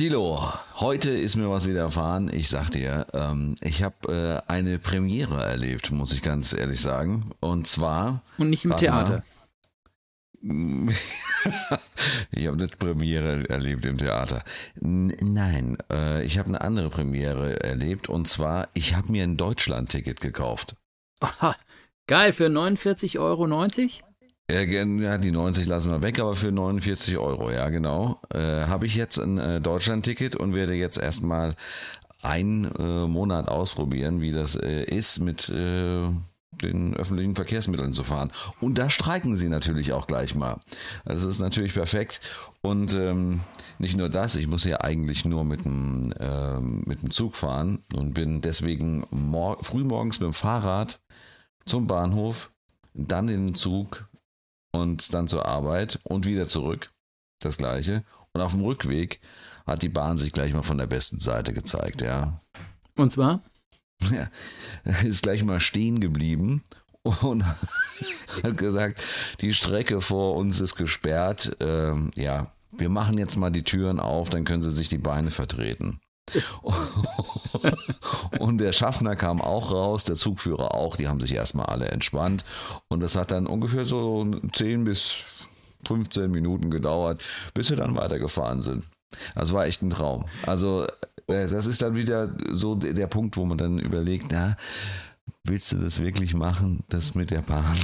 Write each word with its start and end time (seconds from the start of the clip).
Tilo, 0.00 0.40
heute 0.76 1.10
ist 1.10 1.36
mir 1.36 1.50
was 1.50 1.68
widerfahren. 1.68 2.30
Ich 2.32 2.48
sag 2.48 2.70
dir, 2.70 3.06
ähm, 3.12 3.54
ich 3.60 3.82
habe 3.82 4.42
äh, 4.48 4.50
eine 4.50 4.78
Premiere 4.78 5.44
erlebt, 5.44 5.90
muss 5.90 6.14
ich 6.14 6.22
ganz 6.22 6.54
ehrlich 6.54 6.80
sagen. 6.80 7.32
Und 7.40 7.66
zwar. 7.66 8.22
Und 8.38 8.48
nicht 8.48 8.64
im 8.64 8.74
Theater. 8.78 9.22
ich 10.40 10.48
habe 12.46 12.56
nicht 12.56 12.78
Premiere 12.78 13.46
erlebt 13.50 13.84
im 13.84 13.98
Theater. 13.98 14.42
N 14.80 15.14
nein, 15.20 15.76
äh, 15.92 16.24
ich 16.24 16.38
habe 16.38 16.48
eine 16.48 16.62
andere 16.62 16.88
Premiere 16.88 17.62
erlebt. 17.62 18.08
Und 18.08 18.26
zwar, 18.26 18.70
ich 18.72 18.94
habe 18.94 19.12
mir 19.12 19.24
ein 19.24 19.36
Deutschland-Ticket 19.36 20.22
gekauft. 20.22 20.76
Aha, 21.20 21.54
geil, 22.06 22.32
für 22.32 22.46
49,90 22.46 23.20
Euro? 23.20 23.44
Ja, 24.50 25.18
die 25.18 25.30
90 25.30 25.66
lassen 25.66 25.92
wir 25.92 26.02
weg, 26.02 26.18
aber 26.18 26.34
für 26.34 26.50
49 26.50 27.18
Euro, 27.18 27.50
ja 27.50 27.68
genau. 27.68 28.20
Äh, 28.34 28.66
Habe 28.66 28.86
ich 28.86 28.96
jetzt 28.96 29.18
ein 29.18 29.38
äh, 29.38 29.60
Deutschland-Ticket 29.60 30.34
und 30.34 30.54
werde 30.54 30.74
jetzt 30.74 30.98
erstmal 30.98 31.54
einen 32.22 32.64
äh, 32.64 33.06
Monat 33.06 33.48
ausprobieren, 33.48 34.20
wie 34.20 34.32
das 34.32 34.56
äh, 34.56 34.84
ist 34.84 35.20
mit 35.20 35.48
äh, 35.48 36.08
den 36.62 36.94
öffentlichen 36.94 37.36
Verkehrsmitteln 37.36 37.92
zu 37.92 38.02
fahren. 38.02 38.32
Und 38.60 38.76
da 38.76 38.90
streiken 38.90 39.36
sie 39.36 39.48
natürlich 39.48 39.92
auch 39.92 40.06
gleich 40.06 40.34
mal. 40.34 40.58
Das 41.04 41.22
ist 41.22 41.38
natürlich 41.38 41.74
perfekt. 41.74 42.20
Und 42.60 42.92
ähm, 42.92 43.40
nicht 43.78 43.96
nur 43.96 44.08
das, 44.08 44.34
ich 44.34 44.46
muss 44.46 44.64
ja 44.64 44.80
eigentlich 44.80 45.24
nur 45.24 45.44
mit 45.44 45.64
dem, 45.64 46.12
ähm, 46.18 46.82
mit 46.86 47.02
dem 47.02 47.10
Zug 47.10 47.36
fahren 47.36 47.78
und 47.94 48.14
bin 48.14 48.40
deswegen 48.40 49.04
mor 49.10 49.62
frühmorgens 49.62 50.20
mit 50.20 50.26
dem 50.26 50.34
Fahrrad 50.34 51.00
zum 51.64 51.86
Bahnhof, 51.86 52.50
dann 52.94 53.28
in 53.28 53.48
den 53.48 53.54
Zug, 53.54 54.09
und 54.72 55.12
dann 55.14 55.28
zur 55.28 55.46
Arbeit 55.46 55.98
und 56.04 56.26
wieder 56.26 56.46
zurück. 56.46 56.92
Das 57.40 57.56
gleiche. 57.56 58.04
Und 58.32 58.40
auf 58.40 58.52
dem 58.52 58.62
Rückweg 58.62 59.20
hat 59.66 59.82
die 59.82 59.88
Bahn 59.88 60.18
sich 60.18 60.32
gleich 60.32 60.52
mal 60.52 60.62
von 60.62 60.78
der 60.78 60.86
besten 60.86 61.20
Seite 61.20 61.52
gezeigt, 61.52 62.02
ja. 62.02 62.40
Und 62.96 63.10
zwar? 63.12 63.42
Ja, 64.10 64.30
ist 65.02 65.22
gleich 65.22 65.44
mal 65.44 65.60
stehen 65.60 66.00
geblieben 66.00 66.64
und 67.02 67.44
hat 68.42 68.56
gesagt, 68.56 69.02
die 69.42 69.52
Strecke 69.52 70.00
vor 70.00 70.36
uns 70.36 70.58
ist 70.60 70.76
gesperrt. 70.76 71.54
Ähm, 71.60 72.10
ja, 72.14 72.50
wir 72.72 72.88
machen 72.88 73.18
jetzt 73.18 73.36
mal 73.36 73.50
die 73.50 73.62
Türen 73.62 74.00
auf, 74.00 74.30
dann 74.30 74.44
können 74.44 74.62
sie 74.62 74.70
sich 74.70 74.88
die 74.88 74.98
Beine 74.98 75.30
vertreten. 75.30 76.00
und 78.38 78.58
der 78.58 78.72
Schaffner 78.72 79.16
kam 79.16 79.40
auch 79.40 79.72
raus, 79.72 80.04
der 80.04 80.16
Zugführer 80.16 80.74
auch, 80.74 80.96
die 80.96 81.08
haben 81.08 81.20
sich 81.20 81.34
erstmal 81.34 81.66
alle 81.66 81.88
entspannt. 81.88 82.44
Und 82.88 83.00
das 83.00 83.16
hat 83.16 83.30
dann 83.30 83.46
ungefähr 83.46 83.84
so 83.84 84.26
10 84.52 84.84
bis 84.84 85.16
15 85.86 86.30
Minuten 86.30 86.70
gedauert, 86.70 87.22
bis 87.54 87.70
wir 87.70 87.76
dann 87.76 87.96
weitergefahren 87.96 88.62
sind. 88.62 88.84
Das 89.34 89.52
war 89.52 89.66
echt 89.66 89.82
ein 89.82 89.90
Traum. 89.90 90.26
Also, 90.46 90.86
äh, 91.26 91.48
das 91.48 91.66
ist 91.66 91.82
dann 91.82 91.96
wieder 91.96 92.34
so 92.52 92.74
der 92.74 93.06
Punkt, 93.06 93.36
wo 93.36 93.44
man 93.44 93.58
dann 93.58 93.78
überlegt, 93.78 94.26
na, 94.30 94.56
willst 95.44 95.72
du 95.72 95.76
das 95.76 96.00
wirklich 96.00 96.34
machen, 96.34 96.84
das 96.88 97.14
mit 97.14 97.30
der 97.30 97.42
Bahn? 97.42 97.76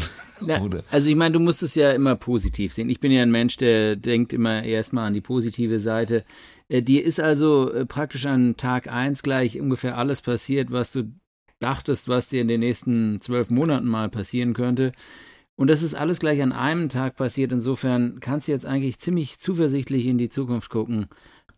Na, 0.47 0.61
also 0.91 1.11
ich 1.11 1.17
meine, 1.17 1.33
du 1.33 1.41
musst 1.41 1.63
es 1.63 1.75
ja 1.75 1.91
immer 1.91 2.17
positiv 2.17 2.73
sehen. 2.73 2.91
Ich 2.91 3.01
bin 3.01 3.13
ja 3.13 3.23
ein 3.23 3.31
Mensch, 3.31 3.57
der 3.57 3.97
denkt 3.97 4.33
immer 4.33 4.63
erstmal 4.63 5.07
an 5.07 5.15
die 5.15 5.21
positive 5.21 5.81
Seite. 5.81 6.25
Äh, 6.69 6.83
dir 6.83 7.05
ist 7.05 7.21
also 7.21 7.73
äh, 7.73 7.87
praktisch 7.87 8.27
an 8.27 8.57
Tag 8.57 8.89
1 8.91 9.23
gleich 9.23 9.61
ungefähr 9.61 9.97
alles 9.97 10.23
passiert, 10.23 10.73
was 10.73 10.93
du 10.93 11.13
dachtest, 11.59 12.09
was 12.09 12.29
dir 12.29 12.41
in 12.41 12.49
den 12.49 12.61
nächsten 12.61 13.21
zwölf 13.21 13.51
Monaten 13.51 13.87
mal 13.87 14.09
passieren 14.09 14.55
könnte. 14.55 14.93
Und 15.57 15.69
das 15.69 15.83
ist 15.83 15.95
alles 15.95 16.19
gleich 16.19 16.43
an 16.43 16.53
einem 16.53 16.91
Tag 16.91 17.17
passiert. 17.17 17.51
Insofern 17.51 18.21
kannst 18.21 18.47
du 18.47 18.53
jetzt 18.53 18.67
eigentlich 18.67 18.99
ziemlich 18.99 19.39
zuversichtlich 19.39 20.05
in 20.05 20.19
die 20.19 20.29
Zukunft 20.29 20.69
gucken, 20.69 21.09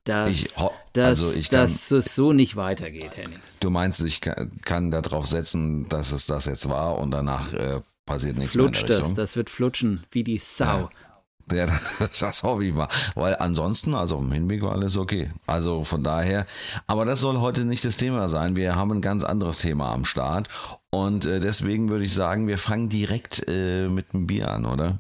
dass, 0.05 0.31
ich, 0.31 0.55
dass, 0.92 1.23
also 1.23 1.39
ich 1.39 1.51
kann, 1.51 1.61
dass 1.61 1.91
es 1.91 2.14
so 2.14 2.33
nicht 2.33 2.55
weitergeht, 2.56 3.17
Henning. 3.17 3.41
Du 3.61 3.70
meinst, 3.70 4.01
ich 4.03 4.20
kann, 4.20 4.53
kann 4.64 4.91
darauf 4.91 5.27
setzen, 5.27 5.89
dass 5.89 6.12
es 6.12 6.27
das 6.27 6.47
jetzt 6.47 6.69
war 6.69 6.98
und 6.98 7.11
danach 7.11 7.53
äh, 7.53 7.81
passiert 8.06 8.39
nichts 8.39 8.52
Flutscht 8.52 8.89
mehr 8.89 8.98
in 8.98 9.02
der 9.02 9.08
das, 9.08 9.14
das 9.14 9.36
wird 9.36 9.51
flutschen 9.51 10.05
wie 10.13 10.25
die 10.25 10.39
Sau. 10.39 10.64
Ja. 10.64 10.90
Ja, 11.53 11.67
das 12.20 12.42
ich 12.63 12.75
mal. 12.75 12.89
Weil 13.14 13.36
ansonsten, 13.36 13.95
also 13.95 14.19
im 14.19 14.33
Hinblick 14.33 14.63
war 14.63 14.73
alles 14.73 14.97
okay. 14.97 15.31
Also 15.47 15.85
von 15.85 16.03
daher, 16.03 16.47
aber 16.86 17.05
das 17.05 17.20
soll 17.20 17.41
heute 17.41 17.64
nicht 17.64 17.85
das 17.85 17.97
Thema 17.97 18.29
sein. 18.29 18.57
Wir 18.57 18.77
haben 18.77 18.92
ein 18.92 19.01
ganz 19.01 19.25
anderes 19.25 19.58
Thema 19.58 19.92
am 19.92 20.05
Start. 20.05 20.48
Und 20.91 21.27
äh, 21.27 21.41
deswegen 21.41 21.89
würde 21.89 22.05
ich 22.05 22.14
sagen, 22.14 22.47
wir 22.47 22.58
fangen 22.58 22.89
direkt 22.89 23.45
äh, 23.48 23.89
mit 23.89 24.13
dem 24.13 24.27
Bier 24.27 24.51
an, 24.51 24.64
oder? 24.64 24.98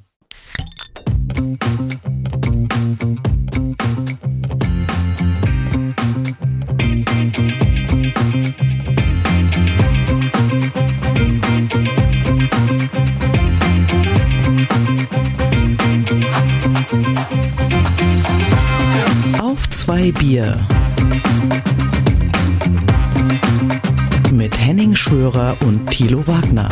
Zwei 19.88 20.12
Bier. 20.12 20.54
Mit 24.30 24.60
Henning 24.60 24.94
Schwörer 24.94 25.56
und 25.64 25.88
Thilo 25.90 26.26
Wagner. 26.26 26.68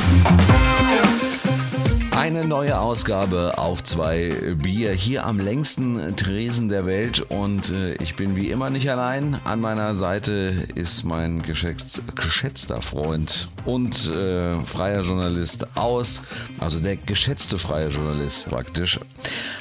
Eine 2.37 2.49
neue 2.49 2.79
Ausgabe 2.79 3.55
auf 3.57 3.83
zwei 3.83 4.31
Bier 4.63 4.93
hier 4.93 5.25
am 5.25 5.41
längsten 5.41 6.17
Tresen 6.17 6.69
der 6.69 6.85
Welt 6.85 7.25
und 7.31 7.73
äh, 7.73 7.95
ich 7.95 8.15
bin 8.15 8.37
wie 8.37 8.51
immer 8.51 8.69
nicht 8.69 8.91
allein. 8.91 9.41
An 9.45 9.59
meiner 9.59 9.95
Seite 9.95 10.53
ist 10.75 11.05
mein 11.05 11.41
geschätz 11.41 12.03
geschätzter 12.15 12.83
Freund 12.83 13.49
und 13.65 14.11
äh, 14.15 14.61
freier 14.67 15.01
Journalist 15.01 15.67
aus, 15.79 16.23
also 16.61 16.79
der 16.79 16.97
geschätzte 16.97 17.57
freie 17.57 17.89
Journalist 17.89 18.51
praktisch 18.51 19.01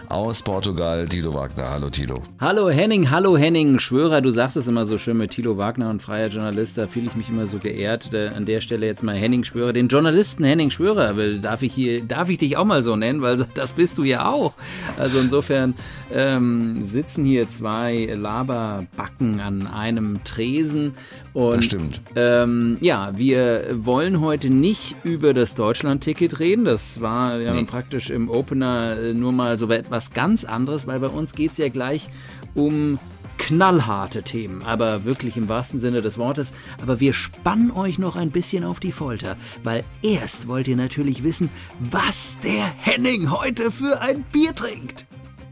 aus 0.09 0.44
Portugal, 0.44 1.07
Tilo 1.07 1.34
Wagner. 1.34 1.69
Hallo 1.69 1.90
Tilo. 1.90 2.24
Hallo 2.42 2.69
Henning, 2.69 3.09
hallo 3.09 3.38
Henning. 3.38 3.80
Schwörer, 3.80 4.19
du 4.19 4.31
sagst 4.31 4.57
es 4.57 4.68
immer 4.68 4.84
so 4.84 4.97
schön 4.97 5.16
mit 5.16 5.31
Tilo 5.31 5.57
Wagner 5.57 5.90
und 5.90 6.02
freier 6.02 6.28
Journalist, 6.28 6.78
da 6.78 6.88
fühle 6.88 7.07
ich 7.07 7.16
mich 7.16 7.30
immer 7.30 7.47
so 7.47 7.57
geehrt. 7.57 8.13
An 8.13 8.44
der 8.44 8.59
Stelle 8.59 8.86
jetzt 8.86 9.02
mal 9.02 9.16
Henning 9.16 9.46
Schwörer, 9.46 9.72
den 9.72 9.88
Journalisten 9.88 10.44
Henning 10.44 10.72
Schwörer, 10.72 11.13
darf 11.40 11.62
ich 11.62 11.74
hier, 11.74 12.03
darf 12.03 12.28
ich 12.28 12.38
dich 12.38 12.57
auch 12.57 12.65
mal 12.66 12.84
so 12.84 12.96
nennen, 12.96 13.22
weil 13.22 13.46
das 13.53 13.74
bist 13.74 13.98
du 13.98 14.03
ja 14.03 14.30
auch. 14.30 14.53
Also 14.98 15.20
insofern 15.20 15.74
ähm, 16.14 16.81
sitzen 16.81 17.26
hier 17.26 17.50
zwei 17.50 18.09
Laberbacken 18.14 19.40
an 19.40 19.68
einem 19.68 20.24
Tresen 20.24 20.94
und 21.34 21.58
das 21.58 21.66
stimmt. 21.66 22.02
Ähm, 22.16 22.78
ja, 22.81 23.12
wir 23.18 23.68
wollen 23.74 24.22
heute 24.22 24.50
nicht 24.50 24.96
über 25.04 25.34
das 25.34 25.56
Deutschland-Ticket 25.56 26.40
reden. 26.40 26.66
Das 26.66 27.02
war 27.02 27.40
ja 27.40 27.54
nee. 27.54 27.64
praktisch 27.64 28.09
im 28.09 28.30
Opener 28.30 28.98
äh, 28.98 29.14
nur 29.14 29.31
mal 29.31 29.58
so 29.58 29.70
etwas 29.70 30.12
ganz 30.12 30.46
anderes, 30.46 30.88
weil 30.88 31.00
bei 31.00 31.08
uns 31.08 31.34
geht 31.34 31.54
es 31.54 31.58
ja 31.58 31.70
gleich 31.70 32.09
um 32.54 33.00
knallharte 33.38 34.23
Themen, 34.23 34.63
aber 34.63 35.06
wirklich 35.06 35.38
im 35.38 35.50
wahrsten 35.50 35.79
Sinne 35.79 36.01
des 36.01 36.18
Wortes. 36.18 36.53
Aber 36.81 37.00
wir 37.00 37.13
spannen 37.13 37.72
euch 37.72 38.00
noch 38.00 38.16
ein 38.16 38.31
bisschen 38.31 38.63
auf 38.63 38.79
die 38.79 38.91
Folter, 38.91 39.38
weil 39.63 39.84
erst 40.01 40.47
wollt 40.47 40.68
ihr 40.68 40.78
natürlich 40.78 41.23
wissen, 41.23 41.50
was 41.79 42.40
der 42.40 42.66
Henning 42.78 43.31
heute 43.31 43.72
für 43.72 44.01
ein 44.01 44.24
Bier 44.31 44.53
trinkt. 44.56 45.06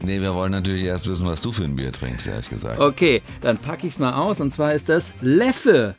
Nee, 0.04 0.20
wir 0.20 0.34
wollen 0.34 0.52
natürlich 0.52 0.84
erst 0.84 1.08
wissen, 1.08 1.26
was 1.26 1.40
du 1.40 1.50
für 1.50 1.64
ein 1.64 1.76
Bier 1.76 1.90
trinkst, 1.90 2.28
ehrlich 2.28 2.50
gesagt. 2.50 2.78
Okay, 2.78 3.22
dann 3.40 3.56
packe 3.56 3.86
ich 3.86 3.94
es 3.94 3.98
mal 3.98 4.12
aus 4.12 4.40
und 4.40 4.52
zwar 4.52 4.74
ist 4.74 4.88
das 4.88 5.14
Leffe. 5.22 5.94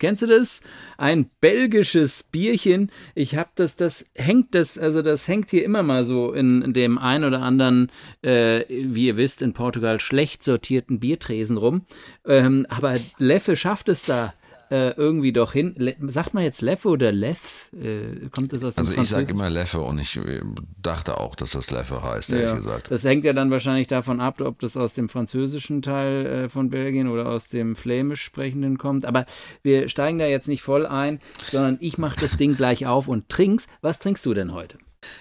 Kennst 0.00 0.22
du 0.22 0.26
das? 0.26 0.62
Ein 0.96 1.30
belgisches 1.40 2.22
Bierchen. 2.22 2.90
Ich 3.14 3.36
habe 3.36 3.50
das, 3.54 3.76
das 3.76 4.06
hängt 4.16 4.54
das, 4.54 4.78
also 4.78 5.02
das 5.02 5.28
hängt 5.28 5.50
hier 5.50 5.62
immer 5.62 5.82
mal 5.82 6.04
so 6.04 6.32
in 6.32 6.72
dem 6.72 6.98
ein 6.98 7.22
oder 7.22 7.42
anderen, 7.42 7.92
äh, 8.22 8.64
wie 8.68 9.06
ihr 9.06 9.16
wisst, 9.18 9.42
in 9.42 9.52
Portugal 9.52 10.00
schlecht 10.00 10.42
sortierten 10.42 11.00
Biertresen 11.00 11.58
rum. 11.58 11.82
Ähm, 12.26 12.66
aber 12.70 12.94
Leffe 13.18 13.56
schafft 13.56 13.90
es 13.90 14.04
da 14.04 14.32
äh, 14.70 14.90
irgendwie 14.90 15.32
doch 15.32 15.52
hin. 15.52 15.74
Le 15.76 15.96
sagt 16.08 16.34
man 16.34 16.44
jetzt 16.44 16.62
Leffe 16.62 16.88
oder 16.88 17.12
Leff? 17.12 17.68
Äh, 17.72 18.28
kommt 18.30 18.52
das 18.52 18.62
aus 18.62 18.74
dem 18.74 18.80
Also 18.80 18.94
ich 18.94 19.08
sage 19.08 19.30
immer 19.30 19.50
Leffe 19.50 19.80
und 19.80 19.98
ich 19.98 20.16
äh, 20.16 20.40
dachte 20.80 21.18
auch, 21.18 21.34
dass 21.34 21.50
das 21.50 21.70
Leffe 21.70 22.02
heißt, 22.02 22.30
ehrlich 22.30 22.48
ja. 22.48 22.54
gesagt. 22.54 22.90
Das 22.90 23.04
hängt 23.04 23.24
ja 23.24 23.32
dann 23.32 23.50
wahrscheinlich 23.50 23.88
davon 23.88 24.20
ab, 24.20 24.40
ob 24.40 24.60
das 24.60 24.76
aus 24.76 24.94
dem 24.94 25.08
französischen 25.08 25.82
Teil 25.82 26.26
äh, 26.26 26.48
von 26.48 26.70
Belgien 26.70 27.08
oder 27.08 27.26
aus 27.26 27.48
dem 27.48 27.74
flämisch 27.74 28.22
sprechenden 28.22 28.78
kommt. 28.78 29.04
Aber 29.04 29.26
wir 29.62 29.88
steigen 29.88 30.18
da 30.18 30.26
jetzt 30.26 30.48
nicht 30.48 30.62
voll 30.62 30.86
ein, 30.86 31.20
sondern 31.50 31.78
ich 31.80 31.98
mache 31.98 32.20
das 32.20 32.36
Ding 32.36 32.56
gleich 32.56 32.86
auf 32.86 33.08
und 33.08 33.28
trink's. 33.28 33.66
Was 33.80 33.98
trinkst 33.98 34.24
du 34.24 34.34
denn 34.34 34.52
heute? 34.52 34.78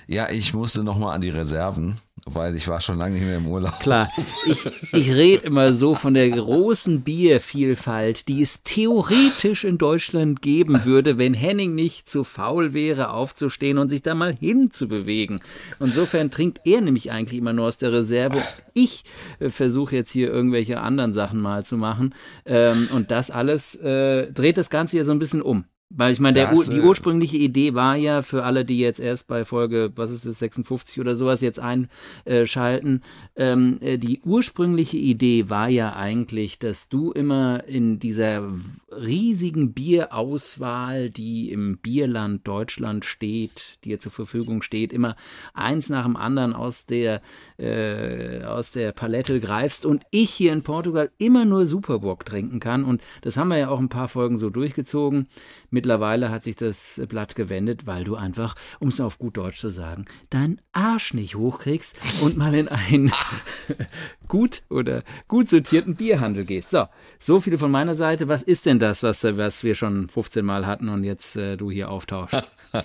Ja, 0.07 0.29
ich 0.29 0.53
musste 0.53 0.83
nochmal 0.83 1.15
an 1.15 1.21
die 1.21 1.29
Reserven 1.29 1.97
weil 2.25 2.55
ich 2.55 2.67
war 2.67 2.81
schon 2.81 2.97
lange 2.97 3.15
nicht 3.15 3.25
mehr 3.25 3.37
im 3.37 3.47
Urlaub. 3.47 3.79
Klar, 3.79 4.07
ich, 4.45 4.65
ich 4.93 5.11
rede 5.11 5.45
immer 5.45 5.73
so 5.73 5.95
von 5.95 6.13
der 6.13 6.29
großen 6.29 7.01
Biervielfalt, 7.01 8.27
die 8.27 8.41
es 8.41 8.63
theoretisch 8.63 9.63
in 9.63 9.77
Deutschland 9.77 10.41
geben 10.41 10.85
würde, 10.85 11.17
wenn 11.17 11.33
Henning 11.33 11.75
nicht 11.75 12.09
zu 12.09 12.23
faul 12.23 12.73
wäre, 12.73 13.09
aufzustehen 13.09 13.77
und 13.77 13.89
sich 13.89 14.01
da 14.01 14.15
mal 14.15 14.33
hinzubewegen. 14.33 15.39
Insofern 15.79 16.31
trinkt 16.31 16.61
er 16.65 16.81
nämlich 16.81 17.11
eigentlich 17.11 17.39
immer 17.39 17.53
nur 17.53 17.67
aus 17.67 17.77
der 17.77 17.91
Reserve. 17.91 18.41
Ich 18.73 19.03
äh, 19.39 19.49
versuche 19.49 19.95
jetzt 19.95 20.11
hier 20.11 20.29
irgendwelche 20.29 20.79
anderen 20.79 21.13
Sachen 21.13 21.39
mal 21.39 21.65
zu 21.65 21.77
machen. 21.77 22.13
Ähm, 22.45 22.89
und 22.93 23.11
das 23.11 23.31
alles 23.31 23.75
äh, 23.75 24.31
dreht 24.31 24.57
das 24.57 24.69
Ganze 24.69 24.97
ja 24.97 25.03
so 25.03 25.11
ein 25.11 25.19
bisschen 25.19 25.41
um. 25.41 25.65
Weil 25.91 26.11
ich 26.11 26.19
meine, 26.19 26.37
Das, 26.39 26.69
die 26.69 26.77
äh, 26.77 26.81
ursprüngliche 26.81 27.37
Idee 27.37 27.73
war 27.73 27.95
ja 27.95 28.21
für 28.21 28.43
alle, 28.43 28.63
die 28.63 28.77
jetzt 28.77 28.99
erst 28.99 29.27
bei 29.27 29.43
Folge, 29.43 29.91
was 29.95 30.11
ist 30.11 30.23
das, 30.23 30.37
56 30.37 30.99
oder 30.99 31.15
sowas 31.15 31.41
jetzt 31.41 31.59
einschalten, 31.59 33.01
ähm, 33.35 33.79
äh, 33.81 33.97
die 33.97 34.21
ursprüngliche 34.23 34.97
Idee 34.97 35.49
war 35.49 35.67
ja 35.67 35.93
eigentlich, 35.93 36.59
dass 36.59 36.89
du 36.89 37.11
immer 37.11 37.63
in 37.67 37.97
dieser 37.97 38.43
riesigen 38.91 39.73
Bierauswahl, 39.73 41.09
die 41.09 41.51
im 41.51 41.79
Bierland 41.79 42.47
Deutschland 42.47 43.03
steht, 43.03 43.83
dir 43.83 43.99
zur 43.99 44.11
Verfügung 44.11 44.61
steht, 44.61 44.93
immer 44.93 45.15
eins 45.55 45.89
nach 45.89 46.05
dem 46.05 46.15
anderen 46.15 46.53
aus 46.53 46.85
der, 46.85 47.21
äh, 47.57 48.43
aus 48.43 48.71
der 48.71 48.91
Palette 48.91 49.39
greifst 49.39 49.87
und 49.87 50.03
ich 50.11 50.29
hier 50.29 50.53
in 50.53 50.61
Portugal 50.61 51.09
immer 51.17 51.45
nur 51.45 51.65
Superbock 51.65 52.25
trinken 52.25 52.59
kann. 52.59 52.83
Und 52.83 53.01
das 53.21 53.37
haben 53.37 53.47
wir 53.47 53.57
ja 53.57 53.69
auch 53.69 53.79
ein 53.79 53.89
paar 53.89 54.07
Folgen 54.07 54.37
so 54.37 54.51
durchgezogen. 54.51 55.27
Mittlerweile 55.69 56.31
hat 56.31 56.43
sich 56.43 56.55
das 56.55 57.01
Blatt 57.07 57.35
gewendet, 57.35 57.85
weil 57.87 58.03
du 58.03 58.15
einfach, 58.15 58.55
um 58.79 58.89
es 58.89 58.99
auf 58.99 59.19
gut 59.19 59.37
Deutsch 59.37 59.59
zu 59.59 59.69
sagen, 59.69 60.05
deinen 60.29 60.61
Arsch 60.71 61.13
nicht 61.13 61.35
hochkriegst 61.35 61.97
und 62.21 62.37
mal 62.37 62.53
in 62.53 62.67
einen 62.67 63.11
gut 64.29 64.63
oder 64.69 65.03
gut 65.27 65.49
sortierten 65.49 65.95
Bierhandel 65.95 66.45
gehst. 66.45 66.69
So, 66.69 66.85
so 67.19 67.41
viel 67.41 67.57
von 67.57 67.71
meiner 67.71 67.95
Seite. 67.95 68.29
Was 68.29 68.41
ist 68.41 68.65
denn 68.65 68.79
das, 68.79 69.03
was, 69.03 69.25
was 69.25 69.65
wir 69.65 69.75
schon 69.75 70.07
15 70.07 70.45
Mal 70.45 70.65
hatten 70.65 70.87
und 70.87 71.03
jetzt 71.03 71.35
äh, 71.35 71.57
du 71.57 71.69
hier 71.69 71.91
auftauschst? 71.91 72.43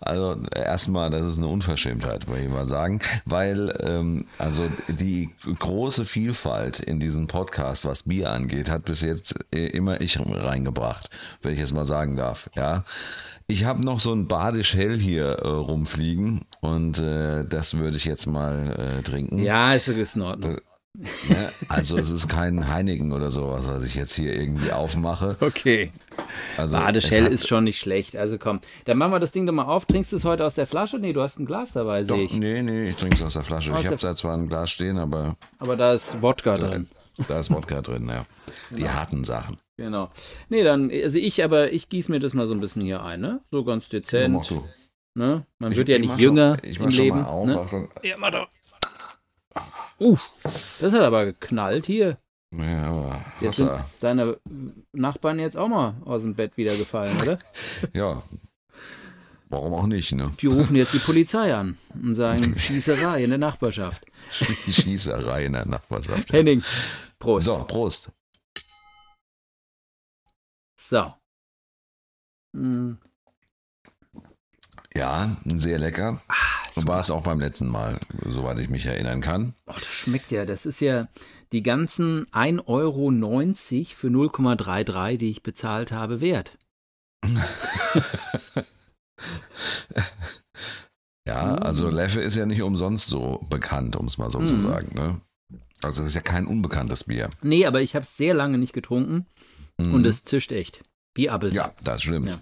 Also 0.00 0.36
erstmal, 0.52 1.10
das 1.10 1.26
ist 1.26 1.38
eine 1.38 1.46
Unverschämtheit, 1.46 2.26
würde 2.26 2.42
ich 2.42 2.48
mal 2.48 2.66
sagen, 2.66 3.00
weil 3.24 3.72
ähm, 3.80 4.26
also 4.38 4.68
die 4.88 5.30
große 5.44 6.04
Vielfalt 6.04 6.80
in 6.80 6.98
diesem 6.98 7.28
Podcast, 7.28 7.84
was 7.84 8.02
Bier 8.04 8.30
angeht, 8.30 8.68
hat 8.68 8.84
bis 8.84 9.02
jetzt 9.02 9.36
äh, 9.54 9.68
immer 9.68 10.00
ich 10.00 10.18
reingebracht, 10.18 11.08
wenn 11.42 11.54
ich 11.54 11.60
es 11.60 11.72
mal 11.72 11.84
sagen 11.84 12.16
darf. 12.16 12.50
Ja, 12.56 12.84
ich 13.48 13.64
habe 13.64 13.82
noch 13.84 14.00
so 14.00 14.12
ein 14.12 14.26
Badisch 14.26 14.74
Hell 14.74 14.98
hier 14.98 15.24
äh, 15.26 15.46
rumfliegen 15.48 16.42
und 16.60 16.98
äh, 16.98 17.44
das 17.44 17.74
würde 17.78 17.96
ich 17.96 18.04
jetzt 18.04 18.26
mal 18.26 18.98
äh, 18.98 19.02
trinken. 19.02 19.38
Ja, 19.38 19.72
ist, 19.74 19.88
ist 19.88 20.16
in 20.16 20.22
Ordnung. 20.22 20.56
Ne? 21.28 21.52
Also 21.68 21.98
es 21.98 22.08
ist 22.08 22.26
kein 22.26 22.68
Heineken 22.72 23.12
oder 23.12 23.30
sowas, 23.30 23.68
was 23.68 23.84
ich 23.84 23.94
jetzt 23.96 24.14
hier 24.14 24.34
irgendwie 24.34 24.72
aufmache. 24.72 25.36
Okay. 25.40 25.92
Also 26.56 26.74
es 26.76 27.10
hat- 27.12 27.28
ist 27.28 27.46
schon 27.46 27.64
nicht 27.64 27.78
schlecht. 27.78 28.16
Also 28.16 28.38
komm, 28.38 28.60
dann 28.86 28.96
machen 28.96 29.12
wir 29.12 29.20
das 29.20 29.30
Ding 29.30 29.44
doch 29.46 29.52
mal 29.52 29.64
auf. 29.66 29.84
Trinkst 29.84 30.12
du 30.12 30.16
es 30.16 30.24
heute 30.24 30.46
aus 30.46 30.54
der 30.54 30.66
Flasche? 30.66 30.98
Nee, 30.98 31.12
du 31.12 31.20
hast 31.20 31.38
ein 31.38 31.44
Glas 31.44 31.72
dabei, 31.74 32.02
sehe 32.02 32.22
ich. 32.22 32.34
nee, 32.38 32.62
nee, 32.62 32.88
ich 32.88 32.96
trinke 32.96 33.16
es 33.16 33.22
aus 33.22 33.34
der 33.34 33.42
Flasche. 33.42 33.74
Aus 33.74 33.80
ich 33.82 33.86
habe 33.86 33.96
da 33.98 34.14
zwar 34.16 34.38
ein 34.38 34.48
Glas 34.48 34.70
stehen, 34.70 34.96
aber 34.98 35.36
Aber 35.58 35.76
da 35.76 35.92
ist 35.92 36.20
Wodka 36.22 36.54
drin. 36.54 36.88
da 37.28 37.38
ist 37.40 37.50
Wodka 37.50 37.82
drin, 37.82 38.08
ja. 38.08 38.24
Die 38.70 38.76
Genau. 38.76 38.88
harten 38.94 39.24
Sachen. 39.24 39.58
Genau. 39.78 40.10
Nee, 40.48 40.62
dann, 40.64 40.90
also 40.90 41.18
ich, 41.18 41.44
aber 41.44 41.72
ich 41.72 41.88
gieße 41.88 42.10
mir 42.10 42.18
das 42.18 42.32
mal 42.34 42.46
so 42.46 42.54
ein 42.54 42.60
bisschen 42.60 42.82
hier 42.82 43.02
ein, 43.02 43.20
ne? 43.20 43.40
So 43.50 43.62
ganz 43.64 43.86
Ja, 43.92 43.98
dezent. 43.98 44.34
mach 44.34 44.46
du. 44.46 44.64
Ne? 45.14 45.46
Man 45.58 45.72
Ich- 45.72 45.78
wird 45.78 45.88
ja 45.88 45.96
ich 45.96 46.02
nicht 46.02 46.20
jünger 46.20 46.56
Schon, 46.58 46.70
ich 46.70 46.80
im 46.80 46.88
Leben. 46.88 47.18
mal 47.22 47.26
auf. 47.26 47.46
ne? 47.46 47.60
Achtung. 47.60 47.88
Ja, 48.02 48.16
mach 48.18 48.30
doch. 48.30 48.48
Uh, 49.98 50.16
das 50.42 50.92
hat 50.92 51.00
aber 51.00 51.26
geknallt 51.26 51.86
hier. 51.86 52.18
Ja, 52.54 52.82
aber 52.90 53.24
Jetzt 53.40 53.56
sind 53.56 53.70
deine 54.00 54.38
Nachbarn 54.92 55.38
jetzt 55.38 55.56
auch 55.56 55.68
mal 55.68 55.94
aus 56.04 56.22
dem 56.22 56.34
Bett 56.34 56.56
wieder 56.56 56.74
gefallen, 56.76 57.16
oder? 57.22 57.38
Ja. 57.94 58.22
Warum 59.48 59.74
auch 59.74 59.86
nicht, 59.86 60.12
ne? 60.12 60.30
Die 60.40 60.46
rufen 60.48 60.74
jetzt 60.76 60.92
die 60.92 60.98
Polizei 60.98 61.54
an 61.54 61.76
und 61.94 62.14
sagen 62.14 62.54
Schießerei 62.58 63.22
in 63.24 63.30
der 63.30 63.38
Nachbarschaft. 63.38 64.04
Schießerei 64.30 65.46
in 65.46 65.52
der 65.52 65.66
Nachbarschaft. 65.66 66.32
Henning, 66.32 66.62
Prost. 67.18 67.44
So, 67.46 67.58
Prost. 67.64 68.10
So. 70.88 71.12
Hm, 72.56 72.98
Ja, 74.94 75.36
sehr 75.44 75.78
lecker. 75.78 76.20
War 76.76 77.00
es 77.00 77.10
auch 77.10 77.24
beim 77.24 77.40
letzten 77.40 77.66
Mal, 77.68 77.98
soweit 78.24 78.58
ich 78.60 78.68
mich 78.68 78.86
erinnern 78.86 79.20
kann. 79.20 79.54
Oh, 79.66 79.72
das 79.74 79.84
schmeckt 79.86 80.30
ja. 80.30 80.44
Das 80.46 80.64
ist 80.64 80.80
ja 80.80 81.08
die 81.52 81.62
ganzen 81.62 82.26
1,90 82.28 82.66
Euro 82.68 83.10
für 83.94 84.06
0,33, 84.08 85.16
die 85.16 85.30
ich 85.30 85.42
bezahlt 85.42 85.90
habe, 85.92 86.20
wert. 86.20 86.56
Ja, 91.26 91.56
Mm. 91.56 91.62
also 91.62 91.90
Leffe 91.90 92.20
ist 92.20 92.36
ja 92.36 92.46
nicht 92.46 92.62
umsonst 92.62 93.08
so 93.08 93.44
bekannt, 93.50 93.96
um 93.96 94.06
es 94.06 94.16
mal 94.18 94.30
so 94.30 94.40
zu 94.44 94.54
Mhm. 94.54 94.62
sagen. 94.62 94.88
Ne? 94.94 95.20
Also 95.82 96.02
es 96.02 96.10
ist 96.10 96.14
ja 96.14 96.20
kein 96.20 96.46
unbekanntes 96.46 97.04
Bier. 97.04 97.30
Nee, 97.42 97.66
aber 97.66 97.82
ich 97.82 97.96
habe 97.96 98.04
es 98.04 98.16
sehr 98.16 98.32
lange 98.34 98.58
nicht 98.58 98.72
getrunken 98.72 99.26
Mhm. 99.78 99.94
und 99.94 100.06
es 100.06 100.24
zischt 100.24 100.52
echt. 100.52 100.82
Wie 101.14 101.28
Appelsap. 101.30 101.76
Ja, 101.78 101.84
das 101.92 102.02
stimmt. 102.02 102.32
Ja. 102.32 102.38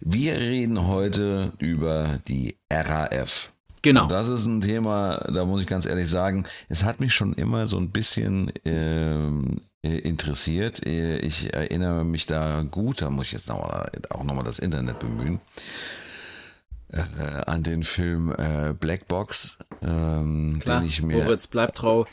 Wir 0.00 0.34
reden 0.38 0.86
heute 0.86 1.52
über 1.58 2.20
die 2.28 2.56
RAF. 2.70 3.52
Genau. 3.80 4.04
Und 4.04 4.12
das 4.12 4.28
ist 4.28 4.46
ein 4.46 4.60
Thema, 4.60 5.16
da 5.32 5.44
muss 5.44 5.60
ich 5.60 5.66
ganz 5.66 5.86
ehrlich 5.86 6.08
sagen, 6.08 6.44
es 6.68 6.84
hat 6.84 7.00
mich 7.00 7.14
schon 7.14 7.34
immer 7.34 7.66
so 7.66 7.76
ein 7.78 7.90
bisschen 7.90 8.50
ähm, 8.64 9.60
äh, 9.82 9.98
interessiert. 9.98 10.84
Äh, 10.86 11.18
Ich 11.18 11.52
erinnere 11.52 12.04
mich 12.04 12.26
da 12.26 12.62
gut, 12.62 13.02
da 13.02 13.10
muss 13.10 13.26
ich 13.26 13.32
jetzt 13.32 13.48
noch 13.48 13.60
mal, 13.60 13.90
auch 14.10 14.24
nochmal 14.24 14.44
das 14.44 14.58
Internet 14.58 14.98
bemühen, 15.00 15.40
äh, 16.92 17.00
an 17.46 17.62
den 17.62 17.84
Film 17.84 18.34
äh, 18.36 18.72
Black 18.72 19.06
Box, 19.06 19.58
ähm, 19.82 20.60
Klar, 20.60 20.80
den 20.80 20.88
ich 20.88 21.02
mir... 21.02 21.22
Moritz 21.24 21.46
bleibt 21.46 21.76
trau 21.76 22.06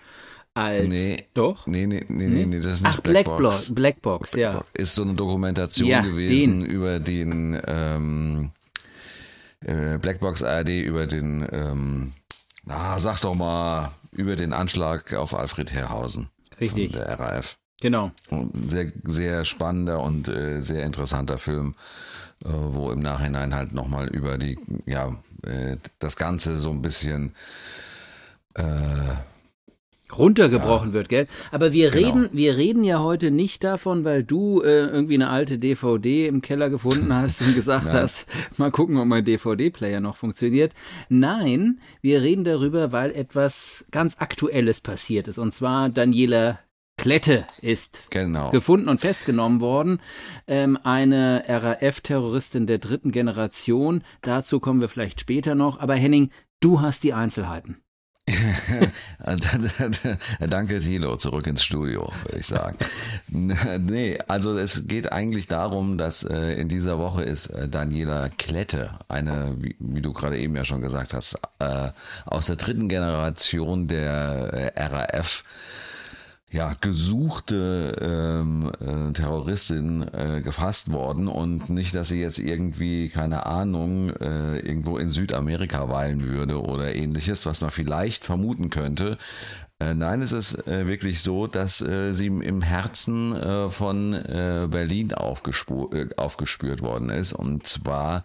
als. 0.53 0.88
Nee. 0.88 1.25
Doch? 1.33 1.65
Nee, 1.68 1.88
nee, 1.88 2.03
nee, 2.07 2.25
nee, 2.25 2.45
nee, 2.45 2.59
das 2.59 2.74
ist 2.74 2.81
nicht 2.83 2.98
Ach, 2.98 3.01
Black, 3.01 3.25
Box. 3.25 3.42
Box. 3.42 3.75
Black 3.75 4.01
Box, 4.01 4.33
ja. 4.33 4.63
Ist 4.74 4.95
so 4.95 5.03
eine 5.03 5.13
Dokumentation 5.13 5.88
Ja, 5.88 6.01
gewesen 6.01 6.65
über 6.65 7.00
den 7.00 7.59
ähm, 7.68 8.51
äh, 9.65 9.98
Blackbox 9.98 10.44
ARD, 10.44 10.69
über 10.69 11.07
den, 11.07 11.48
ähm, 11.51 12.13
na, 12.65 13.00
sag's 13.00 13.21
doch 13.21 13.36
mal, 13.36 13.92
über 14.12 14.36
den 14.36 14.53
Anschlag 14.53 15.13
auf 15.13 15.33
Alfred 15.33 15.71
Herrhausen. 15.71 16.30
Richtig. 16.59 16.92
Der 16.92 17.19
RAF. 17.19 17.57
Genau. 17.80 18.12
Und 18.30 18.69
Sehr, 18.71 18.92
sehr 19.04 19.45
spannender 19.45 20.01
und 20.01 20.27
äh, 20.27 20.62
sehr 20.62 20.86
interessanter 20.86 21.39
Film, 21.39 21.75
äh, 22.44 22.50
wo 22.50 22.92
im 22.92 23.00
Nachhinein 23.00 23.56
halt 23.56 23.74
nochmal 23.74 24.07
über 24.09 24.38
die, 24.38 24.59
ja, 24.86 25.15
äh, 25.44 25.77
das 25.97 26.15
Ganze 26.15 26.57
so 26.57 26.69
ein 26.69 26.81
bisschen 26.81 27.33
runtergebrochen 30.17 30.93
wird, 30.93 31.09
gell? 31.09 31.27
Aber 31.51 31.73
wir 31.73 31.91
Genau. 31.91 32.07
reden, 32.07 32.29
wir 32.33 32.57
reden 32.57 32.83
ja 32.83 32.99
heute 32.99 33.31
nicht 33.31 33.63
davon, 33.63 34.05
weil 34.05 34.23
du 34.23 34.61
äh, 34.61 34.85
irgendwie 34.87 35.15
eine 35.15 35.30
alte 35.30 35.57
DVD 35.57 36.27
im 36.27 36.41
Keller 36.41 36.69
gefunden 36.69 37.13
hast 37.13 37.41
und 37.41 37.56
gesagt 37.56 37.87
hast, 37.94 38.27
mal 38.57 38.71
gucken, 38.71 38.97
ob 38.97 39.06
mein 39.06 39.25
DVD-Player 39.25 39.99
noch 39.99 40.15
funktioniert. 40.18 40.73
Nein, 41.09 41.80
wir 42.01 42.21
reden 42.21 42.44
darüber, 42.44 42.91
weil 42.91 43.11
etwas 43.11 43.85
ganz 43.91 44.18
Aktuelles 44.19 44.81
passiert 44.81 45.27
ist. 45.27 45.37
Und 45.37 45.53
zwar 45.53 45.89
Daniela 45.89 46.59
Klette 46.97 47.45
ist 47.61 48.03
genau. 48.11 48.51
gefunden 48.51 48.87
und 48.87 49.01
festgenommen 49.01 49.59
worden. 49.59 49.99
Ähm, 50.47 50.77
eine 50.83 51.44
RAF-Terroristin 51.47 52.68
der 52.68 52.77
dritten 52.77 53.11
Generation. 53.11 54.03
Dazu 54.21 54.59
kommen 54.59 54.81
wir 54.81 54.87
vielleicht 54.87 55.19
später 55.19 55.56
noch. 55.56 55.80
Aber 55.80 55.95
Henning, 55.95 56.30
du 56.59 56.81
hast 56.81 57.03
die 57.03 57.13
Einzelheiten. 57.13 57.81
Danke, 60.50 60.80
Thilo, 60.80 61.16
zurück 61.18 61.47
ins 61.47 61.64
Studio, 61.64 62.11
würde 62.23 62.40
ich 62.40 62.47
sagen. 62.47 62.78
nee, 63.28 64.18
also 64.28 64.57
es 64.57 64.88
geht 64.88 65.11
eigentlich 65.11 65.47
darum, 65.47 65.97
dass 65.97 66.23
äh, 66.23 66.54
in 66.54 66.69
dieser 66.69 67.00
Woche 67.00 67.23
ist 67.23 67.47
äh, 67.47 67.68
Daniela 67.68 68.30
Klette, 68.30 68.92
eine, 69.07 69.56
wie, 69.57 70.02
du 70.02 70.14
gerade 70.14 70.38
eben 70.38 70.56
ja 70.56 70.66
schon 70.66 70.81
gesagt 70.81 71.14
hast, 71.14 71.38
äh, 71.59 71.90
aus 72.26 72.47
der 72.47 72.56
dritten 72.56 72.90
Generation 72.90 73.88
der 73.88 74.73
RAF, 74.76 75.44
ja, 76.51 76.73
gesuchte 76.81 77.95
ähm, 78.01 78.71
äh, 78.81 79.13
Terroristin 79.13 80.05
äh, 80.13 80.41
gefasst 80.41 80.91
worden 80.91 81.29
und 81.29 81.69
nicht, 81.69 81.95
dass 81.95 82.09
sie 82.09 82.19
jetzt 82.19 82.39
irgendwie, 82.39 83.07
keine 83.07 83.45
Ahnung, 83.45 84.09
äh, 84.17 84.59
irgendwo 84.59 84.97
in 84.97 85.11
Südamerika 85.11 85.87
weilen 85.87 86.23
würde 86.27 86.61
oder 86.61 86.93
ähnliches, 86.93 87.45
was 87.45 87.61
man 87.61 87.71
vielleicht 87.71 88.25
vermuten 88.25 88.69
könnte. 88.69 89.17
Äh, 89.81 89.95
nein, 89.95 90.21
es 90.21 90.31
ist 90.31 90.68
äh, 90.68 90.85
wirklich 90.85 91.21
so, 91.21 91.47
dass 91.47 91.81
äh, 91.81 92.14
sie 92.14 92.28
im 92.28 92.61
Herzen 92.61 93.35
äh, 93.35 93.69
von 93.69 94.14
äh, 94.14 94.68
Berlin 94.69 95.09
äh, 95.09 95.16
aufgespürt 95.16 96.81
worden 96.81 97.09
ist. 97.09 97.33
Und 97.33 97.66
zwar 97.66 98.23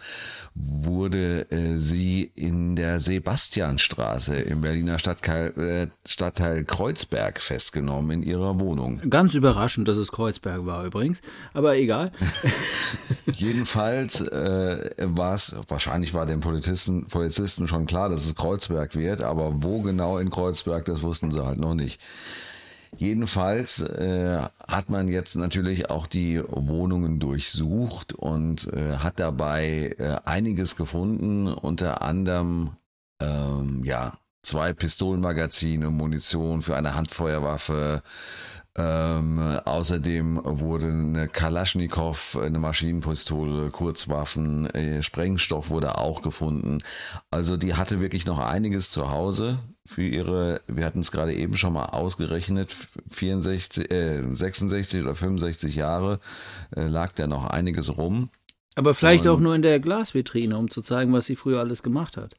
wurde 0.55 1.47
sie 1.77 2.31
in 2.35 2.77
der 2.77 2.99
Sebastianstraße 3.01 4.37
im 4.37 4.63
Berliner 4.63 4.99
Stadtteil, 4.99 5.91
Stadtteil 6.07 6.65
Kreuzberg 6.65 7.41
festgenommen 7.43 8.11
in 8.11 8.23
ihrer 8.23 8.59
Wohnung. 8.59 9.03
Ganz 9.11 9.35
überraschend, 9.35 9.87
dass 9.87 9.99
es 9.99 10.13
Kreuzberg 10.13 10.65
war 10.65 10.87
übrigens, 10.87 11.21
aber 11.53 11.77
egal. 11.77 12.11
Jedenfalls 13.37 14.25
war 14.25 15.35
es, 15.35 15.55
wahrscheinlich 15.69 16.15
war 16.15 16.25
den 16.25 16.41
Polizisten, 16.41 17.07
Polizisten 17.07 17.69
schon 17.69 17.85
klar, 17.85 18.09
dass 18.09 18.25
es 18.25 18.35
Kreuzberg 18.35 18.95
wird, 18.95 19.23
aber 19.23 19.63
wo 19.63 19.83
genau 19.83 20.17
in 20.17 20.31
Kreuzberg, 20.31 20.87
das 20.87 21.03
wussten 21.03 21.31
sie 21.33 21.46
halt 21.47 21.61
noch 21.61 21.75
nicht. 21.75 22.00
Jedenfalls 22.99 23.81
äh, 23.81 24.38
hat 24.67 24.88
man 24.88 25.09
jetzt 25.09 25.35
natürlich 25.37 25.91
auch 25.91 26.07
die 26.07 26.43
Wohnungen 26.49 27.19
durchsucht 27.19 28.15
und 28.15 28.73
äh, 28.73 28.99
hat 28.99 29.21
dabei 29.21 29.95
äh, 29.99 30.17
einiges 30.25 30.76
gefunden, 30.76 31.49
unter 31.49 32.03
anderem 32.03 32.71
ähm, 33.21 33.83
ja 33.85 34.19
zwei 34.43 34.73
Pistolenmagazine, 34.73 35.91
Munition 35.91 36.62
für 36.62 36.76
eine 36.76 36.95
Handfeuerwaffe, 36.95 38.03
ähm, 38.78 39.40
außerdem 39.64 40.40
wurde 40.45 40.87
eine 40.87 41.28
Kalaschnikow, 41.28 42.38
eine 42.42 42.59
Maschinenpistole, 42.59 43.71
Kurzwaffen, 43.71 44.68
äh, 44.71 45.02
Sprengstoff 45.02 45.71
wurde 45.71 45.99
auch 45.99 46.21
gefunden. 46.21 46.78
Also 47.30 47.56
die 47.56 47.75
hatte 47.75 48.00
wirklich 48.00 48.26
noch 48.26 48.38
einiges 48.38 48.90
zu 48.90 49.11
Hause 49.11 49.59
für 49.87 50.02
ihre, 50.02 50.61
wir 50.66 50.85
hatten 50.85 51.00
es 51.00 51.11
gerade 51.11 51.33
eben 51.33 51.56
schon 51.56 51.73
mal 51.73 51.87
ausgerechnet, 51.87 52.76
64, 53.11 53.90
äh, 53.90 54.23
66 54.35 55.02
oder 55.02 55.14
65 55.14 55.75
Jahre 55.75 56.21
äh, 56.75 56.87
lag 56.87 57.12
da 57.12 57.26
noch 57.26 57.47
einiges 57.47 57.97
rum. 57.97 58.30
Aber 58.75 58.92
vielleicht 58.92 59.25
Und, 59.25 59.33
auch 59.33 59.40
nur 59.40 59.54
in 59.54 59.62
der 59.62 59.80
Glasvitrine, 59.80 60.59
um 60.59 60.71
zu 60.71 60.83
zeigen, 60.83 61.12
was 61.14 61.25
sie 61.25 61.37
früher 61.37 61.61
alles 61.61 61.83
gemacht 61.83 62.18
hat. 62.18 62.35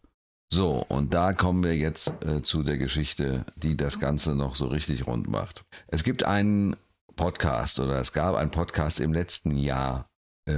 So, 0.49 0.85
und 0.87 1.13
da 1.13 1.33
kommen 1.33 1.63
wir 1.63 1.75
jetzt 1.75 2.11
äh, 2.25 2.41
zu 2.41 2.63
der 2.63 2.77
Geschichte, 2.77 3.45
die 3.57 3.75
das 3.75 3.99
Ganze 3.99 4.33
noch 4.33 4.55
so 4.55 4.67
richtig 4.67 5.05
rund 5.05 5.29
macht. 5.29 5.65
Es 5.87 6.03
gibt 6.03 6.23
einen 6.23 6.75
Podcast 7.15 7.79
oder 7.79 7.99
es 7.99 8.13
gab 8.13 8.35
einen 8.35 8.51
Podcast 8.51 9.01
im 9.01 9.11
letzten 9.11 9.57
Jahr 9.57 10.09
äh, 10.45 10.53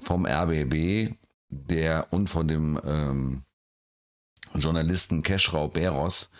vom 0.00 0.26
RBB, 0.26 1.14
der 1.50 2.08
und 2.10 2.28
von 2.28 2.48
dem 2.48 2.80
ähm, 2.84 3.42
Journalisten 4.54 5.22
Keschrau 5.22 5.68
Beros. 5.68 6.30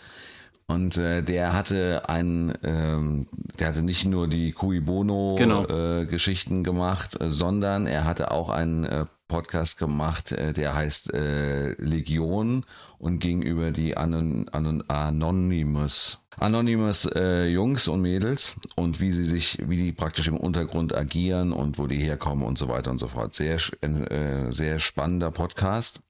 Und 0.67 0.99
äh, 0.99 1.23
der 1.23 1.55
hatte 1.55 2.09
ein, 2.09 2.53
ähm, 2.63 3.29
der 3.59 3.69
hatte 3.69 3.83
nicht 3.83 4.05
nur 4.05 4.29
die 4.29 4.53
Cui 4.53 4.81
Bono 4.81 5.37
genau. 5.39 5.67
äh, 5.67 6.05
Geschichten 6.05 6.63
gemacht, 6.65 7.19
äh, 7.21 7.31
sondern 7.31 7.87
er 7.87 8.05
hatte 8.05 8.33
auch 8.33 8.51
einen 8.51 8.85
äh, 8.85 9.07
Podcast 9.29 9.79
gemacht, 9.79 10.33
äh, 10.33 10.53
der 10.53 10.75
heißt 10.75 11.15
äh, 11.15 11.73
Legion 11.75 12.65
und 12.99 13.19
ging 13.21 13.43
über 13.43 13.71
die 13.71 13.97
Anon 13.97 14.49
Anon 14.49 14.83
Anonymous 14.89 16.19
Anonymous 16.41 17.07
äh, 17.15 17.47
Jungs 17.47 17.89
und 17.89 18.01
Mädels 18.01 18.57
und 18.77 19.01
wie 19.01 19.11
sie 19.11 19.25
sich, 19.25 19.59
wie 19.69 19.77
die 19.77 19.93
praktisch 19.93 20.29
im 20.29 20.37
Untergrund 20.37 20.97
agieren 20.97 21.53
und 21.53 21.79
wo 21.79 21.89
die 21.89 21.99
herkommen 21.99 22.45
und 22.45 22.59
so 22.59 22.69
weiter 22.69 22.91
und 22.91 22.99
so 22.99 23.09
fort. 23.09 23.35
Sehr, 23.35 23.59
äh, 23.81 24.51
sehr 24.51 24.79
spannender 24.79 25.33
Podcast. 25.33 26.01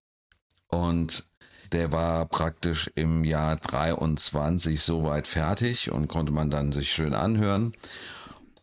Und 0.68 1.26
der 1.72 1.92
war 1.92 2.26
praktisch 2.26 2.90
im 2.94 3.24
Jahr 3.24 3.56
23 3.56 4.80
soweit 4.80 5.26
fertig 5.26 5.90
und 5.90 6.08
konnte 6.08 6.32
man 6.32 6.50
dann 6.50 6.72
sich 6.72 6.92
schön 6.92 7.14
anhören. 7.14 7.72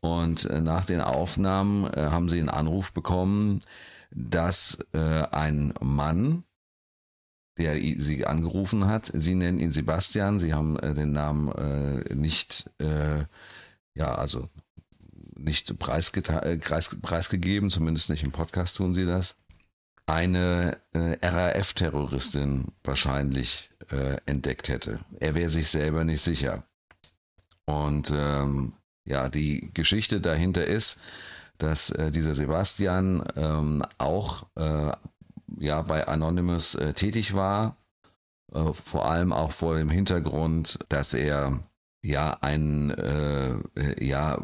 Und 0.05 0.45
äh, 0.45 0.61
nach 0.61 0.85
den 0.85 1.01
Aufnahmen 1.01 1.91
äh, 1.93 2.09
haben 2.11 2.29
sie 2.29 2.39
einen 2.39 2.49
Anruf 2.49 2.93
bekommen, 2.93 3.59
dass 4.11 4.77
äh, 4.93 5.23
ein 5.31 5.73
Mann, 5.81 6.43
der 7.57 7.73
sie 7.75 8.25
angerufen 8.25 8.85
hat, 8.85 9.09
sie 9.13 9.33
nennen 9.33 9.59
ihn 9.59 9.71
Sebastian, 9.71 10.39
sie 10.39 10.53
haben 10.53 10.75
den 10.75 11.13
Namen 11.13 12.03
nicht, 12.13 12.69
ja, 13.93 14.15
also 14.15 14.49
nicht 15.37 15.79
preisgegeben, 15.79 17.69
zumindest 17.69 18.09
nicht 18.09 18.23
im 18.23 18.33
Podcast 18.33 18.75
tun 18.75 18.93
sie 18.93 19.05
das 19.05 19.37
eine 20.05 20.77
äh, 20.93 21.17
RAF-Terroristin 21.25 22.65
wahrscheinlich 22.83 23.71
äh, 23.89 24.17
entdeckt 24.25 24.69
hätte. 24.69 24.99
Er 25.19 25.35
wäre 25.35 25.49
sich 25.49 25.67
selber 25.67 26.03
nicht 26.03 26.21
sicher. 26.21 26.63
Und 27.65 28.11
ähm, 28.15 28.73
ja, 29.05 29.29
die 29.29 29.71
Geschichte 29.73 30.21
dahinter 30.21 30.65
ist, 30.65 30.99
dass 31.57 31.89
äh, 31.91 32.11
dieser 32.11 32.35
Sebastian 32.35 33.23
ähm, 33.35 33.83
auch 33.97 34.47
äh, 34.55 34.91
ja 35.57 35.81
bei 35.81 36.07
Anonymous 36.07 36.75
äh, 36.75 36.93
tätig 36.93 37.33
war, 37.33 37.77
äh, 38.53 38.73
vor 38.73 39.09
allem 39.09 39.31
auch 39.31 39.51
vor 39.51 39.77
dem 39.77 39.89
Hintergrund, 39.89 40.79
dass 40.89 41.13
er 41.13 41.59
ja 42.01 42.37
ein 42.41 42.91
äh, 42.91 43.57
ja 44.03 44.37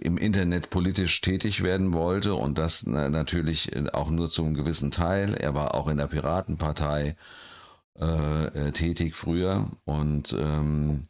im 0.00 0.16
Internet 0.16 0.70
politisch 0.70 1.20
tätig 1.20 1.62
werden 1.62 1.92
wollte 1.92 2.34
und 2.34 2.58
das 2.58 2.86
natürlich 2.86 3.70
auch 3.94 4.10
nur 4.10 4.30
zum 4.30 4.54
gewissen 4.54 4.90
Teil. 4.90 5.34
Er 5.34 5.54
war 5.54 5.74
auch 5.74 5.88
in 5.88 5.98
der 5.98 6.06
Piratenpartei 6.06 7.16
äh, 8.00 8.46
äh, 8.46 8.72
tätig 8.72 9.14
früher 9.14 9.70
und 9.84 10.32
ähm, 10.36 11.06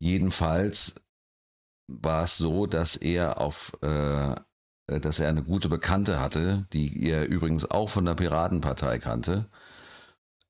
jedenfalls 0.00 0.96
war 1.88 2.24
es 2.24 2.36
so, 2.36 2.66
dass 2.66 2.96
er 2.96 3.40
auf 3.40 3.72
äh, 3.82 4.34
dass 4.88 5.18
er 5.18 5.28
eine 5.28 5.42
gute 5.42 5.68
Bekannte 5.68 6.20
hatte, 6.20 6.66
die 6.72 7.08
er 7.08 7.26
übrigens 7.26 7.68
auch 7.68 7.88
von 7.88 8.04
der 8.04 8.14
Piratenpartei 8.14 9.00
kannte 9.00 9.46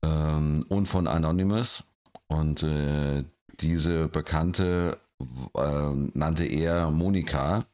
ähm, 0.02 0.64
und 0.68 0.86
von 0.86 1.06
Anonymous 1.06 1.84
und 2.28 2.62
äh, 2.62 3.24
diese 3.60 4.08
Bekannte 4.08 4.98
äh, 5.56 5.90
nannte 6.14 6.44
er 6.44 6.90
Monika. 6.90 7.64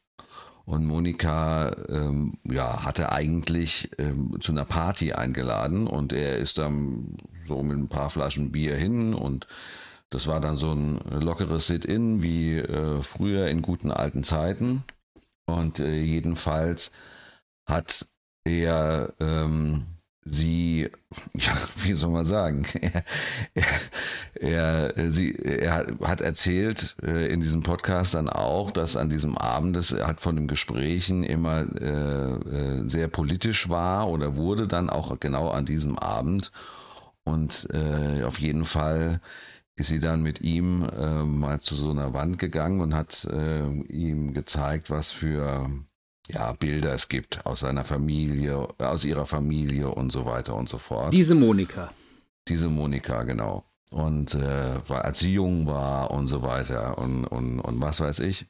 Und 0.65 0.87
Monika 0.87 1.73
ähm, 1.89 2.39
ja, 2.45 2.85
hatte 2.85 3.11
eigentlich 3.11 3.91
ähm, 3.99 4.37
zu 4.41 4.53
einer 4.53 4.65
Party 4.65 5.13
eingeladen 5.13 5.89
und 5.89 6.13
er 6.13 6.39
ist 6.39 6.59
dann 6.59 7.17
so 7.45 7.65
mit 7.65 7.77
ein 7.77 7.89
paar 7.89 8.11
Flaschen 8.11 8.53
Bier 8.53 8.77
hin 8.77 9.13
und 9.13 9.49
das 10.15 10.27
war 10.27 10.41
dann 10.41 10.57
so 10.57 10.73
ein 10.73 11.01
lockeres 11.21 11.67
Sit-in 11.67 12.23
wie 12.23 12.59
äh, 12.59 13.03
früher 13.03 13.49
in 13.49 13.63
guten 13.63 13.91
alten 13.91 14.25
Zeiten. 14.25 14.85
Und 15.47 15.81
äh, 15.81 16.01
jedenfalls 16.01 16.93
hat 17.67 18.07
er 18.45 19.13
ähm, 19.21 19.87
sie, 20.25 20.91
ja, 21.35 21.53
wie 21.83 21.95
soll 21.95 22.11
man 22.11 22.25
sagen, 22.25 22.67
er, 22.83 23.05
er, 24.35 24.97
er, 24.97 25.11
sie, 25.11 25.35
er 25.35 25.97
hat 26.03 26.21
erzählt 26.21 26.97
äh, 27.03 27.33
in 27.33 27.41
diesem 27.41 27.63
Podcast 27.63 28.15
dann 28.15 28.29
auch, 28.29 28.71
dass 28.71 28.97
an 28.97 29.09
diesem 29.09 29.37
Abend, 29.39 29.77
das 29.77 29.93
hat 29.93 30.21
von 30.21 30.37
den 30.37 30.47
Gesprächen 30.47 31.25
immer 31.25 31.67
äh, 31.81 32.33
äh, 32.33 32.89
sehr 32.89 33.09
politisch 33.09 33.69
war 33.69 34.09
oder 34.09 34.37
wurde 34.37 34.69
dann 34.69 34.91
auch 34.91 35.19
genau 35.21 35.51
an 35.51 35.65
diesem 35.65 35.99
Abend. 35.99 36.53
Und 37.25 37.69
äh, 37.73 38.25
auf 38.25 38.41
jeden 38.41 38.65
Fall 38.65 39.21
ist 39.77 39.89
sie 39.89 40.01
dann 40.01 40.23
mit 40.23 40.41
ihm 40.41 40.85
äh, 40.85 41.25
mal 41.25 41.61
zu 41.61 41.75
so 41.75 41.91
einer 41.91 42.13
Wand 42.15 42.39
gegangen 42.39 42.81
und 42.81 42.95
hat 42.95 43.25
äh, 43.25 43.67
ihm 43.67 44.35
gezeigt, 44.35 44.91
was 44.91 45.11
für 45.11 45.69
ja, 46.29 46.53
Bilder 46.53 46.93
es 46.93 47.09
gibt 47.09 47.45
aus 47.47 47.61
seiner 47.61 47.85
Familie, 47.85 48.69
aus 48.79 49.05
ihrer 49.05 49.27
Familie 49.27 49.89
und 49.89 50.11
so 50.13 50.25
weiter 50.25 50.55
und 50.55 50.69
so 50.69 50.79
fort. 50.79 51.13
Diese 51.13 51.35
Monika. 51.35 51.91
Diese 52.49 52.69
Monika, 52.69 53.23
genau. 53.23 53.65
Und 53.91 54.35
äh, 54.35 54.81
als 54.89 55.19
sie 55.19 55.35
jung 55.35 55.67
war 55.67 56.11
und 56.11 56.27
so 56.27 56.43
weiter 56.43 56.99
und, 56.99 57.27
und, 57.27 57.61
und 57.61 57.81
was 57.81 58.01
weiß 58.01 58.21
ich. 58.21 58.47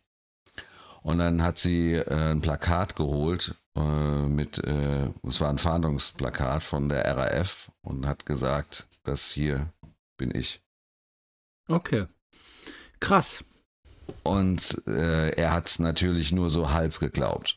Und 1.02 1.18
dann 1.18 1.42
hat 1.42 1.58
sie 1.58 1.94
äh, 1.94 2.30
ein 2.30 2.40
Plakat 2.40 2.94
geholt 2.94 3.56
äh, 3.76 4.28
mit, 4.28 4.58
äh, 4.58 5.08
es 5.26 5.40
war 5.40 5.50
ein 5.50 5.58
Fahndungsplakat 5.58 6.62
von 6.62 6.88
der 6.88 7.04
RAF 7.16 7.72
und 7.82 8.06
hat 8.06 8.24
gesagt, 8.24 8.86
das 9.02 9.32
hier 9.32 9.72
bin 10.16 10.32
ich. 10.32 10.61
Okay. 11.68 12.06
Krass. 13.00 13.44
Und 14.22 14.82
äh, 14.86 15.30
er 15.30 15.52
hat 15.52 15.68
es 15.68 15.78
natürlich 15.78 16.32
nur 16.32 16.50
so 16.50 16.70
halb 16.70 16.98
geglaubt. 16.98 17.56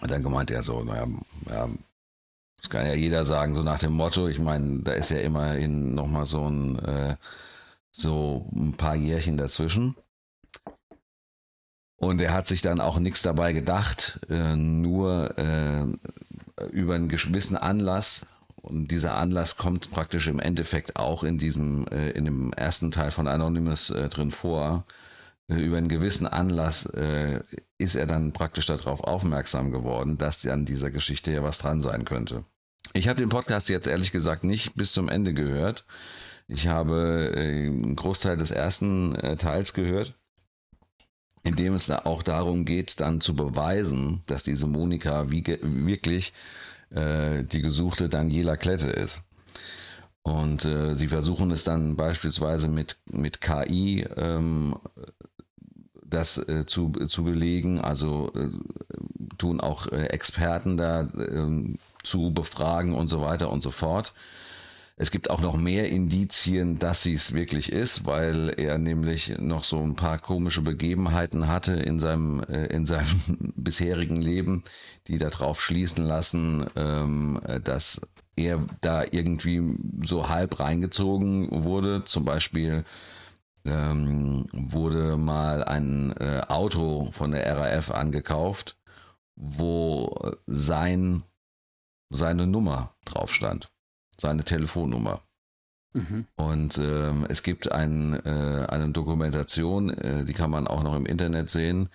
Und 0.00 0.10
dann 0.10 0.22
gemeint 0.22 0.50
er 0.50 0.62
so, 0.62 0.82
naja, 0.82 1.06
ja, 1.48 1.68
das 2.58 2.70
kann 2.70 2.86
ja 2.86 2.94
jeder 2.94 3.24
sagen, 3.24 3.54
so 3.54 3.62
nach 3.62 3.78
dem 3.78 3.92
Motto, 3.92 4.28
ich 4.28 4.38
meine, 4.38 4.80
da 4.82 4.92
ist 4.92 5.10
ja 5.10 5.18
immerhin 5.18 5.94
nochmal 5.94 6.26
so 6.26 6.48
ein, 6.48 6.78
äh, 6.80 7.16
so 7.90 8.48
ein 8.54 8.76
paar 8.76 8.94
Jährchen 8.94 9.36
dazwischen. 9.36 9.96
Und 11.96 12.20
er 12.20 12.34
hat 12.34 12.46
sich 12.46 12.60
dann 12.60 12.80
auch 12.80 12.98
nichts 12.98 13.22
dabei 13.22 13.52
gedacht, 13.52 14.20
äh, 14.28 14.54
nur 14.54 15.36
äh, 15.38 15.86
über 16.70 16.94
einen 16.94 17.08
gewissen 17.08 17.56
Anlass 17.56 18.26
und 18.66 18.90
dieser 18.90 19.16
Anlass 19.16 19.56
kommt 19.56 19.90
praktisch 19.90 20.26
im 20.28 20.40
Endeffekt 20.40 20.96
auch 20.96 21.24
in 21.24 21.38
diesem, 21.38 21.86
äh, 21.88 22.10
in 22.10 22.24
dem 22.24 22.52
ersten 22.52 22.90
Teil 22.90 23.10
von 23.10 23.28
Anonymous 23.28 23.90
äh, 23.90 24.08
drin 24.08 24.30
vor. 24.30 24.84
Äh, 25.48 25.60
über 25.60 25.76
einen 25.76 25.88
gewissen 25.88 26.26
Anlass 26.26 26.86
äh, 26.86 27.40
ist 27.78 27.94
er 27.94 28.06
dann 28.06 28.32
praktisch 28.32 28.66
darauf 28.66 29.02
aufmerksam 29.02 29.70
geworden, 29.70 30.18
dass 30.18 30.44
an 30.46 30.64
dieser 30.64 30.90
Geschichte 30.90 31.30
ja 31.30 31.42
was 31.42 31.58
dran 31.58 31.82
sein 31.82 32.04
könnte. 32.04 32.44
Ich 32.92 33.08
habe 33.08 33.20
den 33.20 33.28
Podcast 33.28 33.68
jetzt 33.68 33.86
ehrlich 33.86 34.12
gesagt 34.12 34.44
nicht 34.44 34.74
bis 34.74 34.92
zum 34.92 35.08
Ende 35.08 35.34
gehört. 35.34 35.84
Ich 36.48 36.68
habe 36.68 37.32
äh, 37.34 37.66
einen 37.66 37.96
Großteil 37.96 38.36
des 38.36 38.50
ersten 38.50 39.14
äh, 39.16 39.36
Teils 39.36 39.74
gehört, 39.74 40.14
in 41.42 41.56
dem 41.56 41.74
es 41.74 41.90
auch 41.90 42.22
darum 42.22 42.64
geht, 42.64 43.00
dann 43.00 43.20
zu 43.20 43.34
beweisen, 43.34 44.22
dass 44.26 44.42
diese 44.42 44.66
Monika 44.66 45.30
wirklich 45.30 46.32
äh, 46.90 47.42
die 47.44 47.62
gesuchte 47.62 48.08
Daniela 48.08 48.56
Klette 48.56 48.90
ist. 48.90 49.22
Und 50.22 50.64
äh, 50.64 50.94
sie 50.94 51.06
versuchen 51.06 51.50
es 51.52 51.62
dann 51.62 51.96
beispielsweise 51.96 52.68
mit, 52.68 52.98
mit 53.12 53.40
KI 53.40 54.06
ähm, 54.16 54.74
das 56.04 56.38
äh, 56.38 56.66
zu, 56.66 56.90
zu 56.90 57.24
belegen. 57.24 57.80
Also 57.80 58.32
äh, 58.34 58.48
tun 59.38 59.60
auch 59.60 59.86
äh, 59.86 60.06
Experten 60.06 60.76
da 60.76 61.02
äh, 61.02 61.74
zu 62.02 62.32
befragen 62.32 62.94
und 62.94 63.08
so 63.08 63.20
weiter 63.20 63.50
und 63.50 63.62
so 63.62 63.70
fort. 63.70 64.14
Es 64.98 65.10
gibt 65.10 65.28
auch 65.28 65.42
noch 65.42 65.58
mehr 65.58 65.90
Indizien, 65.90 66.78
dass 66.78 67.02
sie 67.02 67.12
es 67.12 67.34
wirklich 67.34 67.70
ist, 67.70 68.06
weil 68.06 68.54
er 68.56 68.78
nämlich 68.78 69.36
noch 69.38 69.62
so 69.62 69.78
ein 69.82 69.94
paar 69.94 70.18
komische 70.18 70.62
Begebenheiten 70.62 71.48
hatte 71.48 71.74
in 71.74 71.98
seinem, 71.98 72.42
äh, 72.44 72.66
in 72.68 72.86
seinem 72.86 73.06
bisherigen 73.56 74.16
Leben, 74.16 74.64
die 75.06 75.18
darauf 75.18 75.60
schließen 75.60 76.02
lassen, 76.02 76.66
ähm, 76.76 77.38
dass 77.62 78.00
er 78.36 78.64
da 78.80 79.04
irgendwie 79.10 79.62
so 80.02 80.30
halb 80.30 80.60
reingezogen 80.60 81.64
wurde. 81.64 82.04
Zum 82.06 82.24
Beispiel 82.24 82.84
ähm, 83.66 84.46
wurde 84.52 85.18
mal 85.18 85.62
ein 85.62 86.14
äh, 86.18 86.40
Auto 86.48 87.10
von 87.12 87.32
der 87.32 87.54
RAF 87.54 87.90
angekauft, 87.90 88.78
wo 89.34 90.32
sein, 90.46 91.22
seine 92.08 92.46
Nummer 92.46 92.94
drauf 93.04 93.30
stand 93.34 93.68
seine 94.18 94.44
Telefonnummer. 94.44 95.20
Mhm. 95.92 96.26
Und 96.36 96.78
ähm, 96.78 97.26
es 97.28 97.42
gibt 97.42 97.72
ein, 97.72 98.14
äh, 98.24 98.66
eine 98.68 98.90
Dokumentation, 98.90 99.90
äh, 99.90 100.24
die 100.24 100.34
kann 100.34 100.50
man 100.50 100.66
auch 100.66 100.82
noch 100.82 100.94
im 100.94 101.06
Internet 101.06 101.48
sehen, 101.50 101.88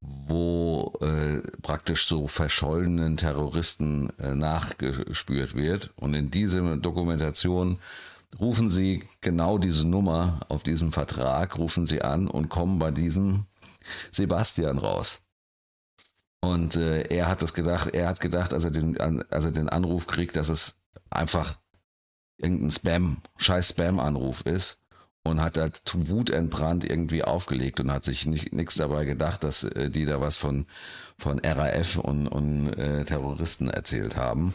wo 0.00 0.94
äh, 1.00 1.40
praktisch 1.62 2.06
so 2.06 2.26
verschollenen 2.26 3.16
Terroristen 3.16 4.10
äh, 4.18 4.34
nachgespürt 4.34 5.54
wird. 5.54 5.92
Und 5.96 6.14
in 6.14 6.30
dieser 6.30 6.76
Dokumentation 6.78 7.78
rufen 8.38 8.68
sie 8.68 9.04
genau 9.20 9.58
diese 9.58 9.86
Nummer 9.86 10.40
auf 10.48 10.62
diesem 10.62 10.90
Vertrag, 10.90 11.58
rufen 11.58 11.86
sie 11.86 12.02
an 12.02 12.26
und 12.26 12.48
kommen 12.48 12.78
bei 12.78 12.90
diesem 12.90 13.44
Sebastian 14.10 14.78
raus. 14.78 15.20
Und 16.40 16.76
äh, 16.76 17.02
er 17.02 17.28
hat 17.28 17.42
das 17.42 17.52
gedacht, 17.52 17.90
er 17.92 18.08
hat 18.08 18.20
gedacht, 18.20 18.54
als 18.54 18.64
er 18.64 18.70
den, 18.70 18.98
als 18.98 19.44
er 19.44 19.52
den 19.52 19.68
Anruf 19.68 20.06
kriegt, 20.06 20.36
dass 20.36 20.48
es 20.48 20.79
einfach 21.10 21.58
irgendein 22.38 22.70
Spam, 22.70 23.16
scheiß 23.36 23.70
Spam-Anruf 23.70 24.42
ist 24.42 24.78
und 25.22 25.40
hat 25.40 25.58
halt 25.58 25.82
wutentbrannt 25.94 26.84
irgendwie 26.84 27.22
aufgelegt 27.22 27.80
und 27.80 27.92
hat 27.92 28.04
sich 28.04 28.26
nichts 28.26 28.76
dabei 28.76 29.04
gedacht, 29.04 29.44
dass 29.44 29.64
äh, 29.64 29.90
die 29.90 30.06
da 30.06 30.20
was 30.20 30.36
von, 30.36 30.66
von 31.18 31.38
RAF 31.40 31.96
und, 31.98 32.26
und 32.26 32.72
äh, 32.74 33.04
Terroristen 33.04 33.68
erzählt 33.68 34.16
haben. 34.16 34.54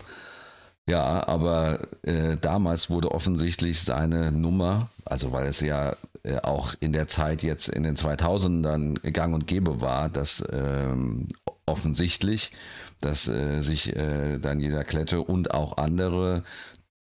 Ja, 0.87 1.27
aber 1.27 1.79
äh, 2.03 2.37
damals 2.39 2.91
wurde 2.91 3.11
offensichtlich 3.11 3.81
seine 3.81 4.31
Nummer, 4.31 4.89
also 5.03 5.31
weil 5.31 5.47
es 5.47 5.61
ja 5.61 5.95
äh, 6.23 6.37
auch 6.41 6.75
in 6.79 6.93
der 6.93 7.07
Zeit 7.07 7.41
jetzt 7.41 7.69
in 7.69 7.83
den 7.83 7.95
2000ern 7.95 8.99
gang 9.11 9.33
und 9.33 9.47
gäbe 9.47 9.81
war, 9.81 10.09
dass 10.09 10.43
ähm, 10.51 11.27
offensichtlich 11.65 12.51
dass 13.01 13.27
äh, 13.27 13.61
sich 13.61 13.95
äh, 13.95 14.39
Daniela 14.39 14.83
Klette 14.83 15.21
und 15.21 15.53
auch 15.53 15.77
andere 15.77 16.43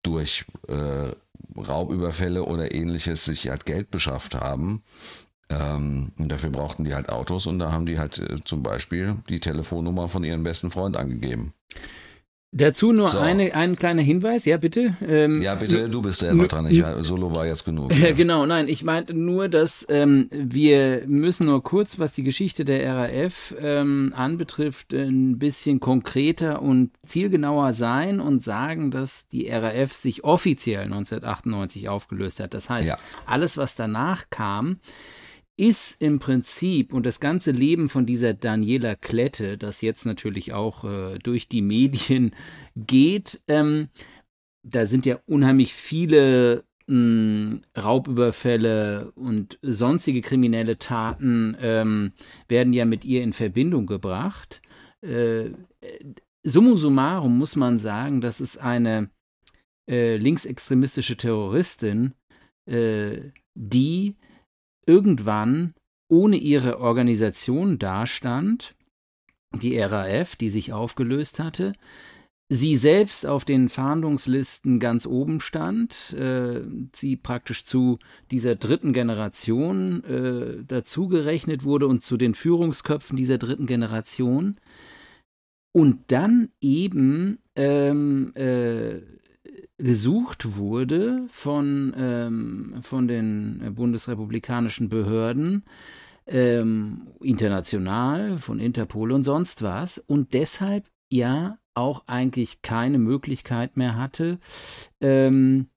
durch 0.02 0.44
äh, 0.68 1.12
Raubüberfälle 1.56 2.44
oder 2.44 2.74
ähnliches 2.74 3.24
sich 3.24 3.48
halt 3.48 3.66
Geld 3.66 3.90
beschafft 3.90 4.34
haben. 4.34 4.82
Ähm, 5.48 6.12
und 6.18 6.32
dafür 6.32 6.50
brauchten 6.50 6.84
die 6.84 6.94
halt 6.94 7.08
Autos 7.08 7.46
und 7.46 7.58
da 7.58 7.72
haben 7.72 7.86
die 7.86 7.98
halt 7.98 8.18
äh, 8.18 8.42
zum 8.44 8.62
Beispiel 8.62 9.16
die 9.28 9.38
Telefonnummer 9.38 10.08
von 10.08 10.24
ihrem 10.24 10.42
besten 10.42 10.70
Freund 10.70 10.96
angegeben. 10.96 11.52
Dazu 12.54 12.92
nur 12.92 13.08
so. 13.08 13.18
eine, 13.18 13.54
ein 13.54 13.76
kleiner 13.76 14.02
Hinweis, 14.02 14.44
ja 14.44 14.58
bitte. 14.58 14.94
Ähm, 15.08 15.40
ja 15.40 15.54
bitte, 15.54 15.88
du 15.88 16.02
bist 16.02 16.20
der 16.20 16.34
dran. 16.34 16.66
Ich, 16.66 16.84
Solo 17.00 17.34
war 17.34 17.46
jetzt 17.46 17.64
genug. 17.64 17.94
Ja. 17.94 18.12
Genau, 18.22 18.44
nein, 18.44 18.68
ich 18.68 18.84
meinte 18.84 19.14
nur, 19.14 19.48
dass 19.48 19.86
ähm, 19.88 20.28
wir 20.30 21.04
müssen 21.06 21.46
nur 21.46 21.62
kurz, 21.62 21.98
was 21.98 22.12
die 22.12 22.22
Geschichte 22.22 22.66
der 22.66 22.94
RAF 22.94 23.54
ähm, 23.58 24.12
anbetrifft, 24.14 24.92
ein 24.92 25.38
bisschen 25.38 25.80
konkreter 25.80 26.60
und 26.60 26.90
zielgenauer 27.06 27.72
sein 27.72 28.20
und 28.20 28.42
sagen, 28.42 28.90
dass 28.90 29.28
die 29.28 29.48
RAF 29.48 29.94
sich 29.94 30.22
offiziell 30.22 30.84
1998 30.84 31.88
aufgelöst 31.88 32.38
hat. 32.40 32.52
Das 32.52 32.68
heißt, 32.68 32.86
ja. 32.86 32.98
alles, 33.24 33.56
was 33.56 33.76
danach 33.76 34.26
kam, 34.28 34.78
ist 35.62 36.02
im 36.02 36.18
Prinzip 36.18 36.92
und 36.92 37.06
das 37.06 37.20
ganze 37.20 37.52
Leben 37.52 37.88
von 37.88 38.04
dieser 38.04 38.34
Daniela 38.34 38.96
Klette, 38.96 39.56
das 39.56 39.80
jetzt 39.80 40.06
natürlich 40.06 40.52
auch 40.52 40.82
äh, 40.82 41.20
durch 41.20 41.46
die 41.46 41.62
Medien 41.62 42.34
geht, 42.76 43.40
ähm, 43.46 43.88
da 44.64 44.86
sind 44.86 45.06
ja 45.06 45.20
unheimlich 45.26 45.72
viele 45.72 46.64
mh, 46.88 46.94
hm, 46.94 47.60
Raubüberfälle 47.78 49.12
und 49.14 49.60
sonstige 49.62 50.20
kriminelle 50.20 50.78
Taten 50.78 51.56
ähm, 51.60 52.12
werden 52.48 52.72
ja 52.72 52.84
mit 52.84 53.04
ihr 53.04 53.22
in 53.22 53.32
Verbindung 53.32 53.86
gebracht. 53.86 54.62
Äh, 55.00 55.50
summa 56.42 56.74
summarum 56.74 57.38
muss 57.38 57.54
man 57.54 57.78
sagen, 57.78 58.20
das 58.20 58.40
ist 58.40 58.58
eine 58.58 59.10
äh, 59.88 60.16
linksextremistische 60.16 61.16
Terroristin, 61.16 62.14
äh, 62.66 63.30
die 63.54 64.16
irgendwann 64.86 65.74
ohne 66.08 66.36
ihre 66.36 66.80
Organisation 66.80 67.78
dastand, 67.78 68.74
die 69.54 69.78
RAF, 69.78 70.36
die 70.36 70.50
sich 70.50 70.72
aufgelöst 70.72 71.38
hatte, 71.38 71.74
sie 72.52 72.76
selbst 72.76 73.26
auf 73.26 73.44
den 73.44 73.70
Fahndungslisten 73.70 74.78
ganz 74.78 75.06
oben 75.06 75.40
stand, 75.40 76.12
äh, 76.12 76.62
sie 76.94 77.16
praktisch 77.16 77.64
zu 77.64 77.98
dieser 78.30 78.56
dritten 78.56 78.92
Generation 78.92 80.04
äh, 80.04 80.64
dazugerechnet 80.64 81.64
wurde 81.64 81.86
und 81.86 82.02
zu 82.02 82.16
den 82.16 82.34
Führungsköpfen 82.34 83.16
dieser 83.16 83.38
dritten 83.38 83.66
Generation. 83.66 84.58
Und 85.74 86.12
dann 86.12 86.50
eben 86.60 87.38
ähm, 87.56 88.34
äh, 88.34 89.00
gesucht 89.82 90.56
wurde 90.56 91.24
von, 91.28 91.92
ähm, 91.96 92.74
von 92.82 93.08
den 93.08 93.74
bundesrepublikanischen 93.74 94.88
Behörden, 94.88 95.64
ähm, 96.26 97.08
international, 97.20 98.38
von 98.38 98.58
Interpol 98.58 99.12
und 99.12 99.24
sonst 99.24 99.62
was, 99.62 99.98
und 99.98 100.34
deshalb 100.34 100.88
ja 101.10 101.58
auch 101.74 102.04
eigentlich 102.06 102.62
keine 102.62 102.98
Möglichkeit 102.98 103.76
mehr 103.76 103.96
hatte, 103.96 104.38
ähm, 105.00 105.68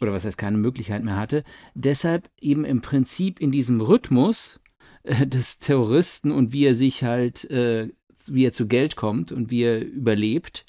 oder 0.00 0.12
was 0.12 0.24
heißt 0.24 0.38
keine 0.38 0.56
Möglichkeit 0.56 1.04
mehr 1.04 1.16
hatte, 1.16 1.44
deshalb 1.74 2.30
eben 2.40 2.64
im 2.64 2.80
Prinzip 2.80 3.40
in 3.40 3.50
diesem 3.50 3.80
Rhythmus 3.80 4.60
äh, 5.02 5.26
des 5.26 5.58
Terroristen 5.58 6.30
und 6.30 6.52
wie 6.52 6.64
er 6.64 6.74
sich 6.74 7.04
halt, 7.04 7.44
äh, 7.50 7.90
wie 8.26 8.46
er 8.46 8.52
zu 8.52 8.66
Geld 8.66 8.96
kommt 8.96 9.32
und 9.32 9.50
wie 9.50 9.62
er 9.62 9.84
überlebt, 9.84 10.64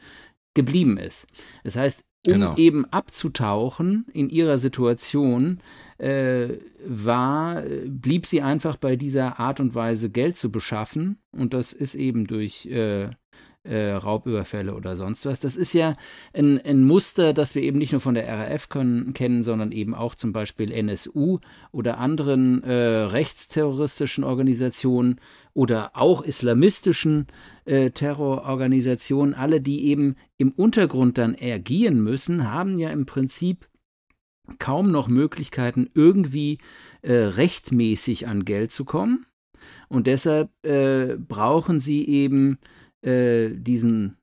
geblieben 0.53 0.97
ist. 0.97 1.27
Das 1.63 1.77
heißt, 1.77 2.03
um 2.25 2.33
genau. 2.33 2.55
eben 2.55 2.85
abzutauchen 2.85 4.05
in 4.13 4.29
ihrer 4.29 4.57
Situation, 4.57 5.59
äh, 5.97 6.57
war, 6.85 7.63
blieb 7.85 8.25
sie 8.25 8.41
einfach 8.41 8.77
bei 8.77 8.95
dieser 8.95 9.39
Art 9.39 9.59
und 9.59 9.75
Weise 9.75 10.09
Geld 10.09 10.37
zu 10.37 10.51
beschaffen. 10.51 11.19
Und 11.31 11.53
das 11.53 11.73
ist 11.73 11.95
eben 11.95 12.27
durch 12.27 12.65
äh, 12.67 13.09
äh, 13.63 13.91
Raubüberfälle 13.91 14.73
oder 14.73 14.95
sonst 14.95 15.25
was. 15.25 15.39
Das 15.39 15.55
ist 15.55 15.73
ja 15.73 15.95
ein, 16.33 16.59
ein, 16.59 16.83
Muster, 16.83 17.33
das 17.33 17.53
wir 17.55 17.61
eben 17.61 17.77
nicht 17.77 17.91
nur 17.91 18.01
von 18.01 18.15
der 18.15 18.27
RAF 18.27 18.69
können, 18.69 19.13
kennen, 19.13 19.43
sondern 19.43 19.71
eben 19.71 19.93
auch 19.93 20.15
zum 20.15 20.33
Beispiel 20.33 20.71
NSU 20.71 21.39
oder 21.71 21.97
anderen 21.99 22.63
äh, 22.63 22.73
rechtsterroristischen 22.73 24.23
Organisationen 24.23 25.19
oder 25.53 25.91
auch 25.93 26.23
islamistischen 26.23 27.27
äh, 27.65 27.91
Terrororganisationen. 27.91 29.33
Alle, 29.33 29.61
die 29.61 29.85
eben 29.85 30.15
im 30.37 30.51
Untergrund 30.51 31.17
dann 31.17 31.35
agieren 31.39 32.01
müssen, 32.01 32.51
haben 32.51 32.77
ja 32.77 32.89
im 32.89 33.05
Prinzip 33.05 33.67
kaum 34.59 34.91
noch 34.91 35.07
Möglichkeiten, 35.07 35.89
irgendwie 35.93 36.57
äh, 37.01 37.13
rechtmäßig 37.13 38.27
an 38.27 38.43
Geld 38.43 38.71
zu 38.71 38.85
kommen. 38.85 39.25
Und 39.87 40.07
deshalb 40.07 40.49
äh, 40.65 41.17
brauchen 41.17 41.79
sie 41.79 42.07
eben 42.07 42.57
äh, 43.01 43.49
diesen 43.51 44.17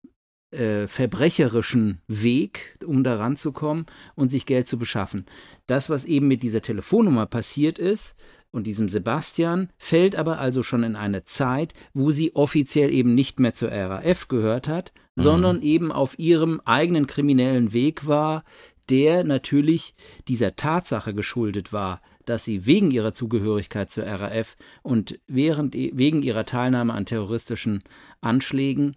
äh, 0.51 0.87
verbrecherischen 0.87 2.01
Weg, 2.07 2.77
um 2.87 3.05
da 3.05 3.17
ranzukommen 3.17 3.87
und 4.15 4.31
sich 4.31 4.47
Geld 4.47 4.67
zu 4.69 4.79
beschaffen. 4.79 5.27
Das, 5.67 5.91
was 5.91 6.05
eben 6.05 6.29
mit 6.29 6.43
dieser 6.43 6.63
Telefonnummer 6.63 7.27
passiert 7.27 7.79
ist 7.79 8.17
und 8.51 8.67
diesem 8.67 8.89
Sebastian, 8.89 9.71
fällt 9.77 10.17
aber 10.17 10.39
also 10.39 10.63
schon 10.63 10.85
in 10.85 10.97
eine 10.97 11.25
Zeit, 11.25 11.75
wo 11.93 12.11
sie 12.11 12.35
offiziell 12.35 12.93
eben 12.93 13.15
nicht 13.15 13.41
mehr 13.41 13.53
zur 13.53 13.71
RAF 13.71 14.29
gehört 14.29 14.69
hat, 14.69 14.93
mhm. 15.17 15.23
sondern 15.23 15.63
eben 15.63 15.93
auf 15.93 16.19
ihrem 16.19 16.61
eigenen 16.65 17.07
kriminellen 17.07 17.73
Weg 17.73 18.07
war, 18.07 18.45
der 18.89 19.25
natürlich 19.25 19.95
dieser 20.29 20.57
Tatsache 20.57 21.13
geschuldet 21.13 21.75
war, 21.75 22.01
dass 22.29 22.45
sie 22.45 22.67
wegen 22.67 22.91
ihrer 22.91 23.13
Zugehörigkeit 23.13 23.91
zur 23.91 24.05
RAF 24.05 24.57
und 24.83 25.19
während, 25.27 25.75
wegen 25.75 26.23
ihrer 26.23 26.45
Teilnahme 26.45 26.93
an 26.93 27.07
terroristischen 27.07 27.83
Anschlägen 28.21 28.95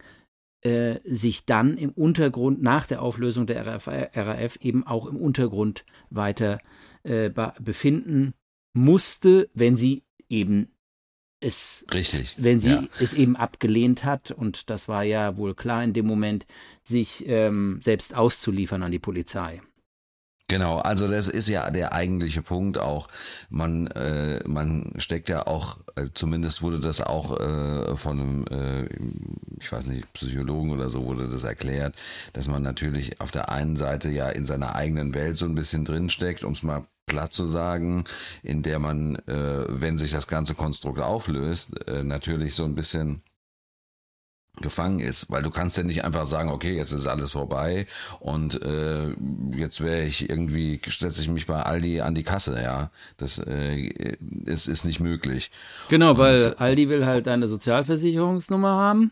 äh, 0.62 1.00
sich 1.04 1.46
dann 1.46 1.78
im 1.78 1.92
Untergrund 1.92 2.62
nach 2.62 2.86
der 2.86 3.02
Auflösung 3.02 3.48
der 3.48 3.66
RAF, 3.66 3.88
RAF 3.88 4.58
eben 4.58 4.86
auch 4.86 5.08
im 5.08 5.16
Untergrund 5.16 5.86
weiter 6.10 6.60
äh, 7.04 7.32
befinden 7.60 8.34
musste, 8.74 9.50
wenn 9.54 9.76
sie 9.76 10.04
eben 10.30 10.68
es, 11.42 11.86
Richtig. 11.92 12.36
wenn 12.38 12.60
sie 12.60 12.70
ja. 12.70 12.84
es 13.00 13.14
eben 13.14 13.36
abgelehnt 13.36 14.04
hat, 14.04 14.32
und 14.32 14.70
das 14.70 14.88
war 14.88 15.04
ja 15.04 15.38
wohl 15.38 15.56
klar 15.56 15.84
in 15.84 15.94
dem 15.94 16.06
Moment, 16.06 16.46
sich 16.84 17.28
ähm, 17.28 17.80
selbst 17.82 18.16
auszuliefern 18.16 18.84
an 18.84 18.92
die 18.92 19.00
Polizei. 19.00 19.62
Genau, 20.52 20.80
also 20.80 21.08
das 21.08 21.30
ist 21.30 21.48
ja 21.48 21.72
der 21.72 21.94
eigentliche 21.94 22.42
Punkt 22.42 22.78
auch. 22.78 23.08
Man, 23.50 23.88
äh, 23.88 24.42
man 24.46 24.92
steckt 24.98 25.30
ja 25.30 25.48
auch, 25.48 25.78
äh, 25.96 26.08
zumindest 26.14 26.62
wurde 26.62 26.82
das 26.82 27.00
auch 27.00 27.40
äh, 27.40 27.96
von 27.96 28.20
einem, 28.20 28.46
äh, 28.52 28.90
ich 29.62 29.72
weiß 29.72 29.88
nicht, 29.88 30.12
Psychologen 30.12 30.72
oder 30.72 30.90
so 30.90 31.06
wurde 31.06 31.30
das 31.30 31.46
erklärt, 31.46 31.96
dass 32.34 32.50
man 32.50 32.64
natürlich 32.64 33.22
auf 33.22 33.32
der 33.32 33.50
einen 33.50 33.78
Seite 33.78 34.10
ja 34.10 34.28
in 34.28 34.46
seiner 34.46 34.76
eigenen 34.76 35.14
Welt 35.14 35.38
so 35.38 35.46
ein 35.46 35.56
bisschen 35.56 35.86
drinsteckt, 35.86 36.44
um 36.44 36.52
es 36.52 36.64
mal 36.64 36.84
platt 37.06 37.32
zu 37.32 37.46
sagen, 37.46 38.04
in 38.44 38.62
der 38.62 38.80
man, 38.80 39.16
äh, 39.28 39.64
wenn 39.70 39.98
sich 39.98 40.12
das 40.12 40.28
ganze 40.28 40.54
Konstrukt 40.54 41.00
auflöst, 41.00 41.88
äh, 41.88 42.04
natürlich 42.04 42.56
so 42.56 42.66
ein 42.66 42.76
bisschen 42.76 43.22
gefangen 44.60 45.00
ist, 45.00 45.28
weil 45.30 45.44
du 45.44 45.50
kannst 45.50 45.78
ja 45.78 45.84
nicht 45.84 46.04
einfach 46.04 46.26
sagen, 46.26 46.50
okay, 46.50 46.76
jetzt 46.76 46.92
ist 46.92 47.08
alles 47.08 47.32
vorbei 47.32 47.88
und 48.20 48.62
äh, 48.62 49.08
jetzt 49.56 49.82
wäre 49.82 50.04
ich 50.04 50.30
irgendwie, 50.30 50.80
setze 50.86 51.22
ich 51.22 51.30
mich 51.30 51.48
bei 51.48 51.62
Aldi 51.64 52.02
an 52.02 52.16
die 52.16 52.24
Kasse, 52.24 52.62
ja. 52.62 52.92
Das 53.18 53.40
äh, 53.40 53.88
ist, 54.46 54.68
ist 54.68 54.86
nicht 54.86 55.00
möglich. 55.00 55.52
Genau, 55.90 56.18
weil 56.18 56.48
und, 56.48 56.60
Aldi 56.60 56.90
will 56.90 57.06
halt 57.06 57.28
deine 57.28 57.48
Sozialversicherungsnummer 57.48 58.74
haben. 58.74 59.12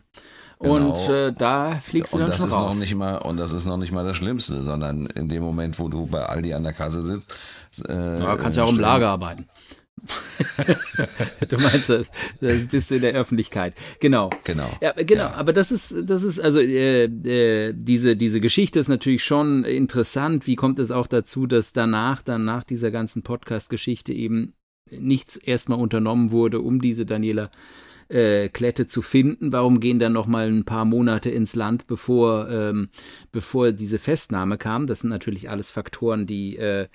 Genau. 0.60 0.74
Und 0.74 1.08
äh, 1.08 1.32
da 1.32 1.80
fliegst 1.80 2.12
du 2.12 2.18
und 2.18 2.22
dann 2.22 2.30
das 2.30 2.38
schon 2.38 2.48
ist 2.48 2.54
raus. 2.54 2.74
Noch 2.74 2.78
nicht 2.78 2.94
mal, 2.94 3.16
und 3.16 3.38
das 3.38 3.52
ist 3.52 3.64
noch 3.64 3.78
nicht 3.78 3.92
mal 3.92 4.04
das 4.04 4.18
Schlimmste, 4.18 4.62
sondern 4.62 5.06
in 5.06 5.28
dem 5.30 5.42
Moment, 5.42 5.78
wo 5.78 5.88
du 5.88 6.06
bei 6.06 6.22
Aldi 6.22 6.52
an 6.52 6.64
der 6.64 6.74
Kasse 6.74 7.02
sitzt. 7.02 7.34
Äh, 7.88 8.20
ja, 8.20 8.36
kannst 8.36 8.58
ja 8.58 8.64
auch 8.64 8.72
im 8.72 8.78
Lager 8.78 9.08
arbeiten. 9.08 9.48
du 11.48 11.56
meinst, 11.58 11.90
da 11.90 12.02
bist 12.70 12.90
du 12.90 12.94
in 12.96 13.00
der 13.02 13.14
Öffentlichkeit. 13.14 13.74
Genau. 14.00 14.30
Genau. 14.44 14.68
Ja, 14.80 14.92
genau. 14.92 15.24
Ja. 15.24 15.34
Aber 15.34 15.52
das 15.52 15.70
ist, 15.70 15.94
das 16.04 16.22
ist, 16.22 16.40
also 16.40 16.60
äh, 16.60 17.04
äh, 17.04 17.74
diese, 17.76 18.16
diese 18.16 18.40
Geschichte 18.40 18.78
ist 18.78 18.88
natürlich 18.88 19.24
schon 19.24 19.64
interessant. 19.64 20.46
Wie 20.46 20.56
kommt 20.56 20.78
es 20.78 20.90
auch 20.90 21.06
dazu, 21.06 21.46
dass 21.46 21.72
danach, 21.72 22.22
dann 22.22 22.44
nach 22.44 22.64
dieser 22.64 22.90
ganzen 22.90 23.22
Podcast-Geschichte 23.22 24.12
eben 24.12 24.54
nichts 24.90 25.36
erstmal 25.36 25.78
unternommen 25.78 26.30
wurde, 26.30 26.60
um 26.60 26.80
diese 26.80 27.06
Daniela 27.06 27.50
äh, 28.08 28.48
Klette 28.48 28.86
zu 28.86 29.02
finden. 29.02 29.52
Warum 29.52 29.80
gehen 29.80 30.00
dann 30.00 30.12
noch 30.12 30.26
mal 30.26 30.48
ein 30.48 30.64
paar 30.64 30.84
Monate 30.84 31.30
ins 31.30 31.54
Land, 31.54 31.86
bevor, 31.86 32.48
ähm, 32.50 32.88
bevor 33.32 33.72
diese 33.72 33.98
Festnahme 33.98 34.58
kam? 34.58 34.86
Das 34.86 35.00
sind 35.00 35.10
natürlich 35.10 35.48
alles 35.48 35.70
Faktoren, 35.70 36.26
die 36.26 36.56
äh, 36.56 36.88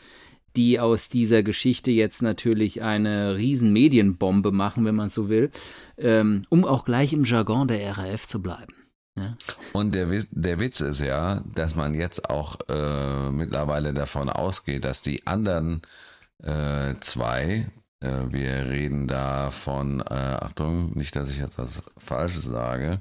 die 0.56 0.80
aus 0.80 1.10
dieser 1.10 1.44
Geschichte 1.44 1.92
jetzt 1.92 2.22
natürlich 2.22 2.82
eine 2.82 3.36
riesen 3.36 3.74
Medienbombe 3.74 4.52
machen, 4.52 4.86
wenn 4.86 4.96
man 4.96 5.10
so 5.10 5.30
will, 5.30 5.52
ähm, 5.98 6.46
um 6.50 6.66
auch 6.66 6.86
gleich 6.86 7.14
im 7.14 7.24
Jargon 7.24 7.68
der 7.68 7.98
RAF 7.98 8.28
zu 8.28 8.42
bleiben. 8.42 8.74
Ja. 9.18 9.38
Und 9.72 9.96
der, 9.96 10.08
der 10.32 10.60
Witz 10.60 10.82
ist 10.82 11.00
ja, 11.00 11.42
dass 11.54 11.76
man 11.76 11.94
jetzt 11.94 12.30
auch 12.30 12.58
äh, 12.68 13.32
mittlerweile 13.32 13.94
davon 13.94 14.30
ausgeht, 14.30 14.84
dass 14.84 15.02
die 15.02 15.26
anderen 15.26 15.82
äh, 16.44 16.96
zwei, 17.00 17.68
äh, 18.02 18.10
wir 18.30 18.66
reden 18.68 19.08
da 19.08 19.52
von, 19.52 20.02
äh, 20.02 20.14
Achtung, 20.14 20.92
nicht, 20.98 21.16
dass 21.16 21.30
ich 21.30 21.38
jetzt 21.38 21.58
was 21.58 21.84
Falsches 21.98 22.44
sage, 22.44 23.00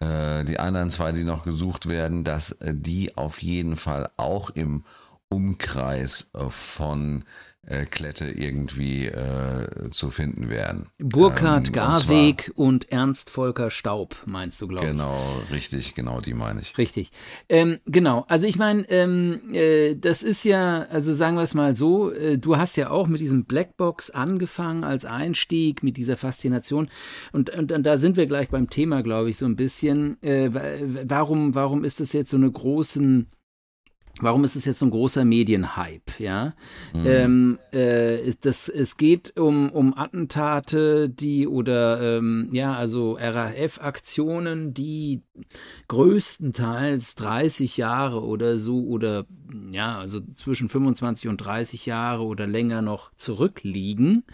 äh, 0.00 0.44
die 0.44 0.58
anderen 0.58 0.90
zwei, 0.90 1.12
die 1.12 1.24
noch 1.24 1.44
gesucht 1.44 1.88
werden, 1.88 2.22
dass 2.22 2.52
äh, 2.52 2.74
die 2.74 3.16
auf 3.16 3.40
jeden 3.40 3.76
Fall 3.76 4.10
auch 4.18 4.50
im 4.50 4.84
Umkreis 5.32 6.28
äh, 6.34 6.50
von 6.50 7.24
äh, 7.64 7.84
Klette 7.84 8.26
irgendwie 8.26 9.06
äh, 9.06 9.90
zu 9.90 10.10
finden 10.10 10.50
wären. 10.50 10.86
Burkhard 10.98 11.68
ähm, 11.68 11.72
Garweg 11.72 12.50
und, 12.56 12.86
und, 12.86 12.92
Ernst 12.92 13.30
Volker 13.30 13.70
Staub, 13.70 14.16
meinst 14.26 14.60
du, 14.60 14.66
glaube 14.66 14.84
ich. 14.84 14.90
Genau, 14.90 15.16
richtig, 15.52 15.94
genau 15.94 16.20
die 16.20 16.34
meine 16.34 16.60
ich. 16.60 16.76
Richtig. 16.76 17.12
Ähm, 17.48 17.78
genau, 17.86 18.24
also 18.28 18.48
ich 18.48 18.58
meine, 18.58 18.82
ähm, 18.90 19.54
äh, 19.54 19.94
das 19.94 20.24
ist 20.24 20.42
ja, 20.42 20.82
also 20.90 21.14
sagen 21.14 21.36
wir 21.36 21.42
es 21.42 21.54
mal 21.54 21.76
so, 21.76 22.10
äh, 22.10 22.36
du 22.36 22.56
hast 22.56 22.76
ja 22.76 22.90
auch 22.90 23.06
mit 23.06 23.20
diesem 23.20 23.44
Blackbox 23.44 24.10
angefangen 24.10 24.82
als 24.82 25.04
Einstieg, 25.04 25.84
mit 25.84 25.96
dieser 25.96 26.16
Faszination. 26.16 26.88
Und, 27.30 27.50
und, 27.50 27.70
und 27.70 27.84
da 27.84 27.96
sind 27.96 28.16
wir 28.16 28.26
gleich 28.26 28.48
beim 28.48 28.70
Thema, 28.70 29.02
glaube 29.02 29.30
ich, 29.30 29.36
so 29.36 29.46
ein 29.46 29.54
bisschen. 29.54 30.20
Äh, 30.22 30.50
warum, 31.08 31.54
warum 31.54 31.84
ist 31.84 32.00
das 32.00 32.12
jetzt 32.12 32.30
so 32.30 32.36
eine 32.36 32.50
großen 32.50 33.28
Warum 34.20 34.44
ist 34.44 34.56
es 34.56 34.66
jetzt 34.66 34.78
so 34.78 34.86
ein 34.86 34.90
großer 34.90 35.24
Medienhype? 35.24 36.12
Ja, 36.18 36.54
mhm. 36.94 37.06
ähm, 37.06 37.58
äh, 37.72 38.32
das, 38.40 38.68
es 38.68 38.96
geht 38.96 39.38
um, 39.38 39.70
um 39.70 39.96
Attentate, 39.96 41.08
die 41.08 41.48
oder 41.48 42.18
ähm, 42.18 42.48
ja, 42.52 42.74
also 42.74 43.16
RAF-Aktionen, 43.18 44.74
die 44.74 45.22
größtenteils 45.88 47.14
30 47.14 47.76
Jahre 47.78 48.22
oder 48.22 48.58
so 48.58 48.84
oder 48.86 49.26
ja, 49.70 49.98
also 49.98 50.20
zwischen 50.34 50.68
25 50.68 51.28
und 51.28 51.38
30 51.38 51.86
Jahre 51.86 52.24
oder 52.24 52.46
länger 52.46 52.82
noch 52.82 53.12
zurückliegen. 53.16 54.24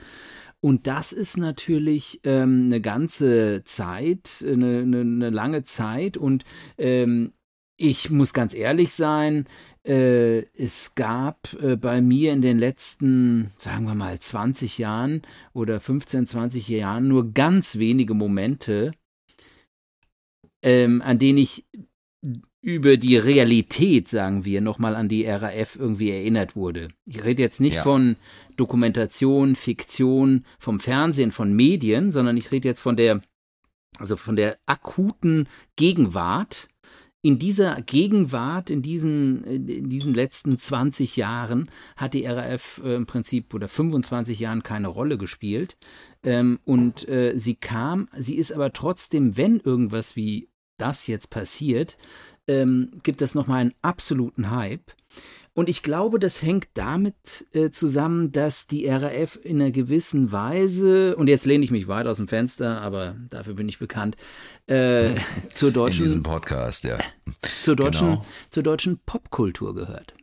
Und 0.60 0.88
das 0.88 1.12
ist 1.12 1.36
natürlich 1.36 2.20
ähm, 2.24 2.64
eine 2.66 2.80
ganze 2.80 3.62
Zeit, 3.64 4.44
eine, 4.44 4.80
eine, 4.80 5.00
eine 5.00 5.30
lange 5.30 5.62
Zeit. 5.62 6.16
Und 6.16 6.44
ähm, 6.78 7.32
ich 7.78 8.10
muss 8.10 8.32
ganz 8.32 8.54
ehrlich 8.54 8.92
sein, 8.92 9.46
äh, 9.86 10.40
es 10.56 10.96
gab 10.96 11.54
äh, 11.62 11.76
bei 11.76 12.00
mir 12.02 12.32
in 12.32 12.42
den 12.42 12.58
letzten, 12.58 13.52
sagen 13.56 13.86
wir 13.86 13.94
mal, 13.94 14.18
20 14.18 14.78
Jahren 14.78 15.22
oder 15.54 15.80
15, 15.80 16.26
20 16.26 16.68
Jahren 16.68 17.06
nur 17.06 17.32
ganz 17.32 17.78
wenige 17.78 18.14
Momente, 18.14 18.90
ähm, 20.62 21.00
an 21.02 21.20
denen 21.20 21.38
ich 21.38 21.64
über 22.60 22.96
die 22.96 23.16
Realität, 23.16 24.08
sagen 24.08 24.44
wir, 24.44 24.60
nochmal 24.60 24.96
an 24.96 25.08
die 25.08 25.24
RAF 25.24 25.76
irgendwie 25.76 26.10
erinnert 26.10 26.56
wurde. 26.56 26.88
Ich 27.06 27.22
rede 27.22 27.40
jetzt 27.40 27.60
nicht 27.60 27.76
ja. 27.76 27.82
von 27.82 28.16
Dokumentation, 28.56 29.54
Fiktion, 29.54 30.44
vom 30.58 30.80
Fernsehen, 30.80 31.30
von 31.30 31.54
Medien, 31.54 32.10
sondern 32.10 32.36
ich 32.36 32.50
rede 32.50 32.66
jetzt 32.66 32.80
von 32.80 32.96
der, 32.96 33.22
also 34.00 34.16
von 34.16 34.34
der 34.34 34.58
akuten 34.66 35.48
Gegenwart 35.76 36.68
in 37.20 37.38
dieser 37.38 37.80
Gegenwart, 37.82 38.70
in 38.70 38.82
diesen, 38.82 39.42
in 39.44 39.88
diesen 39.88 40.14
letzten 40.14 40.56
20 40.56 41.16
Jahren 41.16 41.68
hat 41.96 42.14
die 42.14 42.24
RAF 42.26 42.80
äh, 42.84 42.94
im 42.94 43.06
Prinzip 43.06 43.52
oder 43.54 43.68
25 43.68 44.38
Jahren 44.38 44.62
keine 44.62 44.88
Rolle 44.88 45.18
gespielt. 45.18 45.76
Ähm, 46.22 46.60
und 46.64 47.08
äh, 47.08 47.32
sie 47.36 47.56
kam, 47.56 48.08
sie 48.16 48.36
ist 48.36 48.52
aber 48.52 48.72
trotzdem, 48.72 49.36
wenn 49.36 49.58
irgendwas 49.58 50.14
wie 50.14 50.48
das 50.76 51.08
jetzt 51.08 51.30
passiert, 51.30 51.98
ähm, 52.46 52.92
gibt 53.02 53.20
es 53.20 53.34
nochmal 53.34 53.60
einen 53.62 53.74
absoluten 53.82 54.50
Hype. 54.50 54.92
Und 55.58 55.68
ich 55.68 55.82
glaube, 55.82 56.20
das 56.20 56.40
hängt 56.40 56.68
damit 56.74 57.48
äh, 57.50 57.70
zusammen, 57.70 58.30
dass 58.30 58.68
die 58.68 58.86
RAF 58.86 59.40
in 59.42 59.60
einer 59.60 59.72
gewissen 59.72 60.30
Weise, 60.30 61.16
und 61.16 61.26
jetzt 61.26 61.46
lehne 61.46 61.64
ich 61.64 61.72
mich 61.72 61.88
weit 61.88 62.06
aus 62.06 62.18
dem 62.18 62.28
Fenster, 62.28 62.80
aber 62.80 63.16
dafür 63.28 63.54
bin 63.54 63.68
ich 63.68 63.80
bekannt, 63.80 64.16
äh, 64.68 65.16
zur 65.52 65.72
deutschen. 65.72 66.04
In 66.04 66.10
diesem 66.10 66.22
Podcast, 66.22 66.84
ja. 66.84 66.96
Zur 67.60 67.74
deutschen, 67.74 68.10
genau. 68.10 68.24
zur 68.50 68.62
deutschen 68.62 69.00
Popkultur 69.04 69.74
gehört. 69.74 70.14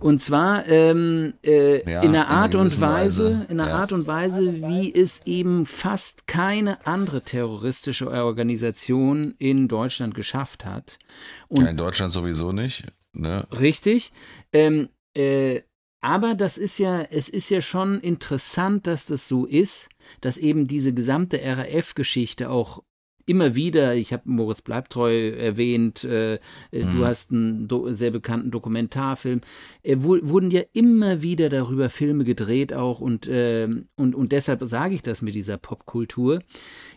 Und 0.00 0.20
zwar 0.20 0.66
ähm, 0.66 1.34
äh, 1.46 1.88
ja, 1.88 2.02
in 2.02 2.16
einer 2.16 2.26
Art 2.26 2.56
und 2.56 2.80
Weise, 2.80 3.24
Weise, 3.24 3.46
in 3.48 3.60
einer 3.60 3.70
ja. 3.70 3.76
Art 3.76 3.92
und 3.92 4.08
Weise, 4.08 4.54
wie 4.54 4.92
es 4.92 5.22
eben 5.24 5.66
fast 5.66 6.26
keine 6.26 6.84
andere 6.84 7.20
terroristische 7.20 8.10
Organisation 8.10 9.36
in 9.38 9.68
Deutschland 9.68 10.16
geschafft 10.16 10.64
hat. 10.64 10.98
Und 11.46 11.62
ja, 11.62 11.70
in 11.70 11.76
Deutschland 11.76 12.10
sowieso 12.12 12.50
nicht. 12.50 12.88
Ne? 13.14 13.46
Richtig. 13.52 14.12
Ähm, 14.52 14.88
äh, 15.16 15.62
aber 16.00 16.34
das 16.34 16.58
ist 16.58 16.78
ja, 16.78 17.00
es 17.00 17.30
ist 17.30 17.48
ja 17.48 17.62
schon 17.62 17.98
interessant, 18.00 18.86
dass 18.86 19.06
das 19.06 19.26
so 19.26 19.46
ist, 19.46 19.88
dass 20.20 20.36
eben 20.36 20.66
diese 20.66 20.92
gesamte 20.92 21.40
RAF-Geschichte 21.42 22.50
auch 22.50 22.82
immer 23.26 23.54
wieder, 23.54 23.94
ich 23.94 24.12
habe 24.12 24.22
Moritz 24.26 24.60
Bleibtreu 24.60 25.30
erwähnt, 25.30 26.04
äh, 26.04 26.40
mhm. 26.72 26.96
du 26.96 27.06
hast 27.06 27.32
einen 27.32 27.68
sehr 27.94 28.10
bekannten 28.10 28.50
Dokumentarfilm, 28.50 29.40
äh, 29.82 29.96
wurden 29.98 30.50
ja 30.50 30.60
immer 30.72 31.22
wieder 31.22 31.48
darüber 31.48 31.88
Filme 31.88 32.24
gedreht 32.24 32.74
auch 32.74 33.00
und, 33.00 33.26
äh, 33.26 33.66
und, 33.96 34.14
und 34.14 34.32
deshalb 34.32 34.62
sage 34.64 34.94
ich 34.94 35.02
das 35.02 35.22
mit 35.22 35.34
dieser 35.34 35.56
Popkultur, 35.56 36.40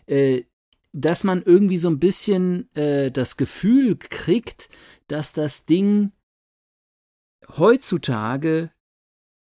äh, 0.06 0.42
dass 0.92 1.24
man 1.24 1.42
irgendwie 1.42 1.78
so 1.78 1.88
ein 1.88 1.98
bisschen 1.98 2.74
äh, 2.74 3.10
das 3.10 3.36
Gefühl 3.36 3.96
kriegt, 3.96 4.68
dass 5.06 5.32
das 5.32 5.64
Ding 5.64 6.12
heutzutage 7.56 8.70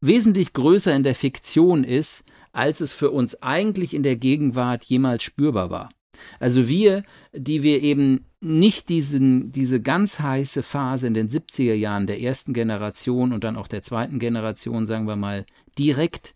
wesentlich 0.01 0.53
größer 0.53 0.95
in 0.95 1.03
der 1.03 1.15
Fiktion 1.15 1.83
ist, 1.83 2.25
als 2.51 2.81
es 2.81 2.93
für 2.93 3.11
uns 3.11 3.41
eigentlich 3.41 3.93
in 3.93 4.03
der 4.03 4.15
Gegenwart 4.15 4.83
jemals 4.85 5.23
spürbar 5.23 5.69
war. 5.69 5.89
Also 6.39 6.67
wir, 6.67 7.03
die 7.33 7.63
wir 7.63 7.81
eben 7.81 8.25
nicht 8.39 8.89
diesen, 8.89 9.51
diese 9.51 9.81
ganz 9.81 10.19
heiße 10.19 10.61
Phase 10.61 11.07
in 11.07 11.13
den 11.13 11.29
70er 11.29 11.73
Jahren 11.73 12.07
der 12.07 12.21
ersten 12.21 12.53
Generation 12.53 13.33
und 13.33 13.43
dann 13.43 13.55
auch 13.55 13.67
der 13.67 13.81
zweiten 13.81 14.19
Generation, 14.19 14.85
sagen 14.85 15.07
wir 15.07 15.15
mal, 15.15 15.45
direkt 15.77 16.35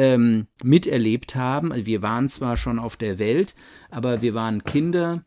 ähm, 0.00 0.46
miterlebt 0.62 1.36
haben. 1.36 1.72
Also 1.72 1.84
wir 1.84 2.00
waren 2.00 2.30
zwar 2.30 2.56
schon 2.56 2.78
auf 2.78 2.96
der 2.96 3.18
Welt, 3.18 3.54
aber 3.90 4.22
wir 4.22 4.32
waren 4.32 4.64
Kinder. 4.64 5.24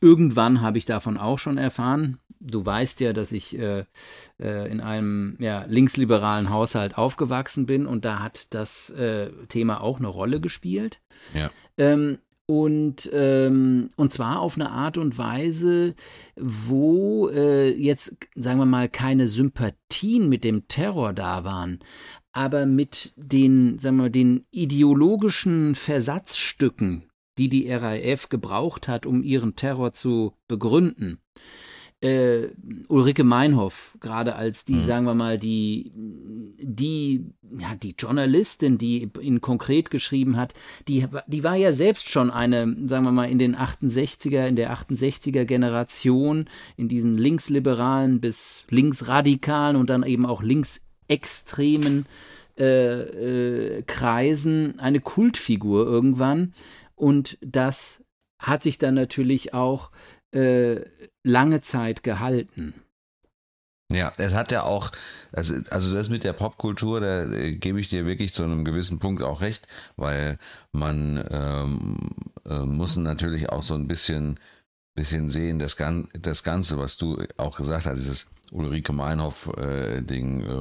Irgendwann 0.00 0.60
habe 0.60 0.78
ich 0.78 0.84
davon 0.84 1.16
auch 1.16 1.38
schon 1.38 1.56
erfahren. 1.56 2.18
Du 2.40 2.66
weißt 2.66 3.00
ja, 3.00 3.12
dass 3.12 3.30
ich 3.30 3.56
äh, 3.56 3.84
äh, 4.40 4.68
in 4.68 4.80
einem 4.80 5.36
ja, 5.38 5.64
linksliberalen 5.68 6.50
Haushalt 6.50 6.98
aufgewachsen 6.98 7.66
bin 7.66 7.86
und 7.86 8.04
da 8.04 8.18
hat 8.18 8.52
das 8.52 8.90
äh, 8.90 9.30
Thema 9.48 9.80
auch 9.80 9.98
eine 9.98 10.08
Rolle 10.08 10.40
gespielt. 10.40 11.00
Ja. 11.32 11.50
Ähm, 11.78 12.18
und, 12.50 13.08
ähm, 13.12 13.90
und 13.94 14.12
zwar 14.12 14.40
auf 14.40 14.56
eine 14.56 14.72
Art 14.72 14.98
und 14.98 15.16
Weise, 15.18 15.94
wo 16.34 17.28
äh, 17.28 17.68
jetzt, 17.68 18.16
sagen 18.34 18.58
wir 18.58 18.66
mal, 18.66 18.88
keine 18.88 19.28
Sympathien 19.28 20.28
mit 20.28 20.42
dem 20.42 20.66
Terror 20.66 21.12
da 21.12 21.44
waren, 21.44 21.78
aber 22.32 22.66
mit 22.66 23.12
den, 23.16 23.78
sagen 23.78 23.96
wir 23.96 24.04
mal, 24.04 24.10
den 24.10 24.42
ideologischen 24.50 25.74
Versatzstücken, 25.74 27.04
die 27.38 27.48
die 27.48 27.70
RAF 27.70 28.28
gebraucht 28.28 28.88
hat, 28.88 29.06
um 29.06 29.22
ihren 29.22 29.56
Terror 29.56 29.92
zu 29.92 30.34
begründen 30.48 31.18
äh, 32.00 32.48
Ulrike 32.88 33.24
Meinhoff, 33.24 33.96
gerade 34.00 34.34
als 34.34 34.64
die, 34.64 34.74
mhm. 34.74 34.80
sagen 34.80 35.06
wir 35.06 35.14
mal, 35.14 35.38
die, 35.38 35.92
die, 35.94 37.26
ja, 37.58 37.74
die 37.74 37.94
Journalistin, 37.98 38.78
die 38.78 39.10
ihn 39.20 39.40
konkret 39.40 39.90
geschrieben 39.90 40.36
hat, 40.36 40.54
die, 40.88 41.06
die 41.26 41.44
war 41.44 41.56
ja 41.56 41.72
selbst 41.72 42.08
schon 42.08 42.30
eine, 42.30 42.74
sagen 42.86 43.04
wir 43.04 43.12
mal, 43.12 43.30
in 43.30 43.38
den 43.38 43.54
68er, 43.54 44.46
in 44.46 44.56
der 44.56 44.72
68er 44.72 45.44
Generation, 45.44 46.46
in 46.76 46.88
diesen 46.88 47.16
linksliberalen 47.16 48.20
bis 48.20 48.64
linksradikalen 48.70 49.76
und 49.76 49.90
dann 49.90 50.02
eben 50.02 50.24
auch 50.24 50.42
linksextremen 51.10 52.06
äh, 52.58 53.00
äh, 53.00 53.82
Kreisen 53.82 54.78
eine 54.80 55.00
Kultfigur 55.00 55.86
irgendwann. 55.86 56.54
Und 56.94 57.38
das 57.40 58.02
hat 58.38 58.62
sich 58.62 58.78
dann 58.78 58.94
natürlich 58.94 59.54
auch 59.54 59.90
äh, 60.32 60.80
lange 61.22 61.60
Zeit 61.60 62.02
gehalten. 62.02 62.74
Ja, 63.92 64.12
es 64.18 64.34
hat 64.34 64.52
ja 64.52 64.62
auch, 64.62 64.92
also, 65.32 65.56
also 65.70 65.92
das 65.92 66.10
mit 66.10 66.22
der 66.22 66.32
Popkultur, 66.32 67.00
da 67.00 67.24
äh, 67.24 67.54
gebe 67.54 67.80
ich 67.80 67.88
dir 67.88 68.06
wirklich 68.06 68.32
zu 68.32 68.44
einem 68.44 68.64
gewissen 68.64 69.00
Punkt 69.00 69.22
auch 69.22 69.40
recht, 69.40 69.66
weil 69.96 70.38
man 70.70 71.24
ähm, 71.28 71.96
äh, 72.48 72.60
muss 72.60 72.96
natürlich 72.96 73.48
auch 73.48 73.64
so 73.64 73.74
ein 73.74 73.88
bisschen, 73.88 74.38
bisschen 74.94 75.28
sehen, 75.28 75.58
das, 75.58 75.76
Gan 75.76 76.08
das 76.12 76.44
Ganze, 76.44 76.78
was 76.78 76.98
du 76.98 77.20
auch 77.36 77.56
gesagt 77.56 77.86
hast, 77.86 77.98
dieses 77.98 78.28
Ulrike 78.50 78.92
Meinhoff-Ding, 78.92 80.40
äh, 80.40 80.44
äh, 80.44 80.52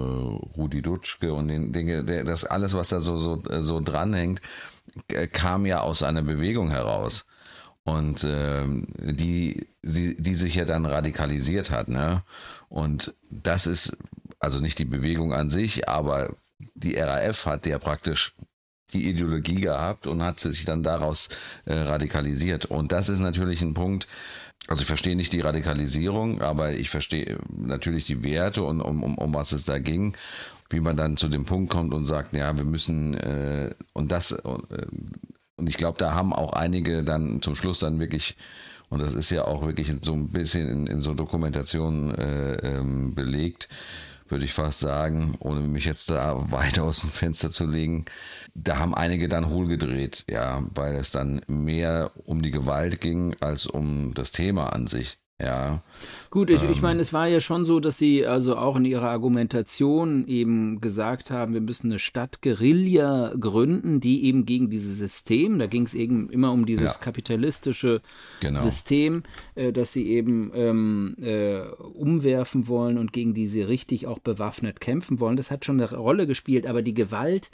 Rudi 0.57 0.81
Dutschke 0.81 1.33
und 1.33 1.47
den 1.47 1.73
Dinge, 1.73 2.03
das 2.03 2.43
alles, 2.43 2.73
was 2.73 2.89
da 2.89 2.99
so, 2.99 3.17
so, 3.17 3.41
so 3.61 3.79
dranhängt, 3.79 4.41
kam 5.31 5.65
ja 5.65 5.81
aus 5.81 6.03
einer 6.03 6.21
Bewegung 6.21 6.69
heraus 6.69 7.25
und 7.83 8.25
ähm, 8.27 8.87
die, 8.99 9.67
die, 9.83 10.15
die 10.17 10.35
sich 10.35 10.55
ja 10.55 10.65
dann 10.65 10.85
radikalisiert 10.85 11.71
hat, 11.71 11.87
ne? 11.87 12.23
Und 12.69 13.13
das 13.29 13.67
ist 13.67 13.97
also 14.39 14.59
nicht 14.59 14.79
die 14.79 14.85
Bewegung 14.85 15.33
an 15.33 15.49
sich, 15.49 15.89
aber 15.89 16.35
die 16.75 16.97
RAF 16.97 17.45
hat 17.45 17.65
ja 17.65 17.79
praktisch 17.79 18.35
die 18.93 19.09
Ideologie 19.09 19.61
gehabt 19.61 20.07
und 20.07 20.23
hat 20.23 20.39
sich 20.39 20.65
dann 20.65 20.83
daraus 20.83 21.29
äh, 21.65 21.73
radikalisiert. 21.73 22.65
Und 22.65 22.91
das 22.91 23.09
ist 23.09 23.19
natürlich 23.19 23.61
ein 23.61 23.73
Punkt, 23.73 24.07
also 24.69 24.81
ich 24.81 24.87
verstehe 24.87 25.15
nicht 25.15 25.33
die 25.33 25.41
Radikalisierung, 25.41 26.41
aber 26.41 26.73
ich 26.73 26.89
verstehe 26.89 27.39
natürlich 27.49 28.05
die 28.05 28.23
Werte 28.23 28.63
und 28.63 28.81
um, 28.81 29.03
um, 29.03 29.17
um 29.17 29.33
was 29.33 29.51
es 29.51 29.65
da 29.65 29.79
ging, 29.79 30.15
wie 30.69 30.79
man 30.79 30.95
dann 30.95 31.17
zu 31.17 31.27
dem 31.27 31.45
Punkt 31.45 31.71
kommt 31.71 31.93
und 31.93 32.05
sagt, 32.05 32.33
ja, 32.33 32.55
wir 32.55 32.63
müssen 32.63 33.15
äh, 33.15 33.71
und 33.93 34.11
das 34.11 34.31
äh, 34.31 34.37
und 35.59 35.67
ich 35.67 35.75
glaube, 35.75 35.97
da 35.97 36.13
haben 36.13 36.31
auch 36.31 36.53
einige 36.53 37.03
dann 37.03 37.41
zum 37.41 37.53
Schluss 37.53 37.79
dann 37.79 37.99
wirklich, 37.99 38.37
und 38.89 39.01
das 39.01 39.13
ist 39.13 39.29
ja 39.29 39.43
auch 39.43 39.65
wirklich 39.65 39.93
so 40.01 40.13
ein 40.13 40.29
bisschen 40.29 40.69
in, 40.69 40.87
in 40.87 41.01
so 41.01 41.13
Dokumentationen 41.13 42.15
äh, 42.15 42.53
ähm, 42.55 43.13
belegt, 43.13 43.67
würde 44.31 44.45
ich 44.45 44.53
fast 44.53 44.79
sagen, 44.79 45.35
ohne 45.39 45.61
mich 45.61 45.85
jetzt 45.85 46.09
da 46.09 46.51
weiter 46.51 46.83
aus 46.83 47.01
dem 47.01 47.09
Fenster 47.09 47.49
zu 47.49 47.65
legen. 47.65 48.05
Da 48.53 48.77
haben 48.79 48.95
einige 48.95 49.27
dann 49.27 49.49
hohl 49.49 49.67
gedreht, 49.67 50.25
ja, 50.29 50.63
weil 50.73 50.95
es 50.95 51.11
dann 51.11 51.41
mehr 51.47 52.11
um 52.25 52.41
die 52.41 52.51
Gewalt 52.51 53.01
ging 53.01 53.35
als 53.41 53.65
um 53.65 54.13
das 54.13 54.31
Thema 54.31 54.73
an 54.73 54.87
sich. 54.87 55.19
Ja. 55.41 55.81
Gut, 56.31 56.49
ich, 56.49 56.63
ähm, 56.63 56.71
ich 56.71 56.81
meine, 56.81 56.99
es 56.99 57.13
war 57.13 57.27
ja 57.27 57.39
schon 57.39 57.63
so, 57.63 57.79
dass 57.79 57.97
sie 57.97 58.25
also 58.25 58.57
auch 58.57 58.75
in 58.75 58.83
ihrer 58.83 59.09
Argumentation 59.09 60.27
eben 60.27 60.81
gesagt 60.81 61.31
haben, 61.31 61.53
wir 61.53 61.61
müssen 61.61 61.91
eine 61.91 61.99
Stadt 61.99 62.41
Guerilla 62.41 63.33
gründen, 63.39 64.01
die 64.01 64.25
eben 64.25 64.45
gegen 64.45 64.69
dieses 64.69 64.97
System, 64.97 65.57
da 65.57 65.67
ging 65.67 65.83
es 65.83 65.95
eben 65.95 66.29
immer 66.29 66.51
um 66.51 66.65
dieses 66.65 66.95
ja. 66.95 66.99
kapitalistische 66.99 68.01
genau. 68.41 68.59
System, 68.59 69.23
äh, 69.55 69.71
dass 69.71 69.93
sie 69.93 70.07
eben 70.07 70.51
ähm, 70.53 71.15
äh, 71.21 71.61
umwerfen 71.61 72.67
wollen 72.67 72.97
und 72.97 73.13
gegen 73.13 73.33
die 73.33 73.47
sie 73.47 73.61
richtig 73.61 74.07
auch 74.07 74.19
bewaffnet 74.19 74.81
kämpfen 74.81 75.21
wollen. 75.21 75.37
Das 75.37 75.51
hat 75.51 75.63
schon 75.63 75.79
eine 75.79 75.89
Rolle 75.95 76.27
gespielt, 76.27 76.67
aber 76.67 76.81
die 76.81 76.93
Gewalt 76.93 77.49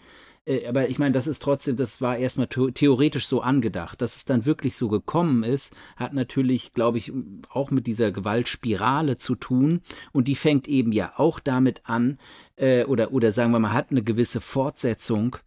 äh, 0.46 0.68
aber 0.68 0.90
ich 0.90 1.00
meine, 1.00 1.12
das 1.12 1.28
ist 1.28 1.42
trotzdem, 1.42 1.76
das 1.76 2.02
war 2.02 2.18
erstmal 2.18 2.48
theoretisch 2.48 3.28
so 3.28 3.42
angedacht. 3.42 4.02
Dass 4.02 4.16
es 4.16 4.26
dann 4.26 4.46
wirklich 4.46 4.78
so 4.78 4.88
gekommen 4.88 5.44
ist, 5.44 5.74
hat 5.96 6.14
natürlich, 6.14 6.74
glaube 6.74 6.98
ich, 6.98 7.12
auch 7.50 7.72
mit 7.72 7.88
dieser 7.88 8.12
Gewaltspirale 8.12 9.18
zu 9.18 9.36
tun. 9.36 9.82
Und 10.12 10.28
die 10.28 10.36
fängt 10.36 10.68
eben 10.68 10.92
ja 10.92 11.14
auch 11.18 11.40
damit 11.40 11.82
an, 11.86 12.18
äh, 12.56 12.86
oder, 12.86 13.12
oder 13.12 13.32
sagen 13.32 13.52
wir 13.52 13.60
mal, 13.60 13.74
hat 13.74 13.92
eine 13.92 14.04
gewisse 14.04 14.42
Fortsetzung 14.42 15.38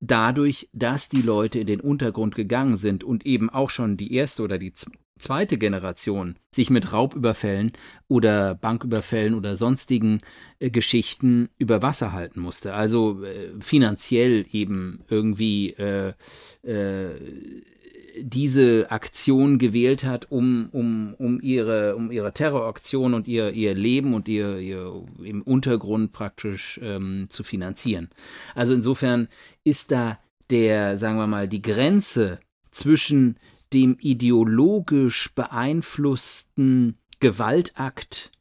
dadurch, 0.00 0.68
dass 0.72 1.10
die 1.10 1.22
Leute 1.22 1.58
in 1.58 1.66
den 1.66 1.80
Untergrund 1.80 2.34
gegangen 2.34 2.76
sind 2.76 3.04
und 3.04 3.26
eben 3.26 3.50
auch 3.50 3.68
schon 3.68 3.98
die 3.98 4.14
erste 4.14 4.42
oder 4.42 4.58
die 4.58 4.72
zweite 5.20 5.58
Generation 5.58 6.36
sich 6.52 6.70
mit 6.70 6.92
Raubüberfällen 6.92 7.72
oder 8.08 8.54
Banküberfällen 8.54 9.34
oder 9.34 9.56
sonstigen 9.56 10.20
äh, 10.58 10.70
Geschichten 10.70 11.48
über 11.58 11.82
Wasser 11.82 12.12
halten 12.12 12.40
musste. 12.40 12.74
Also 12.74 13.22
äh, 13.24 13.50
finanziell 13.60 14.46
eben 14.50 15.00
irgendwie 15.08 15.70
äh, 15.70 16.12
äh, 16.62 17.10
diese 18.18 18.90
Aktion 18.90 19.58
gewählt 19.58 20.04
hat, 20.04 20.30
um, 20.30 20.68
um, 20.72 21.14
um, 21.14 21.40
ihre, 21.40 21.96
um 21.96 22.10
ihre 22.10 22.32
Terroraktion 22.32 23.14
und 23.14 23.28
ihr, 23.28 23.50
ihr 23.52 23.74
Leben 23.74 24.14
und 24.14 24.28
ihr, 24.28 24.58
ihr 24.58 25.04
im 25.22 25.42
Untergrund 25.42 26.12
praktisch 26.12 26.80
ähm, 26.82 27.26
zu 27.28 27.42
finanzieren. 27.42 28.10
Also 28.54 28.74
insofern 28.74 29.28
ist 29.64 29.92
da 29.92 30.18
der, 30.50 30.98
sagen 30.98 31.16
wir 31.16 31.26
mal, 31.26 31.48
die 31.48 31.62
Grenze 31.62 32.40
zwischen 32.70 33.36
dem 33.72 33.96
ideologisch 34.00 35.32
beeinflussten 35.34 36.98
Gewaltakt 37.20 38.32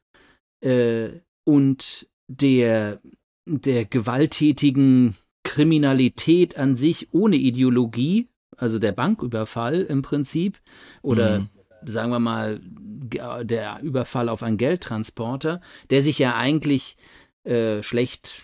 äh, 0.62 1.10
und 1.44 2.08
der, 2.28 3.00
der 3.46 3.86
gewalttätigen 3.86 5.16
Kriminalität 5.44 6.58
an 6.58 6.76
sich 6.76 7.10
ohne 7.12 7.36
Ideologie, 7.36 8.28
also 8.56 8.80
der 8.80 8.92
Banküberfall 8.92 9.82
im 9.82 10.02
Prinzip, 10.02 10.60
oder 11.02 11.40
mhm. 11.40 11.50
sagen 11.86 12.12
wir 12.12 12.20
mal 12.20 12.62
der 12.64 13.80
Überfall 13.82 14.30
auf 14.30 14.44
einen 14.44 14.58
Geldtransporter, 14.58 15.62
der 15.90 16.02
sich 16.04 16.20
ja 16.20 16.36
eigentlich 16.36 16.98
äh, 17.44 17.82
schlecht 17.82 18.44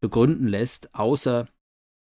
begründen 0.00 0.48
lässt, 0.48 0.94
außer 0.94 1.46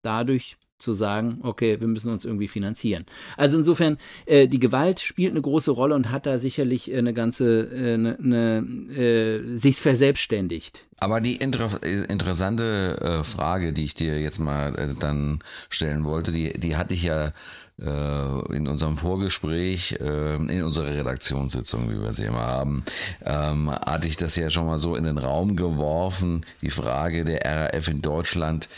dadurch, 0.04 0.58
zu 0.78 0.94
sagen, 0.94 1.40
okay, 1.42 1.80
wir 1.80 1.88
müssen 1.88 2.12
uns 2.12 2.26
irgendwie 2.26 2.48
finanzieren. 2.48 3.06
Also 3.38 3.58
insofern, 3.58 3.98
äh, 4.26 4.48
die 4.48 4.60
Gewalt 4.60 5.00
spielt 5.00 5.32
eine 5.32 5.42
große 5.42 5.72
Rolle 5.72 5.96
und 5.96 6.12
hat 6.12 6.26
da 6.26 6.38
sicherlich 6.38 6.92
äh, 6.92 6.98
eine 6.98 7.14
ganze, 7.14 7.70
äh, 7.72 7.94
eine, 7.94 8.18
eine 8.20 8.58
äh, 8.96 9.58
sich 9.58 9.78
verselbstständigt. 9.78 10.86
Aber 10.98 11.22
die 11.22 11.36
inter 11.36 11.84
interessante 11.84 12.98
äh, 13.02 13.24
Frage, 13.24 13.74
die 13.74 13.86
ich 13.86 13.94
dir 13.96 14.20
jetzt 14.20 14.40
mal 14.40 14.76
äh, 14.76 14.94
dann 15.00 15.40
stellen 15.70 16.04
wollte, 16.04 16.32
die, 16.32 16.54
die 16.54 16.76
hatte 16.76 16.94
ich 16.94 17.04
ja 17.04 17.32
in 17.78 18.70
unserem 18.70 18.96
Vorgespräch, 18.96 19.98
in 20.00 20.64
unserer 20.64 20.96
Redaktionssitzung, 20.96 21.90
wie 21.90 22.02
wir 22.02 22.14
sie 22.14 22.24
immer 22.24 22.46
haben, 22.46 22.86
ähm, 23.26 23.70
hatte 23.70 24.08
ich 24.08 24.16
das 24.16 24.38
ja 24.38 24.50
schon 24.50 24.66
mal 24.66 24.78
so 24.78 24.96
in 24.96 25.04
den 25.04 25.18
Raum 25.18 25.58
geworfen, 25.58 26.46
die 26.62 26.70
Frage 26.70 27.26
der 27.26 27.42
RAF 27.44 27.90
in 27.90 28.02
Deutschland 28.02 28.70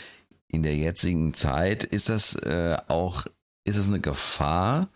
in 0.50 0.62
der 0.62 0.74
jetzigen 0.74 1.34
Zeit, 1.34 1.84
ist 1.84 2.08
das 2.08 2.34
äh, 2.36 2.76
auch, 2.88 3.26
ist 3.64 3.76
es 3.76 3.88
eine 3.88 4.00
Gefahr 4.00 4.88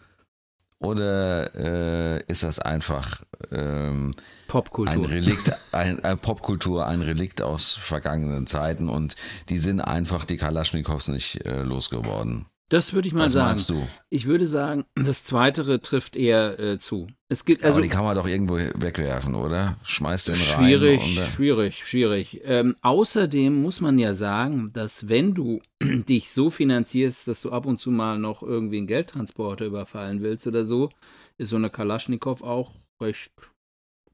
oder 0.78 1.54
äh, 1.54 2.22
ist 2.26 2.42
das 2.42 2.58
einfach 2.58 3.22
ähm, 3.50 4.14
Popkultur. 4.48 5.04
ein 5.04 5.04
Relikt, 5.04 5.52
ein, 5.72 6.02
ein 6.04 6.18
Popkultur, 6.18 6.86
ein 6.86 7.02
Relikt 7.02 7.42
aus 7.42 7.74
vergangenen 7.74 8.46
Zeiten 8.46 8.88
und 8.88 9.14
die 9.48 9.58
sind 9.58 9.80
einfach 9.80 10.24
die 10.24 10.36
Kalaschnikows 10.36 11.08
nicht 11.08 11.44
äh, 11.46 11.62
losgeworden? 11.62 12.46
Das 12.72 12.94
würde 12.94 13.06
ich 13.06 13.12
mal 13.12 13.26
Was 13.26 13.32
sagen. 13.32 13.46
meinst 13.48 13.68
du? 13.68 13.86
Ich 14.08 14.24
würde 14.24 14.46
sagen, 14.46 14.86
das 14.94 15.24
Zweitere 15.24 15.82
trifft 15.82 16.16
eher 16.16 16.58
äh, 16.58 16.78
zu. 16.78 17.06
Es 17.28 17.44
gibt 17.44 17.64
also 17.64 17.76
Aber 17.76 17.82
die 17.82 17.90
kann 17.90 18.02
man 18.02 18.16
doch 18.16 18.26
irgendwo 18.26 18.56
wegwerfen, 18.56 19.34
oder? 19.34 19.76
Schmeißt 19.84 20.28
den 20.28 20.36
schwierig, 20.36 21.02
rein. 21.02 21.18
Äh, 21.18 21.26
schwierig, 21.26 21.86
schwierig. 21.86 22.40
Ähm, 22.44 22.74
außerdem 22.80 23.60
muss 23.60 23.82
man 23.82 23.98
ja 23.98 24.14
sagen, 24.14 24.70
dass 24.72 25.10
wenn 25.10 25.34
du 25.34 25.60
dich 25.82 26.30
so 26.30 26.48
finanzierst, 26.48 27.28
dass 27.28 27.42
du 27.42 27.50
ab 27.50 27.66
und 27.66 27.78
zu 27.78 27.90
mal 27.90 28.18
noch 28.18 28.42
irgendwie 28.42 28.78
einen 28.78 28.86
Geldtransporter 28.86 29.66
überfallen 29.66 30.22
willst 30.22 30.46
oder 30.46 30.64
so, 30.64 30.88
ist 31.36 31.50
so 31.50 31.56
eine 31.56 31.68
Kalaschnikow 31.68 32.42
auch 32.42 32.72
recht 33.02 33.32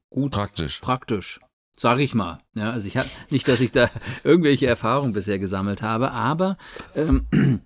gut 0.09 0.33
praktisch. 0.33 0.81
praktisch. 0.81 1.39
Sage 1.77 2.03
ich 2.03 2.13
mal. 2.13 2.41
Ja, 2.55 2.71
also 2.71 2.89
ich 2.89 2.97
habe 2.97 3.07
nicht, 3.29 3.47
dass 3.47 3.61
ich 3.61 3.71
da 3.71 3.89
irgendwelche 4.25 4.67
Erfahrungen 4.67 5.13
bisher 5.13 5.39
gesammelt 5.39 5.81
habe, 5.81 6.11
aber 6.11 6.57
ähm, 6.93 7.61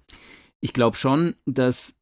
ich 0.64 0.72
glaube 0.72 0.96
schon, 0.96 1.36
dass 1.46 1.94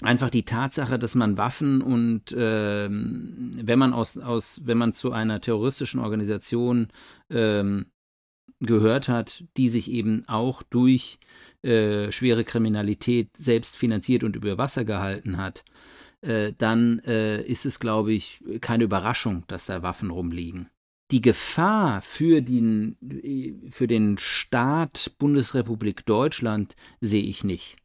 einfach 0.00 0.30
die 0.30 0.46
Tatsache, 0.46 0.98
dass 0.98 1.14
man 1.14 1.36
Waffen 1.36 1.82
und 1.82 2.34
ähm, 2.34 3.52
wenn 3.62 3.78
man 3.78 3.92
aus, 3.92 4.16
aus, 4.16 4.62
wenn 4.64 4.78
man 4.78 4.94
zu 4.94 5.12
einer 5.12 5.42
terroristischen 5.42 6.00
Organisation 6.00 6.88
ähm, 7.28 7.84
gehört 8.60 9.10
hat, 9.10 9.44
die 9.58 9.68
sich 9.68 9.90
eben 9.90 10.26
auch 10.26 10.62
durch 10.62 11.18
äh, 11.62 12.10
schwere 12.12 12.44
Kriminalität 12.44 13.36
selbst 13.36 13.76
finanziert 13.76 14.24
und 14.24 14.36
über 14.36 14.56
Wasser 14.56 14.86
gehalten 14.86 15.36
hat, 15.36 15.62
äh, 16.22 16.54
dann 16.56 17.00
äh, 17.00 17.42
ist 17.42 17.66
es, 17.66 17.78
glaube 17.78 18.14
ich, 18.14 18.42
keine 18.62 18.84
Überraschung, 18.84 19.44
dass 19.48 19.66
da 19.66 19.82
Waffen 19.82 20.10
rumliegen. 20.10 20.70
Die 21.10 21.20
Gefahr 21.20 22.00
für 22.00 22.40
den, 22.40 22.96
für 23.68 23.86
den 23.86 24.16
Staat 24.16 25.12
Bundesrepublik 25.18 26.06
Deutschland 26.06 26.74
sehe 27.02 27.22
ich 27.22 27.44
nicht. 27.44 27.81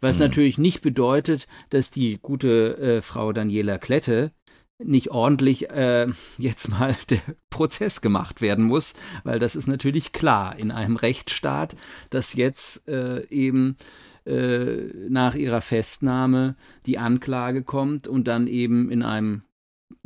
Was 0.00 0.18
Mhm. 0.18 0.24
natürlich 0.26 0.58
nicht 0.58 0.80
bedeutet, 0.82 1.46
dass 1.70 1.90
die 1.90 2.18
gute 2.20 2.78
äh, 2.78 3.02
Frau 3.02 3.32
Daniela 3.32 3.78
Klette 3.78 4.32
nicht 4.80 5.10
ordentlich 5.10 5.70
äh, 5.70 6.06
jetzt 6.38 6.68
mal 6.68 6.94
der 7.10 7.20
Prozess 7.50 8.00
gemacht 8.00 8.40
werden 8.40 8.64
muss, 8.64 8.94
weil 9.24 9.38
das 9.38 9.56
ist 9.56 9.66
natürlich 9.66 10.12
klar 10.12 10.56
in 10.56 10.70
einem 10.70 10.96
Rechtsstaat, 10.96 11.74
dass 12.10 12.34
jetzt 12.34 12.88
äh, 12.88 13.26
eben 13.28 13.76
äh, 14.24 14.92
nach 15.08 15.34
ihrer 15.34 15.62
Festnahme 15.62 16.54
die 16.86 16.98
Anklage 16.98 17.62
kommt 17.64 18.06
und 18.06 18.28
dann 18.28 18.46
eben 18.46 18.90
in 18.90 19.02
einem 19.02 19.42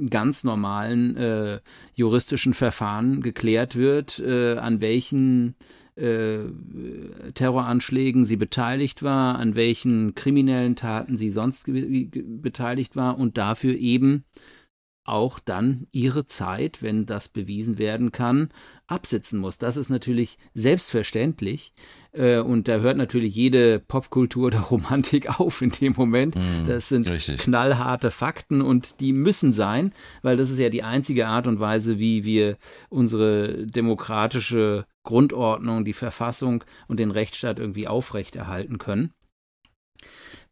ganz 0.09 0.45
normalen 0.45 1.17
äh, 1.17 1.61
juristischen 1.95 2.55
Verfahren 2.55 3.21
geklärt 3.21 3.77
wird, 3.77 4.21
äh, 4.21 4.57
an 4.57 4.81
welchen 4.81 5.55
äh, 5.97 6.45
Terroranschlägen 7.35 8.25
sie 8.25 8.37
beteiligt 8.37 9.03
war, 9.03 9.39
an 9.39 9.55
welchen 9.57 10.15
kriminellen 10.15 10.77
Taten 10.77 11.17
sie 11.17 11.31
sonst 11.31 11.67
beteiligt 11.67 12.97
war 12.97 13.19
und 13.19 13.37
dafür 13.39 13.75
eben 13.75 14.25
auch 15.05 15.41
dann 15.41 15.89
ihre 15.91 16.27
Zeit, 16.27 16.81
wenn 16.81 17.07
das 17.07 17.29
bewiesen 17.29 17.77
werden 17.79 18.13
kann, 18.13 18.51
absitzen 18.87 19.41
muss. 19.41 19.59
Das 19.59 19.77
ist 19.77 19.89
natürlich 19.89 20.39
selbstverständlich. 20.55 21.73
Äh, 22.13 22.39
und 22.39 22.69
da 22.69 22.79
hört 22.79 22.97
natürlich 22.97 23.35
jede 23.35 23.81
Popkultur 23.81 24.51
der 24.51 24.61
Romantik 24.71 25.41
auf 25.41 25.61
in 25.61 25.71
dem 25.71 25.95
Moment. 25.97 26.37
Das 26.67 26.89
sind 26.89 27.11
richtig. 27.11 27.39
knallharte 27.39 28.11
Fakten 28.11 28.61
und 28.61 29.01
die 29.01 29.13
müssen 29.13 29.53
sein, 29.53 29.93
weil 30.23 30.37
das 30.37 30.51
ist 30.51 30.59
ja 30.59 30.69
die 30.69 30.85
einzige 30.85 31.27
Art 31.27 31.47
und 31.47 31.59
Weise, 31.59 31.99
wie 31.99 32.25
wir 32.25 32.57
unsere 32.89 33.67
demokratische 33.67 34.87
Grundordnung, 35.05 35.85
die 35.85 35.93
Verfassung 35.93 36.65
und 36.89 37.01
den 37.01 37.11
Rechtsstaat 37.11 37.59
irgendwie 37.59 37.89
aufrechterhalten 37.89 38.79
können. 38.79 39.13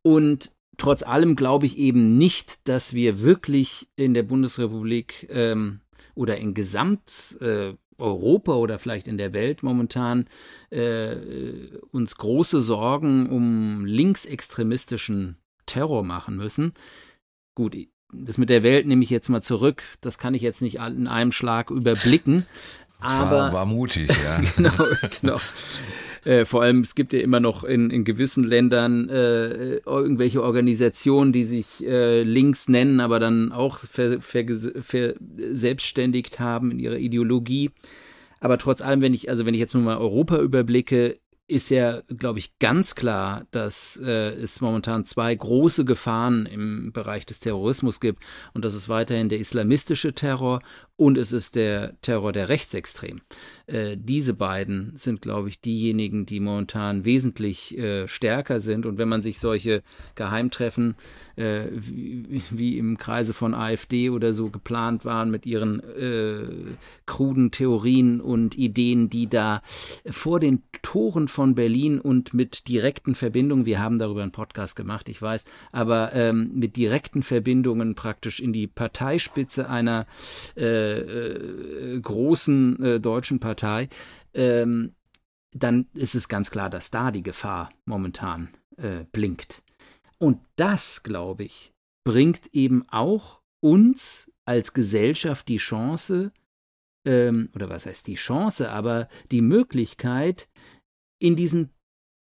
Und 0.02 0.52
trotz 0.76 1.02
allem 1.02 1.36
glaube 1.36 1.66
ich 1.66 1.78
eben 1.78 2.18
nicht, 2.18 2.68
dass 2.68 2.94
wir 2.94 3.20
wirklich 3.20 3.88
in 3.96 4.14
der 4.14 4.22
Bundesrepublik 4.22 5.28
ähm, 5.30 5.80
oder 6.14 6.38
in 6.38 6.54
Gesamt 6.54 7.38
äh, 7.40 7.74
Europa 7.98 8.54
oder 8.54 8.78
vielleicht 8.78 9.06
in 9.06 9.18
der 9.18 9.32
Welt 9.32 9.62
momentan 9.62 10.24
äh, 10.70 11.76
uns 11.90 12.16
große 12.16 12.60
Sorgen 12.60 13.28
um 13.28 13.84
linksextremistischen 13.84 15.36
Terror 15.66 16.02
machen 16.02 16.36
müssen. 16.36 16.72
Gut, 17.54 17.76
das 18.12 18.38
mit 18.38 18.50
der 18.50 18.62
Welt 18.62 18.86
nehme 18.86 19.04
ich 19.04 19.10
jetzt 19.10 19.28
mal 19.28 19.42
zurück. 19.42 19.82
Das 20.00 20.18
kann 20.18 20.34
ich 20.34 20.42
jetzt 20.42 20.62
nicht 20.62 20.76
in 20.76 21.06
einem 21.06 21.32
Schlag 21.32 21.70
überblicken. 21.70 22.46
Aber 23.00 23.30
war, 23.30 23.52
war 23.52 23.66
mutig, 23.66 24.10
ja. 24.24 24.40
genau, 24.56 24.72
genau. 25.20 25.36
Äh, 26.24 26.44
vor 26.44 26.62
allem, 26.62 26.80
es 26.80 26.94
gibt 26.94 27.12
ja 27.12 27.20
immer 27.20 27.40
noch 27.40 27.64
in, 27.64 27.90
in 27.90 28.04
gewissen 28.04 28.44
Ländern 28.44 29.08
äh, 29.08 29.76
irgendwelche 29.76 30.42
Organisationen, 30.42 31.32
die 31.32 31.44
sich 31.44 31.86
äh, 31.86 32.22
links 32.22 32.68
nennen, 32.68 33.00
aber 33.00 33.18
dann 33.18 33.52
auch 33.52 33.78
ver, 33.78 34.20
ver, 34.20 34.44
verselbstständigt 34.82 36.38
haben 36.38 36.72
in 36.72 36.78
ihrer 36.78 36.98
Ideologie. 36.98 37.70
Aber 38.40 38.58
trotz 38.58 38.82
allem, 38.82 39.00
wenn 39.02 39.14
ich, 39.14 39.30
also 39.30 39.46
wenn 39.46 39.54
ich 39.54 39.60
jetzt 39.60 39.74
nur 39.74 39.82
mal 39.82 39.96
Europa 39.96 40.38
überblicke, 40.38 41.18
ist 41.50 41.68
ja, 41.70 42.02
glaube 42.06 42.38
ich, 42.38 42.58
ganz 42.60 42.94
klar, 42.94 43.44
dass 43.50 44.00
äh, 44.02 44.30
es 44.34 44.60
momentan 44.60 45.04
zwei 45.04 45.34
große 45.34 45.84
Gefahren 45.84 46.46
im 46.46 46.92
Bereich 46.92 47.26
des 47.26 47.40
Terrorismus 47.40 47.98
gibt. 47.98 48.22
Und 48.54 48.64
das 48.64 48.74
ist 48.74 48.88
weiterhin 48.88 49.28
der 49.28 49.40
islamistische 49.40 50.14
Terror 50.14 50.60
und 50.96 51.18
es 51.18 51.32
ist 51.32 51.56
der 51.56 52.00
Terror 52.02 52.32
der 52.32 52.48
Rechtsextremen. 52.48 53.22
Äh, 53.66 53.96
diese 53.96 54.34
beiden 54.34 54.92
sind, 54.96 55.22
glaube 55.22 55.48
ich, 55.48 55.60
diejenigen, 55.60 56.26
die 56.26 56.40
momentan 56.40 57.04
wesentlich 57.04 57.78
äh, 57.78 58.08
stärker 58.08 58.60
sind. 58.60 58.86
Und 58.86 58.98
wenn 58.98 59.08
man 59.08 59.22
sich 59.22 59.38
solche 59.38 59.82
Geheimtreffen 60.14 60.96
äh, 61.36 61.66
wie, 61.72 62.42
wie, 62.50 62.78
im 62.78 62.98
Kreise 62.98 63.34
von 63.34 63.54
AfD 63.54 64.10
oder 64.10 64.32
so 64.32 64.50
geplant 64.50 65.04
waren 65.04 65.30
mit 65.30 65.46
ihren 65.46 65.80
äh, 65.80 66.74
kruden 67.06 67.50
Theorien 67.50 68.20
und 68.20 68.56
Ideen, 68.58 69.10
die 69.10 69.28
da 69.28 69.62
vor 70.08 70.40
den 70.40 70.62
Toren 70.82 71.28
von 71.28 71.54
Berlin 71.54 72.00
und 72.00 72.34
mit 72.34 72.68
direkten 72.68 73.14
Verbindungen, 73.14 73.66
wir 73.66 73.80
haben 73.80 73.98
darüber 73.98 74.22
einen 74.22 74.32
Podcast 74.32 74.76
gemacht, 74.76 75.08
ich 75.08 75.20
weiß, 75.20 75.44
aber 75.72 76.12
ähm, 76.14 76.50
mit 76.54 76.76
direkten 76.76 77.22
Verbindungen 77.22 77.94
praktisch 77.94 78.40
in 78.40 78.52
die 78.52 78.66
Parteispitze 78.66 79.68
einer 79.68 80.06
äh, 80.56 82.00
großen 82.00 83.00
deutschen 83.02 83.40
Partei, 83.40 83.59
ähm, 84.34 84.94
dann 85.52 85.86
ist 85.94 86.14
es 86.14 86.28
ganz 86.28 86.50
klar, 86.50 86.68
dass 86.70 86.90
da 86.90 87.10
die 87.10 87.22
Gefahr 87.22 87.70
momentan 87.84 88.50
äh, 88.76 89.04
blinkt. 89.12 89.62
Und 90.18 90.40
das, 90.56 91.02
glaube 91.02 91.44
ich, 91.44 91.72
bringt 92.04 92.54
eben 92.54 92.88
auch 92.88 93.40
uns 93.60 94.30
als 94.44 94.72
Gesellschaft 94.72 95.48
die 95.48 95.58
Chance, 95.58 96.32
ähm, 97.06 97.50
oder 97.54 97.68
was 97.68 97.86
heißt 97.86 98.06
die 98.06 98.16
Chance, 98.16 98.70
aber 98.70 99.08
die 99.30 99.42
Möglichkeit, 99.42 100.48
in 101.20 101.36
diesen 101.36 101.70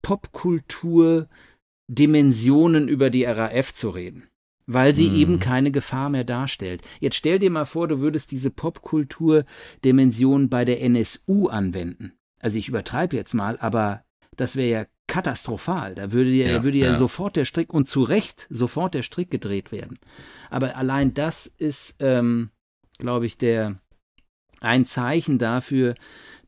Popkultur-Dimensionen 0.04 2.88
über 2.88 3.10
die 3.10 3.26
RAF 3.26 3.73
zu 3.73 3.89
reden 3.89 4.30
weil 4.67 4.93
sie 4.93 5.10
Mhm. 5.10 5.15
eben 5.15 5.39
keine 5.39 5.71
Gefahr 5.71 6.10
mehr 6.10 6.23
darstellt. 6.23 6.82
Jetzt 6.99 7.15
stell 7.15 7.39
dir 7.39 7.49
mal 7.49 7.65
vor, 7.65 7.88
du 7.88 7.99
würdest 7.99 8.32
diese 8.32 8.51
Popkultur-Dimension 8.51 10.49
bei 10.49 10.65
der 10.65 10.82
NSU 10.82 11.47
anwenden. 11.47 12.13
Also 12.39 12.60
ich 12.60 12.67
übertreibe 12.67 13.15
jetzt 13.15 13.34
mal, 13.34 13.58
aber 13.60 14.03
das 14.36 14.56
wäre 14.56 14.69
ja 14.69 14.86
katastrophal. 15.08 15.95
Da 15.95 16.12
würde 16.12 16.30
ja, 16.30 16.47
Ja, 16.47 16.63
würde 16.63 16.77
ja, 16.77 16.88
ja. 16.88 16.97
sofort 16.97 17.36
der 17.36 17.45
Strick 17.45 17.73
und 17.73 17.88
zu 17.88 18.03
Recht 18.03 18.45
sofort 18.49 18.93
der 18.93 19.03
Strick 19.03 19.32
gedreht 19.32 19.71
werden. 19.71 19.97
Aber 20.49 20.75
allein 20.75 21.13
das 21.13 21.47
ist, 21.47 21.95
ähm, 21.99 22.51
glaube 22.99 23.25
ich, 23.25 23.38
der 23.38 23.80
ein 24.60 24.86
Zeichen 24.86 25.38
dafür, 25.38 25.95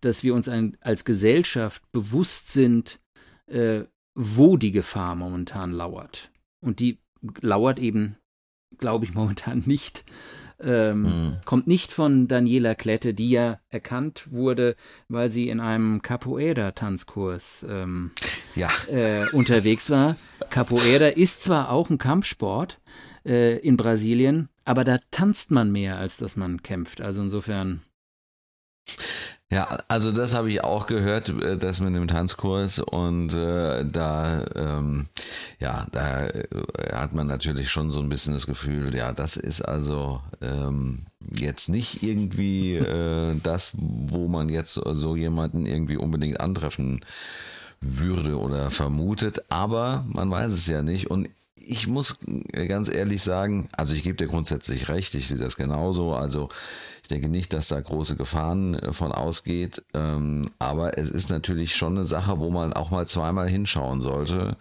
dass 0.01 0.23
wir 0.23 0.33
uns 0.33 0.49
ein, 0.49 0.77
als 0.81 1.05
Gesellschaft 1.05 1.83
bewusst 1.91 2.49
sind, 2.51 2.99
äh, 3.47 3.83
wo 4.15 4.57
die 4.57 4.71
Gefahr 4.71 5.15
momentan 5.15 5.71
lauert. 5.71 6.31
Und 6.61 6.79
die 6.79 6.99
lauert 7.41 7.79
eben, 7.79 8.17
glaube 8.77 9.05
ich, 9.05 9.13
momentan 9.15 9.63
nicht. 9.65 10.05
Ähm, 10.61 11.01
mhm. 11.03 11.37
Kommt 11.45 11.67
nicht 11.67 11.93
von 11.93 12.27
Daniela 12.27 12.75
Klette, 12.75 13.13
die 13.13 13.29
ja 13.29 13.59
erkannt 13.69 14.31
wurde, 14.31 14.75
weil 15.07 15.31
sie 15.31 15.47
in 15.47 15.61
einem 15.61 16.01
Capoeira-Tanzkurs 16.01 17.65
ähm, 17.69 18.11
ja. 18.55 18.69
äh, 18.91 19.25
unterwegs 19.31 19.89
war. 19.89 20.17
Capoeira 20.49 21.07
ist 21.07 21.43
zwar 21.43 21.69
auch 21.69 21.89
ein 21.89 21.97
Kampfsport 21.97 22.79
äh, 23.25 23.57
in 23.59 23.77
Brasilien, 23.77 24.49
aber 24.65 24.83
da 24.83 24.97
tanzt 25.11 25.51
man 25.51 25.71
mehr, 25.71 25.97
als 25.97 26.17
dass 26.17 26.35
man 26.35 26.61
kämpft. 26.61 26.99
Also 26.99 27.21
insofern. 27.21 27.81
Ja, 29.51 29.79
also 29.87 30.11
das 30.11 30.35
habe 30.35 30.49
ich 30.49 30.63
auch 30.63 30.85
gehört, 30.85 31.29
äh, 31.29 31.57
das 31.57 31.81
mit 31.81 31.95
dem 31.95 32.07
Tanzkurs 32.07 32.79
und 32.79 33.33
äh, 33.33 33.83
da, 33.83 34.45
ähm, 34.55 35.07
ja, 35.59 35.87
da 35.91 36.27
äh, 36.27 36.43
hat 36.93 37.13
man 37.13 37.25
natürlich 37.25 37.71
schon 37.71 37.89
so 37.89 37.99
ein 37.99 38.09
bisschen 38.09 38.35
das 38.35 38.45
Gefühl, 38.45 38.93
ja, 38.93 39.11
das 39.11 39.37
ist 39.37 39.61
also 39.61 40.21
ähm, 40.41 40.99
jetzt 41.35 41.67
nicht 41.67 42.03
irgendwie 42.03 42.75
äh, 42.75 43.35
das, 43.41 43.71
wo 43.73 44.27
man 44.27 44.49
jetzt 44.49 44.73
so 44.73 45.15
jemanden 45.15 45.65
irgendwie 45.65 45.97
unbedingt 45.97 46.39
antreffen 46.39 47.03
würde 47.81 48.37
oder 48.37 48.69
vermutet, 48.69 49.43
aber 49.49 50.05
man 50.07 50.29
weiß 50.29 50.51
es 50.51 50.67
ja 50.67 50.83
nicht 50.83 51.09
und 51.09 51.27
ich 51.69 51.87
muss 51.87 52.17
ganz 52.51 52.89
ehrlich 52.89 53.21
sagen, 53.21 53.69
also 53.73 53.93
ich 53.93 54.01
gebe 54.01 54.17
dir 54.17 54.27
grundsätzlich 54.27 54.89
recht, 54.89 55.13
ich 55.13 55.27
sehe 55.27 55.37
das 55.37 55.55
genauso, 55.55 56.15
also 56.15 56.49
ich 57.03 57.09
denke 57.09 57.29
nicht, 57.29 57.53
dass 57.53 57.67
da 57.67 57.79
große 57.79 58.15
Gefahren 58.15 58.73
äh, 58.73 58.91
von 58.91 59.11
ausgeht, 59.11 59.83
ähm, 59.93 60.49
aber 60.57 60.97
es 60.97 61.11
ist 61.11 61.29
natürlich 61.29 61.75
schon 61.75 61.97
eine 61.97 62.07
Sache, 62.07 62.39
wo 62.39 62.49
man 62.49 62.73
auch 62.73 62.89
mal 62.89 63.07
zweimal 63.07 63.47
hinschauen 63.47 64.01
sollte. 64.01 64.57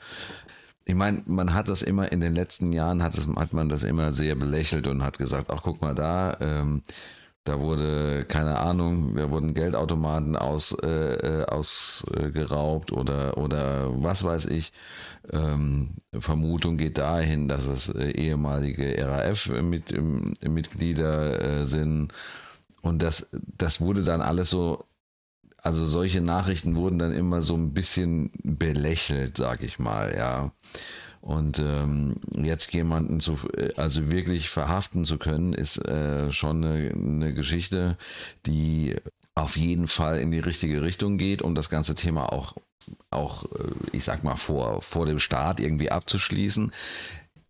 Ich 0.84 0.94
meine, 0.94 1.22
man 1.26 1.54
hat 1.54 1.68
das 1.68 1.82
immer 1.82 2.12
in 2.12 2.20
den 2.20 2.34
letzten 2.34 2.72
Jahren, 2.72 3.02
hat, 3.02 3.16
das, 3.16 3.26
hat 3.26 3.52
man 3.54 3.70
das 3.70 3.84
immer 3.84 4.12
sehr 4.12 4.34
belächelt 4.34 4.86
und 4.86 5.02
hat 5.02 5.18
gesagt, 5.18 5.50
ach 5.50 5.62
guck 5.62 5.80
mal 5.80 5.94
da, 5.94 6.36
ähm, 6.40 6.82
da 7.48 7.60
wurde, 7.60 8.24
keine 8.28 8.58
Ahnung, 8.58 9.16
da 9.16 9.30
wurden 9.30 9.54
Geldautomaten 9.54 10.36
aus, 10.36 10.76
äh, 10.82 11.14
äh 11.14 11.46
ausgeraubt 11.46 12.92
oder, 12.92 13.38
oder 13.38 13.88
was 14.02 14.22
weiß 14.22 14.44
ich. 14.46 14.72
Ähm, 15.32 15.94
Vermutung 16.12 16.76
geht 16.76 16.98
dahin, 16.98 17.48
dass 17.48 17.66
es 17.66 17.88
äh, 17.88 18.10
ehemalige 18.10 19.02
RAF-Mitglieder 19.06 21.60
äh, 21.60 21.66
sind. 21.66 22.12
Und 22.82 23.02
das, 23.02 23.26
das 23.32 23.80
wurde 23.80 24.04
dann 24.04 24.20
alles 24.20 24.50
so, 24.50 24.84
also 25.62 25.86
solche 25.86 26.20
Nachrichten 26.20 26.76
wurden 26.76 26.98
dann 26.98 27.14
immer 27.14 27.40
so 27.42 27.54
ein 27.54 27.72
bisschen 27.72 28.30
belächelt, 28.42 29.38
sag 29.38 29.62
ich 29.62 29.78
mal, 29.78 30.14
ja. 30.16 30.52
Und 31.28 31.58
ähm, 31.58 32.14
jetzt 32.32 32.72
jemanden 32.72 33.20
zu, 33.20 33.36
also 33.76 34.10
wirklich 34.10 34.48
verhaften 34.48 35.04
zu 35.04 35.18
können, 35.18 35.52
ist 35.52 35.76
äh, 35.76 36.32
schon 36.32 36.64
eine, 36.64 36.90
eine 36.90 37.34
Geschichte, 37.34 37.98
die 38.46 38.96
auf 39.34 39.58
jeden 39.58 39.88
Fall 39.88 40.20
in 40.20 40.30
die 40.30 40.38
richtige 40.38 40.80
Richtung 40.80 41.18
geht, 41.18 41.42
um 41.42 41.54
das 41.54 41.68
ganze 41.68 41.94
Thema 41.94 42.32
auch 42.32 42.54
auch, 43.10 43.44
äh, 43.44 43.72
ich 43.92 44.04
sag 44.04 44.24
mal, 44.24 44.36
vor, 44.36 44.80
vor 44.80 45.04
dem 45.04 45.18
Start 45.18 45.60
irgendwie 45.60 45.90
abzuschließen. 45.90 46.72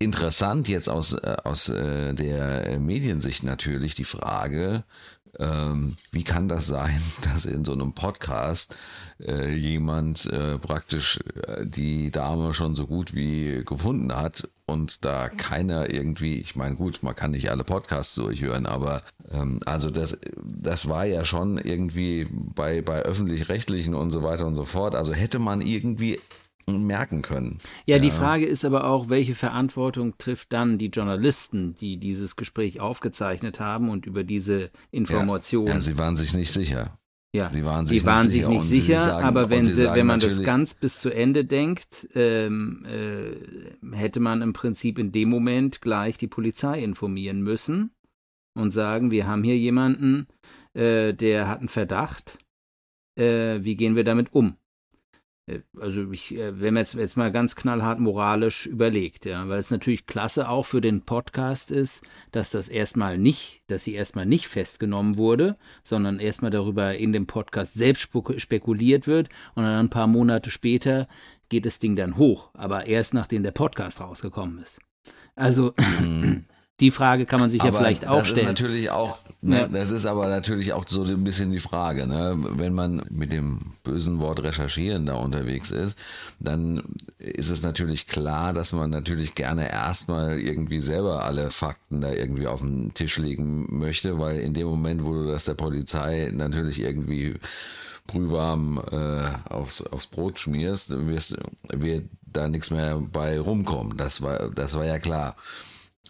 Interessant 0.01 0.67
jetzt 0.67 0.89
aus, 0.89 1.13
äh, 1.13 1.37
aus 1.45 1.69
äh, 1.69 2.15
der 2.15 2.81
Mediensicht 2.81 3.45
natürlich 3.45 3.95
die 3.95 4.03
Frage, 4.03 4.83
ähm, 5.39 5.97
wie 6.11 6.25
kann 6.25 6.49
das 6.49 6.67
sein, 6.67 7.01
dass 7.23 7.47
in 7.47 7.65
so 7.65 7.73
einem 7.73 7.93
Podcast 7.93 8.77
äh, 9.21 9.53
jemand 9.53 10.27
äh, 10.27 10.59
praktisch 10.59 11.19
äh, 11.47 11.67
die 11.67 12.11
Dame 12.11 12.55
schon 12.55 12.75
so 12.75 12.87
gut 12.87 13.15
wie 13.15 13.63
gefunden 13.65 14.15
hat 14.15 14.49
und 14.67 15.05
da 15.05 15.29
keiner 15.29 15.93
irgendwie, 15.93 16.39
ich 16.41 16.57
meine 16.57 16.77
gut, 16.77 17.03
man 17.03 17.17
kann 17.17 17.33
nicht 17.33 17.51
alle 17.51 17.65
Podcasts 17.65 18.15
durchhören, 18.15 18.67
aber 18.67 19.03
ähm, 19.31 19.61
also 19.65 19.91
das, 19.91 20.19
das 20.45 20.89
war 20.89 21.05
ja 21.05 21.25
schon 21.25 21.59
irgendwie 21.59 22.27
bei, 22.31 22.83
bei 22.83 23.03
öffentlich-rechtlichen 23.03 23.95
und 23.95 24.11
so 24.11 24.23
weiter 24.23 24.47
und 24.47 24.55
so 24.55 24.65
fort. 24.65 24.95
Also 24.95 25.13
hätte 25.13 25.39
man 25.39 25.61
irgendwie 25.61 26.21
merken 26.69 27.23
können. 27.23 27.59
Ja, 27.87 27.97
ja, 27.97 28.03
die 28.03 28.11
Frage 28.11 28.47
ist 28.47 28.65
aber 28.65 28.85
auch, 28.85 29.09
welche 29.09 29.35
Verantwortung 29.35 30.19
trifft 30.19 30.53
dann 30.53 30.79
die 30.79 30.89
Journalisten, 30.89 31.75
die 31.75 31.99
dieses 31.99 32.37
Gespräch 32.37 32.81
aufgezeichnet 32.81 33.61
haben 33.61 33.89
und 33.91 34.07
über 34.07 34.25
diese 34.25 34.71
Informationen. 34.91 35.69
Ja, 35.69 35.75
ja 35.75 35.81
sie 35.81 35.99
waren 35.99 36.17
sich 36.17 36.35
nicht 36.35 36.53
sicher. 36.53 36.99
Ja, 37.35 37.51
sie 37.51 37.65
waren 37.65 37.87
sich 37.87 38.01
sie 38.01 38.07
waren 38.07 38.23
nicht 38.23 38.31
sich 38.31 38.41
sicher, 38.41 38.49
nicht 38.51 38.65
sicher 38.65 39.01
sagen, 39.01 39.27
aber 39.27 39.51
wenn, 39.51 39.65
sie, 39.65 39.85
wenn 39.85 40.07
man 40.07 40.19
das 40.19 40.43
ganz 40.43 40.73
bis 40.73 41.01
zu 41.01 41.11
Ende 41.11 41.45
denkt, 41.45 42.09
ähm, 42.15 42.87
äh, 42.87 43.97
hätte 43.97 44.21
man 44.21 44.41
im 44.41 44.55
Prinzip 44.55 44.99
in 44.99 45.13
dem 45.13 45.29
Moment 45.29 45.83
gleich 45.83 46.17
die 46.17 46.27
Polizei 46.27 46.83
informieren 46.83 47.43
müssen 47.43 47.91
und 48.55 48.71
sagen, 48.71 49.11
wir 49.11 49.27
haben 49.27 49.45
hier 49.45 49.59
jemanden, 49.59 50.27
äh, 50.73 51.13
der 51.13 51.49
hat 51.49 51.59
einen 51.59 51.69
Verdacht, 51.69 52.39
äh, 53.19 53.63
wie 53.63 53.77
gehen 53.77 53.95
wir 53.95 54.05
damit 54.05 54.33
um? 54.33 54.57
Äh, 55.49 55.61
also 55.81 56.11
ich, 56.13 56.35
äh, 56.35 56.61
wenn 56.61 56.75
man 56.75 56.83
jetzt, 56.83 56.95
jetzt 56.95 57.17
mal 57.17 57.33
ganz 57.33 57.57
knallhart 57.57 57.99
moralisch 57.99 58.67
überlegt, 58.67 59.25
ja, 59.25 59.49
weil 59.49 59.61
es 59.61 59.71
natürlich 59.71 60.07
klasse 60.07 60.49
auch 60.49 60.65
für 60.65 60.81
den 60.81 61.03
Podcast 61.03 61.71
ist, 61.71 62.03
dass 62.33 62.51
das 62.51 62.69
erstmal 62.69 63.19
nicht, 63.19 63.63
dass 63.67 63.85
sie 63.85 63.95
erstmal 63.95 64.27
nicht 64.27 64.49
festgenommen 64.49 65.17
wurde, 65.17 65.57
sondern 65.83 66.21
erstmal 66.21 66.51
darüber 66.51 66.97
in 66.97 67.13
dem 67.13 67.27
Podcast 67.27 67.75
selbst 67.75 68.11
spekuliert 68.37 69.07
wird 69.07 69.29
und 69.55 69.65
dann 69.65 69.87
ein 69.87 69.91
paar 69.91 70.07
Monate 70.07 70.51
später 70.51 71.09
geht 71.49 71.65
das 71.65 71.79
Ding 71.79 71.97
dann 71.97 72.19
hoch, 72.19 72.51
aber 72.55 72.87
erst 72.87 73.15
nachdem 73.15 73.43
der 73.43 73.53
Podcast 73.53 74.01
rausgekommen 74.01 74.59
ist. 74.59 74.81
Also 75.35 75.75
mhm. 76.01 76.45
Die 76.81 76.93
Frage 76.93 77.27
kann 77.27 77.41
man 77.41 77.51
sich 77.51 77.61
aber 77.61 77.73
ja 77.73 77.79
vielleicht 77.79 78.07
auch 78.07 78.25
stellen. 78.25 78.35
Das 78.35 78.43
ist 78.43 78.47
natürlich 78.47 78.91
auch, 78.91 79.19
ne, 79.41 79.61
ja. 79.63 79.67
das 79.67 79.91
ist 79.91 80.07
aber 80.07 80.29
natürlich 80.29 80.73
auch 80.73 80.87
so 80.87 81.03
ein 81.03 81.25
bisschen 81.25 81.51
die 81.51 81.59
Frage, 81.59 82.07
ne? 82.07 82.37
wenn 82.37 82.73
man 82.73 83.05
mit 83.11 83.33
dem 83.33 83.59
bösen 83.83 84.21
Wort 84.21 84.43
recherchieren 84.45 85.05
da 85.07 85.15
unterwegs 85.15 85.73
ist, 85.73 85.99
dann 86.39 86.83
ist 87.19 87.51
es 87.51 87.63
natürlich 87.63 88.07
klar, 88.07 88.53
dass 88.53 88.73
man 88.73 88.91
natürlich 88.91 89.35
gerne 89.35 89.73
erstmal 89.73 90.39
irgendwie 90.39 90.79
selber 90.79 91.25
alle 91.25 91.51
Fakten 91.51 92.01
da 92.01 92.13
irgendwie 92.13 92.47
auf 92.47 92.61
den 92.61 92.95
Tisch 92.95 93.19
legen 93.19 93.67
möchte, 93.77 94.21
weil 94.21 94.39
in 94.39 94.55
dem 94.55 94.69
Moment, 94.69 95.05
wo 95.05 95.15
du 95.15 95.27
das 95.27 95.47
der 95.47 95.55
Polizei 95.55 96.31
natürlich 96.33 96.81
irgendwie 96.81 97.35
brühwarm 98.07 98.81
äh, 98.93 99.53
aufs, 99.53 99.83
aufs 99.83 100.07
Brot 100.07 100.39
schmierst, 100.39 100.91
wirst, 101.09 101.37
wird 101.69 102.05
da 102.25 102.49
nichts 102.49 102.71
mehr 102.71 103.01
bei 103.01 103.41
rumkommen. 103.41 103.97
Das 103.97 104.23
war, 104.23 104.51
das 104.51 104.75
war 104.75 104.85
ja 104.85 105.01
klar 105.01 105.35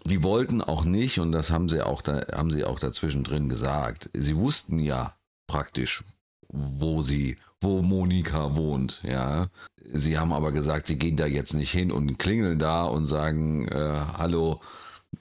die 0.05 0.23
wollten 0.23 0.63
auch 0.63 0.85
nicht, 0.85 1.19
und 1.19 1.33
das 1.33 1.51
haben 1.51 1.69
sie 1.69 1.85
auch, 1.85 2.03
da, 2.03 2.27
haben 2.33 2.51
sie 2.51 2.65
auch 2.65 2.79
dazwischen 2.79 3.25
drin 3.25 3.49
gesagt. 3.49 4.11
Sie 4.15 4.37
wussten 4.37 4.79
ja 4.79 5.15
praktisch, 5.47 6.05
wo 6.49 7.03
sie, 7.03 7.37
wo 7.61 7.83
Monika 7.83 8.57
wohnt, 8.57 9.03
ja. 9.03 9.49
Sie 9.91 10.19
haben 10.19 10.33
aber 10.33 10.53
gesagt, 10.53 10.87
sie 10.87 10.99
gehen 10.99 11.17
da 11.17 11.27
jetzt 11.27 11.55
nicht 11.55 11.71
hin 11.71 11.91
und 11.91 12.19
klingeln 12.19 12.59
da 12.59 12.85
und 12.85 13.07
sagen, 13.07 13.69
äh, 13.69 13.95
hallo, 14.19 14.61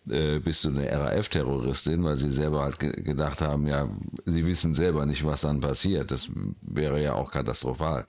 äh, 0.10 0.40
bist 0.40 0.64
du 0.66 0.70
eine 0.70 0.92
RAF-Terroristin, 0.92 2.04
weil 2.04 2.18
sie 2.18 2.32
selber 2.32 2.62
halt 2.62 2.80
ge 2.80 2.92
gedacht 2.92 3.42
haben, 3.42 3.68
ja, 3.68 3.88
sie 4.26 4.46
wissen 4.46 4.74
selber 4.74 5.06
nicht, 5.06 5.24
was 5.26 5.42
dann 5.42 5.62
passiert. 5.62 6.12
Das 6.12 6.30
wäre 6.62 7.02
ja 7.02 7.14
auch 7.14 7.32
katastrophal. 7.32 8.06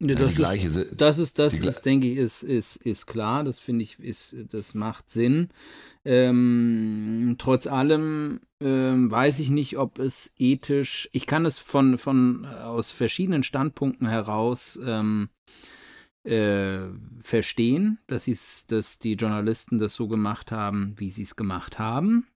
Ja, 0.00 0.14
das, 0.14 0.38
ja, 0.38 0.52
ist, 0.52 0.86
das 0.96 1.18
ist, 1.18 1.38
das 1.38 1.54
ist, 1.54 1.82
denke 1.82 2.10
ich, 2.10 2.16
ist, 2.16 2.42
ist, 2.42 2.76
ist 2.76 3.06
klar. 3.06 3.44
Das 3.44 3.58
finde 3.58 3.84
ich, 3.84 3.98
ist, 4.00 4.34
das 4.50 4.74
macht 4.74 5.10
Sinn. 5.10 5.50
Ähm, 6.04 7.36
trotz 7.38 7.66
allem 7.66 8.40
ähm, 8.60 9.10
weiß 9.10 9.40
ich 9.40 9.50
nicht, 9.50 9.76
ob 9.78 9.98
es 9.98 10.32
ethisch, 10.38 11.08
ich 11.12 11.26
kann 11.26 11.44
es 11.44 11.58
von, 11.58 11.98
von 11.98 12.46
aus 12.46 12.90
verschiedenen 12.90 13.42
Standpunkten 13.42 14.08
heraus 14.08 14.78
ähm, 14.84 15.28
äh, 16.24 16.78
verstehen, 17.22 17.98
dass, 18.06 18.66
dass 18.66 18.98
die 18.98 19.14
Journalisten 19.14 19.78
das 19.78 19.94
so 19.94 20.08
gemacht 20.08 20.52
haben, 20.52 20.94
wie 20.96 21.10
sie 21.10 21.22
es 21.22 21.36
gemacht 21.36 21.78
haben. 21.78 22.26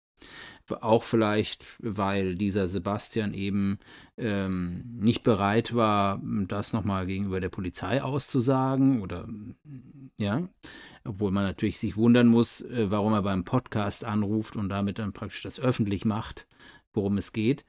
Auch 0.80 1.02
vielleicht, 1.02 1.64
weil 1.78 2.36
dieser 2.36 2.68
Sebastian 2.68 3.34
eben 3.34 3.78
ähm, 4.16 4.84
nicht 4.98 5.22
bereit 5.22 5.74
war, 5.74 6.20
das 6.22 6.72
nochmal 6.72 7.06
gegenüber 7.06 7.40
der 7.40 7.50
Polizei 7.50 8.02
auszusagen 8.02 9.02
oder 9.02 9.28
ja, 10.16 10.48
obwohl 11.04 11.32
man 11.32 11.44
natürlich 11.44 11.78
sich 11.78 11.96
wundern 11.96 12.28
muss, 12.28 12.62
äh, 12.62 12.90
warum 12.90 13.12
er 13.12 13.22
beim 13.22 13.44
Podcast 13.44 14.04
anruft 14.04 14.56
und 14.56 14.68
damit 14.68 14.98
dann 14.98 15.12
praktisch 15.12 15.42
das 15.42 15.60
öffentlich 15.60 16.04
macht, 16.04 16.46
worum 16.92 17.18
es 17.18 17.32
geht. 17.32 17.64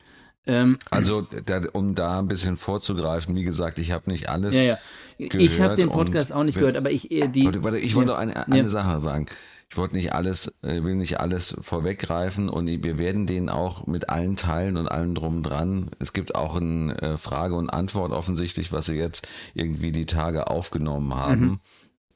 Ähm, 0.47 0.77
also, 0.91 1.21
da, 1.21 1.61
um 1.73 1.95
da 1.95 2.19
ein 2.19 2.27
bisschen 2.27 2.55
vorzugreifen, 2.55 3.35
wie 3.35 3.43
gesagt, 3.43 3.79
ich 3.79 3.91
habe 3.91 4.09
nicht 4.11 4.29
alles. 4.29 4.55
Ja, 4.55 4.63
ja. 4.63 4.77
Ich 5.17 5.59
habe 5.59 5.75
den 5.75 5.89
Podcast 5.89 6.33
auch 6.33 6.43
nicht 6.43 6.55
gehört, 6.55 6.77
aber 6.77 6.91
ich 6.91 7.11
äh, 7.11 7.27
die. 7.27 7.63
Warte, 7.63 7.79
ich 7.79 7.95
wollte 7.95 8.11
ja, 8.11 8.17
eine, 8.19 8.47
eine. 8.47 8.69
Sache 8.69 8.99
sagen. 8.99 9.25
Ich 9.69 9.77
wollte 9.77 9.95
nicht 9.95 10.13
alles, 10.13 10.53
äh, 10.61 10.83
will 10.83 10.95
nicht 10.95 11.19
alles 11.19 11.55
vorweggreifen 11.59 12.49
und 12.49 12.67
wir 12.67 12.97
werden 12.99 13.25
den 13.25 13.49
auch 13.49 13.87
mit 13.87 14.09
allen 14.09 14.35
Teilen 14.35 14.77
und 14.77 14.87
allem 14.87 15.15
drum 15.15 15.41
dran. 15.43 15.89
Es 15.99 16.13
gibt 16.13 16.35
auch 16.35 16.55
eine 16.55 16.95
äh, 17.01 17.17
Frage 17.17 17.55
und 17.55 17.69
Antwort 17.71 18.11
offensichtlich, 18.11 18.71
was 18.71 18.85
sie 18.85 18.95
jetzt 18.95 19.27
irgendwie 19.53 19.91
die 19.91 20.05
Tage 20.05 20.47
aufgenommen 20.47 21.15
haben. 21.15 21.41
Mhm 21.41 21.59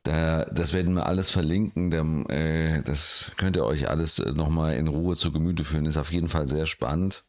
Da, 0.03 0.45
das 0.45 0.71
werden 0.71 0.95
wir 0.95 1.07
alles 1.07 1.29
verlinken. 1.29 1.91
Dem, 1.91 2.25
äh, 2.29 2.81
das 2.83 3.31
könnt 3.35 3.57
ihr 3.57 3.65
euch 3.65 3.89
alles 3.89 4.19
nochmal 4.19 4.75
in 4.75 4.87
Ruhe 4.87 5.15
zu 5.15 5.31
Gemüte 5.31 5.63
führen. 5.63 5.85
Ist 5.85 5.97
auf 5.97 6.11
jeden 6.11 6.29
Fall 6.29 6.47
sehr 6.47 6.65
spannend. 6.65 7.25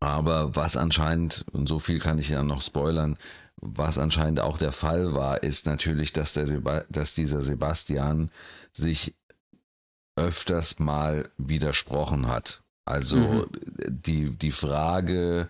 Aber 0.00 0.56
was 0.56 0.76
anscheinend, 0.76 1.44
und 1.52 1.68
so 1.68 1.78
viel 1.78 1.98
kann 1.98 2.18
ich 2.18 2.30
ja 2.30 2.42
noch 2.42 2.62
spoilern, 2.62 3.16
was 3.56 3.98
anscheinend 3.98 4.40
auch 4.40 4.56
der 4.58 4.72
Fall 4.72 5.14
war, 5.14 5.42
ist 5.42 5.66
natürlich, 5.66 6.12
dass, 6.12 6.32
der 6.32 6.46
Seba 6.46 6.82
dass 6.88 7.14
dieser 7.14 7.42
Sebastian 7.42 8.30
sich 8.72 9.14
öfters 10.16 10.78
mal 10.78 11.28
widersprochen 11.38 12.28
hat. 12.28 12.62
Also 12.84 13.16
mhm. 13.16 13.46
die, 13.88 14.36
die 14.36 14.52
Frage 14.52 15.48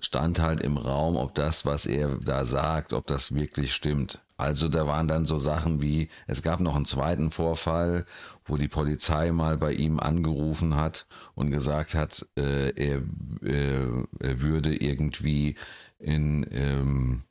stand 0.00 0.40
halt 0.40 0.60
im 0.60 0.76
Raum, 0.76 1.16
ob 1.16 1.34
das, 1.34 1.64
was 1.64 1.86
er 1.86 2.16
da 2.16 2.44
sagt, 2.44 2.92
ob 2.92 3.06
das 3.06 3.34
wirklich 3.34 3.72
stimmt. 3.72 4.20
Also 4.36 4.68
da 4.68 4.86
waren 4.86 5.06
dann 5.06 5.26
so 5.26 5.38
Sachen 5.38 5.80
wie, 5.80 6.08
es 6.26 6.42
gab 6.42 6.58
noch 6.58 6.74
einen 6.74 6.86
zweiten 6.86 7.30
Vorfall, 7.30 8.04
wo 8.44 8.56
die 8.56 8.68
Polizei 8.68 9.30
mal 9.30 9.56
bei 9.56 9.72
ihm 9.72 10.00
angerufen 10.00 10.74
hat 10.74 11.06
und 11.34 11.52
gesagt 11.52 11.94
hat, 11.94 12.26
äh, 12.36 12.70
er, 12.70 13.02
äh, 13.48 14.04
er 14.18 14.40
würde 14.40 14.74
irgendwie 14.74 15.54
in, 15.98 16.44
ähm, 16.50 17.22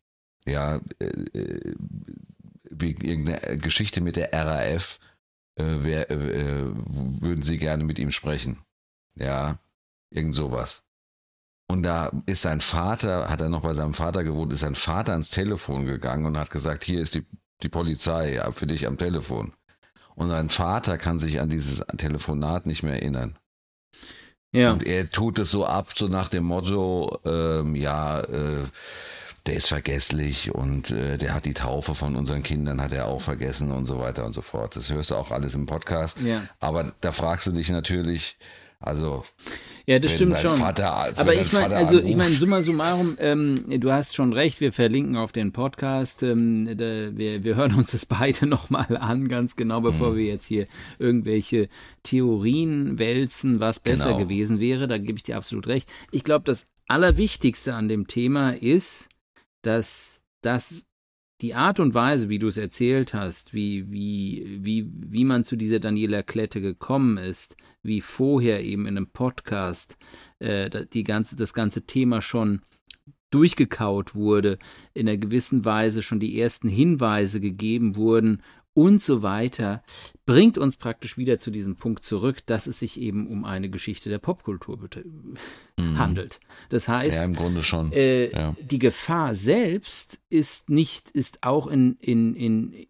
ja, 0.47 0.79
äh, 0.99 1.05
äh 1.05 1.73
wegen 2.75 3.05
irgendeiner 3.05 3.57
Geschichte 3.57 4.01
mit 4.01 4.15
der 4.15 4.33
RAF, 4.33 4.99
äh, 5.55 5.63
wer, 5.81 6.09
äh, 6.11 6.65
würden 7.21 7.43
sie 7.43 7.57
gerne 7.57 7.83
mit 7.83 7.99
ihm 7.99 8.11
sprechen. 8.11 8.59
Ja, 9.15 9.59
irgend 10.09 10.35
sowas. 10.35 10.83
Und 11.67 11.83
da 11.83 12.11
ist 12.25 12.41
sein 12.41 12.61
Vater, 12.61 13.29
hat 13.29 13.41
er 13.41 13.49
noch 13.49 13.61
bei 13.61 13.73
seinem 13.73 13.93
Vater 13.93 14.23
gewohnt, 14.23 14.53
ist 14.53 14.59
sein 14.59 14.75
Vater 14.75 15.13
ans 15.13 15.29
Telefon 15.29 15.85
gegangen 15.85 16.25
und 16.25 16.37
hat 16.37 16.51
gesagt, 16.51 16.83
hier 16.83 17.01
ist 17.01 17.15
die, 17.15 17.25
die 17.61 17.69
Polizei 17.69 18.33
ja, 18.33 18.51
für 18.51 18.67
dich 18.67 18.85
am 18.85 18.97
Telefon. 18.97 19.53
Und 20.15 20.29
sein 20.29 20.49
Vater 20.49 20.97
kann 20.97 21.19
sich 21.19 21.39
an 21.39 21.49
dieses 21.49 21.79
Telefonat 21.97 22.67
nicht 22.67 22.83
mehr 22.83 22.93
erinnern. 22.93 23.37
Ja. 24.51 24.71
Und 24.71 24.83
er 24.85 25.09
tut 25.09 25.39
es 25.39 25.49
so 25.49 25.65
ab, 25.65 25.93
so 25.95 26.07
nach 26.07 26.29
dem 26.29 26.43
Motto, 26.43 27.19
ähm, 27.25 27.75
ja, 27.75 28.19
äh, 28.21 28.65
der 29.45 29.55
ist 29.55 29.67
vergesslich 29.67 30.53
und 30.53 30.91
äh, 30.91 31.17
der 31.17 31.33
hat 31.33 31.45
die 31.45 31.53
Taufe 31.53 31.95
von 31.95 32.15
unseren 32.15 32.43
Kindern, 32.43 32.81
hat 32.81 32.93
er 32.93 33.07
auch 33.07 33.21
vergessen 33.21 33.71
und 33.71 33.85
so 33.85 33.99
weiter 33.99 34.25
und 34.25 34.33
so 34.33 34.41
fort. 34.41 34.75
Das 34.75 34.89
hörst 34.89 35.11
du 35.11 35.15
auch 35.15 35.31
alles 35.31 35.53
im 35.53 35.65
Podcast. 35.65 36.21
Ja. 36.21 36.43
Aber 36.59 36.93
da 37.01 37.11
fragst 37.11 37.47
du 37.47 37.51
dich 37.51 37.69
natürlich, 37.69 38.37
also 38.79 39.23
ja, 39.85 39.99
das 39.99 40.13
stimmt 40.13 40.39
schon. 40.39 40.57
Vater, 40.57 40.93
Aber 41.17 41.33
ich 41.33 41.51
meine, 41.51 41.75
also 41.75 41.99
ich 41.99 42.15
meine, 42.15 42.31
summa 42.31 42.61
summarum, 42.61 43.17
ähm, 43.19 43.65
du 43.81 43.91
hast 43.91 44.15
schon 44.15 44.31
recht, 44.31 44.61
wir 44.61 44.71
verlinken 44.71 45.17
auf 45.17 45.33
den 45.33 45.51
Podcast. 45.51 46.23
Ähm, 46.23 46.65
da, 46.77 47.17
wir, 47.17 47.43
wir 47.43 47.55
hören 47.55 47.75
uns 47.75 47.91
das 47.91 48.05
beide 48.05 48.45
nochmal 48.47 48.95
an, 48.97 49.27
ganz 49.27 49.57
genau, 49.57 49.81
bevor 49.81 50.11
mhm. 50.11 50.15
wir 50.17 50.25
jetzt 50.25 50.45
hier 50.45 50.67
irgendwelche 50.99 51.67
Theorien 52.03 52.97
wälzen, 52.97 53.59
was 53.59 53.81
besser 53.81 54.07
genau. 54.07 54.19
gewesen 54.19 54.61
wäre. 54.61 54.87
Da 54.87 54.97
gebe 54.97 55.17
ich 55.17 55.23
dir 55.23 55.35
absolut 55.35 55.67
recht. 55.67 55.91
Ich 56.11 56.23
glaube, 56.23 56.45
das 56.45 56.67
Allerwichtigste 56.87 57.73
an 57.73 57.89
dem 57.89 58.07
Thema 58.07 58.51
ist, 58.51 59.09
dass 59.63 60.23
das 60.41 60.85
die 61.41 61.55
Art 61.55 61.79
und 61.79 61.93
Weise, 61.93 62.29
wie 62.29 62.39
du 62.39 62.47
es 62.47 62.57
erzählt 62.57 63.13
hast, 63.13 63.53
wie, 63.53 63.91
wie, 63.91 64.59
wie, 64.61 64.89
wie 64.93 65.25
man 65.25 65.43
zu 65.43 65.57
dieser 65.57 65.79
Daniela 65.79 66.23
Klette 66.23 66.61
gekommen 66.61 67.17
ist, 67.17 67.57
wie 67.81 67.99
vorher 67.99 68.63
eben 68.63 68.85
in 68.85 68.95
einem 68.95 69.07
Podcast 69.07 69.97
äh, 70.39 70.69
die 70.93 71.03
ganze, 71.03 71.35
das 71.35 71.53
ganze 71.53 71.85
Thema 71.85 72.21
schon 72.21 72.61
durchgekaut 73.29 74.15
wurde, 74.15 74.59
in 74.93 75.09
einer 75.09 75.17
gewissen 75.17 75.65
Weise 75.65 76.03
schon 76.03 76.19
die 76.19 76.39
ersten 76.39 76.69
Hinweise 76.69 77.41
gegeben 77.41 77.95
wurden 77.95 78.41
und 78.73 79.01
so 79.01 79.21
weiter, 79.21 79.83
bringt 80.25 80.57
uns 80.57 80.75
praktisch 80.75 81.17
wieder 81.17 81.39
zu 81.39 81.51
diesem 81.51 81.75
Punkt 81.75 82.03
zurück, 82.03 82.45
dass 82.45 82.67
es 82.67 82.79
sich 82.79 82.99
eben 82.99 83.27
um 83.27 83.45
eine 83.45 83.69
Geschichte 83.69 84.09
der 84.09 84.19
Popkultur 84.19 84.79
mhm. 85.77 85.97
handelt. 85.97 86.39
Das 86.69 86.87
heißt, 86.87 87.17
ja, 87.17 87.23
im 87.23 87.35
Grunde 87.35 87.63
schon. 87.63 87.91
Äh, 87.91 88.31
ja. 88.31 88.55
die 88.61 88.79
Gefahr 88.79 89.35
selbst 89.35 90.21
ist 90.29 90.69
nicht, 90.69 91.11
ist 91.11 91.43
auch 91.43 91.67
in, 91.67 91.97
in, 91.99 92.35
in, 92.35 92.87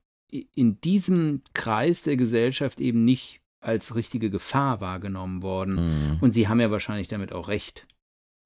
in 0.55 0.81
diesem 0.81 1.41
Kreis 1.53 2.03
der 2.03 2.17
Gesellschaft 2.17 2.79
eben 2.79 3.03
nicht 3.03 3.41
als 3.59 3.95
richtige 3.95 4.29
Gefahr 4.29 4.81
wahrgenommen 4.81 5.41
worden. 5.41 5.75
Mhm. 5.75 6.17
Und 6.21 6.33
sie 6.33 6.47
haben 6.47 6.59
ja 6.59 6.71
wahrscheinlich 6.71 7.07
damit 7.07 7.31
auch 7.31 7.47
recht. 7.47 7.87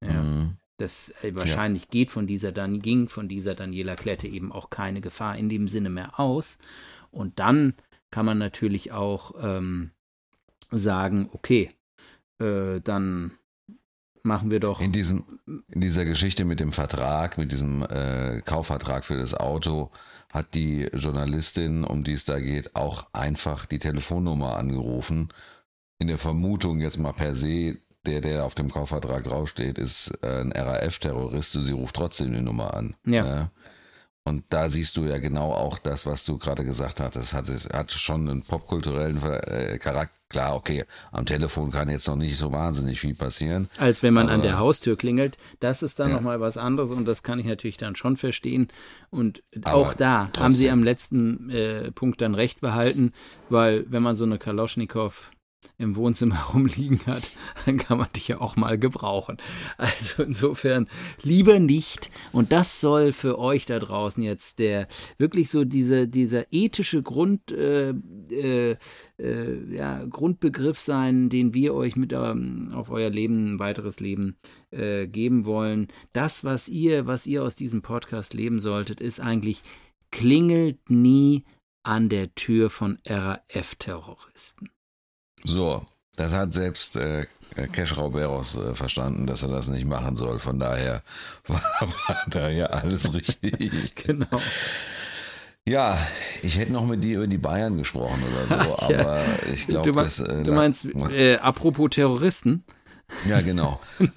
Ja. 0.04 0.22
Mhm. 0.22 0.58
Das 0.78 1.12
äh, 1.24 1.34
wahrscheinlich 1.36 1.84
ja. 1.84 1.90
geht 1.90 2.12
von 2.12 2.28
dieser 2.28 2.52
dann 2.52 2.82
ging 2.82 3.10
von 3.10 3.28
dieser 3.28 3.56
Daniela 3.56 3.96
Klette 3.96 4.28
eben 4.28 4.52
auch 4.52 4.70
keine 4.70 5.02
Gefahr 5.02 5.36
in 5.36 5.50
dem 5.50 5.68
Sinne 5.68 5.90
mehr 5.90 6.20
aus. 6.20 6.60
Und 7.18 7.40
dann 7.40 7.74
kann 8.12 8.26
man 8.26 8.38
natürlich 8.38 8.92
auch 8.92 9.34
ähm, 9.42 9.92
sagen, 10.72 11.30
okay, 11.34 11.72
äh, 12.40 12.80
dann 12.82 13.32
machen 14.22 14.52
wir 14.52 14.60
doch. 14.60 14.80
In, 14.82 14.92
diesem, 14.92 15.40
in 15.46 15.82
dieser 15.82 16.06
Geschichte 16.06 16.46
mit 16.46 16.60
dem 16.60 16.72
Vertrag, 16.72 17.38
mit 17.38 17.52
diesem 17.52 17.84
äh, 17.84 18.42
Kaufvertrag 18.42 19.04
für 19.04 19.18
das 19.18 19.34
Auto, 19.34 19.90
hat 20.32 20.54
die 20.54 20.84
Journalistin, 20.94 21.84
um 21.84 22.04
die 22.04 22.14
es 22.14 22.26
da 22.26 22.40
geht, 22.40 22.76
auch 22.76 23.08
einfach 23.14 23.66
die 23.66 23.80
Telefonnummer 23.80 24.58
angerufen. 24.58 25.30
In 26.00 26.08
der 26.08 26.20
Vermutung 26.20 26.80
jetzt 26.82 27.00
mal 27.00 27.14
per 27.14 27.34
se, 27.34 27.78
der, 28.06 28.22
der 28.22 28.46
auf 28.46 28.54
dem 28.54 28.70
Kaufvertrag 28.70 29.24
draufsteht, 29.24 29.80
ist 29.80 30.12
äh, 30.22 30.42
ein 30.42 30.52
RAF-Terrorist, 30.52 31.54
sie 31.54 31.72
ruft 31.72 31.96
trotzdem 31.96 32.34
die 32.34 32.42
Nummer 32.42 32.76
an. 32.76 32.96
Ja. 33.06 33.24
Ne? 33.24 33.52
Und 34.28 34.44
da 34.50 34.70
siehst 34.70 34.98
du 34.98 35.06
ja 35.06 35.18
genau 35.20 35.54
auch 35.54 35.80
das, 35.80 36.06
was 36.06 36.26
du 36.26 36.38
gerade 36.38 36.66
gesagt 36.66 37.00
hattest. 37.00 37.34
Hat, 37.34 37.48
es 37.48 37.70
hat 37.70 37.92
schon 37.92 38.30
einen 38.30 38.42
popkulturellen 38.42 39.22
äh, 39.24 39.78
Charakter. 39.80 40.14
Klar, 40.30 40.58
okay, 40.58 40.84
am 41.14 41.26
Telefon 41.26 41.72
kann 41.72 41.88
jetzt 41.88 42.06
noch 42.10 42.18
nicht 42.18 42.38
so 42.38 42.52
wahnsinnig 42.52 43.00
viel 43.00 43.16
passieren. 43.16 43.70
Als 43.78 44.04
wenn 44.04 44.14
man 44.14 44.28
an 44.28 44.42
der 44.42 44.58
Haustür 44.58 44.98
klingelt. 44.98 45.38
Das 45.62 45.82
ist 45.82 46.00
dann 46.00 46.10
ja. 46.10 46.16
nochmal 46.16 46.42
was 46.42 46.58
anderes 46.58 46.92
und 46.92 47.08
das 47.08 47.24
kann 47.24 47.40
ich 47.40 47.46
natürlich 47.46 47.78
dann 47.78 47.96
schon 47.96 48.18
verstehen. 48.18 48.68
Und 49.10 49.42
auch 49.64 49.94
da 49.94 50.26
trotzdem. 50.26 50.44
haben 50.44 50.52
sie 50.52 50.70
am 50.70 50.84
letzten 50.84 51.50
äh, 51.50 51.92
Punkt 51.94 52.20
dann 52.20 52.36
recht 52.36 52.60
behalten, 52.60 53.14
weil 53.48 53.86
wenn 53.90 54.04
man 54.04 54.16
so 54.16 54.26
eine 54.26 54.38
Kaloschnikow 54.38 55.32
im 55.78 55.96
Wohnzimmer 55.96 56.40
rumliegen 56.54 57.00
hat, 57.06 57.38
dann 57.66 57.78
kann 57.78 57.98
man 57.98 58.08
dich 58.16 58.28
ja 58.28 58.42
auch 58.42 58.56
mal 58.56 58.78
gebrauchen. 58.78 59.38
Also 59.78 60.24
insofern 60.24 60.88
lieber 61.22 61.60
nicht. 61.60 62.10
Und 62.32 62.52
das 62.52 62.82
soll 62.82 63.14
für 63.14 63.38
euch 63.40 63.66
da 63.66 63.80
draußen 63.80 64.24
jetzt 64.24 64.60
der 64.60 64.88
wirklich 65.18 65.50
so 65.50 65.66
diese, 65.66 66.08
dieser 66.08 66.46
ethische 66.52 67.04
Grund, 67.04 67.52
äh, 67.52 67.94
äh, 68.32 68.78
äh, 69.20 69.76
ja, 69.76 70.06
Grundbegriff 70.06 70.80
sein, 70.80 71.30
den 71.30 71.54
wir 71.54 71.74
euch 71.74 71.96
mit 71.96 72.14
ähm, 72.14 72.72
auf 72.74 72.90
euer 72.90 73.10
Leben, 73.10 73.56
ein 73.56 73.60
weiteres 73.60 74.00
Leben 74.00 74.38
äh, 74.72 75.08
geben 75.08 75.46
wollen. 75.46 75.88
Das, 76.14 76.44
was 76.44 76.68
ihr, 76.68 77.08
was 77.08 77.28
ihr 77.28 77.44
aus 77.44 77.56
diesem 77.56 77.82
Podcast 77.82 78.34
leben 78.34 78.60
solltet, 78.60 79.02
ist 79.02 79.20
eigentlich 79.20 79.62
klingelt 80.12 80.90
nie 80.90 81.44
an 81.84 82.10
der 82.10 82.34
Tür 82.36 82.70
von 82.70 82.98
RAF-Terroristen. 83.06 84.70
So, 85.48 85.82
das 86.18 86.34
hat 86.34 86.54
selbst 86.54 86.98
äh, 86.98 87.26
Cash 87.72 87.98
Rauberos 87.98 88.58
äh, 88.58 88.76
verstanden, 88.76 89.28
dass 89.28 89.44
er 89.44 89.50
das 89.50 89.70
nicht 89.70 89.88
machen 89.88 90.16
soll. 90.16 90.40
Von 90.40 90.60
daher 90.60 91.04
war, 91.48 91.62
war 91.80 92.18
da 92.28 92.50
ja 92.50 92.66
alles 92.68 93.14
richtig. 93.14 93.96
genau. 93.96 94.42
Ja, 95.66 95.98
ich 96.44 96.58
hätte 96.58 96.72
noch 96.72 96.86
mit 96.86 97.04
dir 97.04 97.18
über 97.18 97.28
die 97.28 97.38
Bayern 97.38 97.78
gesprochen 97.78 98.24
oder 98.32 98.64
so, 98.64 98.88
ja. 98.94 99.00
aber 99.00 99.22
ich 99.54 99.68
glaube, 99.68 99.92
das. 99.92 100.20
Äh, 100.20 100.44
du 100.44 100.54
meinst, 100.54 100.86
äh, 100.86 101.38
apropos 101.38 101.90
Terroristen? 101.92 102.64
Ja, 103.28 103.42
genau. 103.42 103.80
ja, 104.00 104.08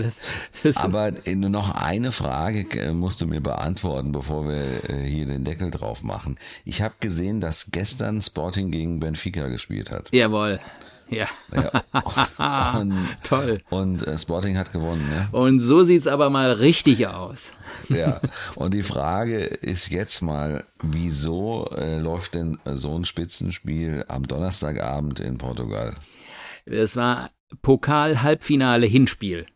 das, 0.00 0.20
das 0.62 0.76
Aber 0.76 1.12
nur 1.34 1.50
noch 1.50 1.70
eine 1.70 2.12
Frage 2.12 2.66
äh, 2.78 2.92
musst 2.92 3.20
du 3.20 3.26
mir 3.26 3.40
beantworten, 3.40 4.12
bevor 4.12 4.48
wir 4.48 4.90
äh, 4.90 5.02
hier 5.04 5.26
den 5.26 5.44
Deckel 5.44 5.70
drauf 5.70 6.02
machen. 6.02 6.36
Ich 6.64 6.82
habe 6.82 6.94
gesehen, 7.00 7.40
dass 7.40 7.70
gestern 7.70 8.22
Sporting 8.22 8.70
gegen 8.70 9.00
Benfica 9.00 9.48
gespielt 9.48 9.90
hat. 9.90 10.08
Jawohl. 10.12 10.60
Ja. 11.10 11.26
ja. 11.54 11.70
Und, 12.80 12.94
Toll. 13.22 13.58
Und 13.70 14.06
äh, 14.06 14.18
Sporting 14.18 14.58
hat 14.58 14.72
gewonnen. 14.72 15.08
Ne? 15.08 15.28
Und 15.32 15.60
so 15.60 15.82
sieht 15.82 16.02
es 16.02 16.06
aber 16.06 16.30
mal 16.30 16.52
richtig 16.52 17.06
aus. 17.06 17.52
ja. 17.88 18.20
Und 18.56 18.74
die 18.74 18.82
Frage 18.82 19.44
ist 19.44 19.90
jetzt 19.90 20.22
mal, 20.22 20.64
wieso 20.82 21.68
äh, 21.76 21.98
läuft 21.98 22.34
denn 22.34 22.58
so 22.64 22.96
ein 22.96 23.04
Spitzenspiel 23.04 24.04
am 24.08 24.26
Donnerstagabend 24.26 25.20
in 25.20 25.38
Portugal? 25.38 25.94
Es 26.64 26.96
war 26.96 27.30
Pokal-Halbfinale-Hinspiel. 27.62 29.46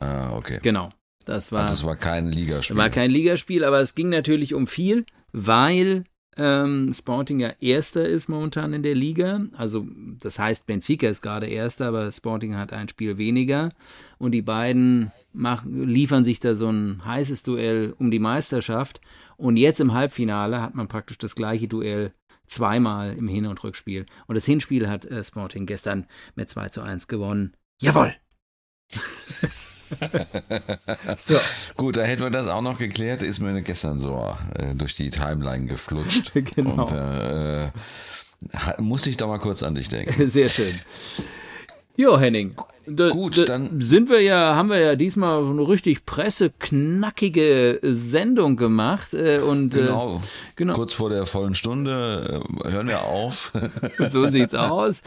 Ah, 0.00 0.32
okay. 0.32 0.60
Genau. 0.62 0.90
Das 1.24 1.52
war, 1.52 1.60
also 1.60 1.74
es 1.74 1.84
war 1.84 1.96
kein 1.96 2.26
Ligaspiel. 2.26 2.76
War 2.76 2.88
kein 2.88 3.10
Ligaspiel, 3.10 3.64
aber 3.64 3.80
es 3.80 3.94
ging 3.94 4.08
natürlich 4.08 4.54
um 4.54 4.66
viel, 4.66 5.04
weil 5.32 6.04
ähm, 6.38 6.92
Sporting 6.94 7.40
ja 7.40 7.50
Erster 7.60 8.08
ist 8.08 8.28
momentan 8.28 8.72
in 8.72 8.82
der 8.82 8.94
Liga. 8.94 9.42
Also 9.56 9.86
das 10.20 10.38
heißt, 10.38 10.66
Benfica 10.66 11.08
ist 11.08 11.20
gerade 11.20 11.46
Erster, 11.46 11.88
aber 11.88 12.10
Sporting 12.12 12.56
hat 12.56 12.72
ein 12.72 12.88
Spiel 12.88 13.18
weniger. 13.18 13.70
Und 14.18 14.32
die 14.32 14.42
beiden 14.42 15.12
machen, 15.32 15.86
liefern 15.86 16.24
sich 16.24 16.40
da 16.40 16.54
so 16.54 16.70
ein 16.70 17.04
heißes 17.04 17.42
Duell 17.42 17.94
um 17.98 18.10
die 18.10 18.20
Meisterschaft. 18.20 19.00
Und 19.36 19.56
jetzt 19.56 19.80
im 19.80 19.92
Halbfinale 19.92 20.62
hat 20.62 20.74
man 20.74 20.88
praktisch 20.88 21.18
das 21.18 21.34
gleiche 21.34 21.68
Duell 21.68 22.12
zweimal 22.48 23.14
im 23.14 23.28
Hin- 23.28 23.46
und 23.46 23.62
Rückspiel. 23.62 24.06
Und 24.26 24.34
das 24.34 24.44
Hinspiel 24.44 24.88
hat 24.88 25.04
äh, 25.04 25.22
Sporting 25.22 25.66
gestern 25.66 26.06
mit 26.34 26.50
2 26.50 26.68
zu 26.70 26.82
1 26.82 27.08
gewonnen. 27.08 27.56
Jawohl! 27.80 28.14
so. 31.16 31.38
Gut, 31.76 31.96
da 31.96 32.02
hätten 32.02 32.22
wir 32.22 32.30
das 32.30 32.46
auch 32.46 32.62
noch 32.62 32.78
geklärt. 32.78 33.22
Ist 33.22 33.40
mir 33.40 33.62
gestern 33.62 34.00
so 34.00 34.36
äh, 34.54 34.74
durch 34.74 34.96
die 34.96 35.10
Timeline 35.10 35.66
geflutscht. 35.66 36.32
genau. 36.56 36.86
Und 36.86 36.92
äh, 36.92 37.70
musste 38.78 39.10
ich 39.10 39.16
da 39.16 39.26
mal 39.26 39.38
kurz 39.38 39.62
an 39.62 39.74
dich 39.74 39.88
denken. 39.88 40.30
Sehr 40.30 40.48
schön. 40.48 40.78
Jo, 41.96 42.18
Henning. 42.18 42.54
Da, 42.90 43.10
Gut, 43.10 43.38
da 43.38 43.44
dann 43.44 43.80
sind 43.80 44.08
wir 44.08 44.20
ja, 44.20 44.54
haben 44.54 44.70
wir 44.70 44.78
ja 44.78 44.96
diesmal 44.96 45.44
eine 45.44 45.68
richtig 45.68 46.06
presseknackige 46.06 47.80
Sendung 47.82 48.56
gemacht 48.56 49.14
äh, 49.14 49.40
und 49.40 49.70
genau. 49.70 50.16
Äh, 50.16 50.26
genau. 50.56 50.74
Kurz 50.74 50.94
vor 50.94 51.10
der 51.10 51.26
vollen 51.26 51.54
Stunde 51.54 52.42
äh, 52.64 52.70
hören 52.70 52.88
wir 52.88 53.02
auf. 53.02 53.52
so 54.10 54.30
sieht's 54.30 54.54
aus. 54.54 55.02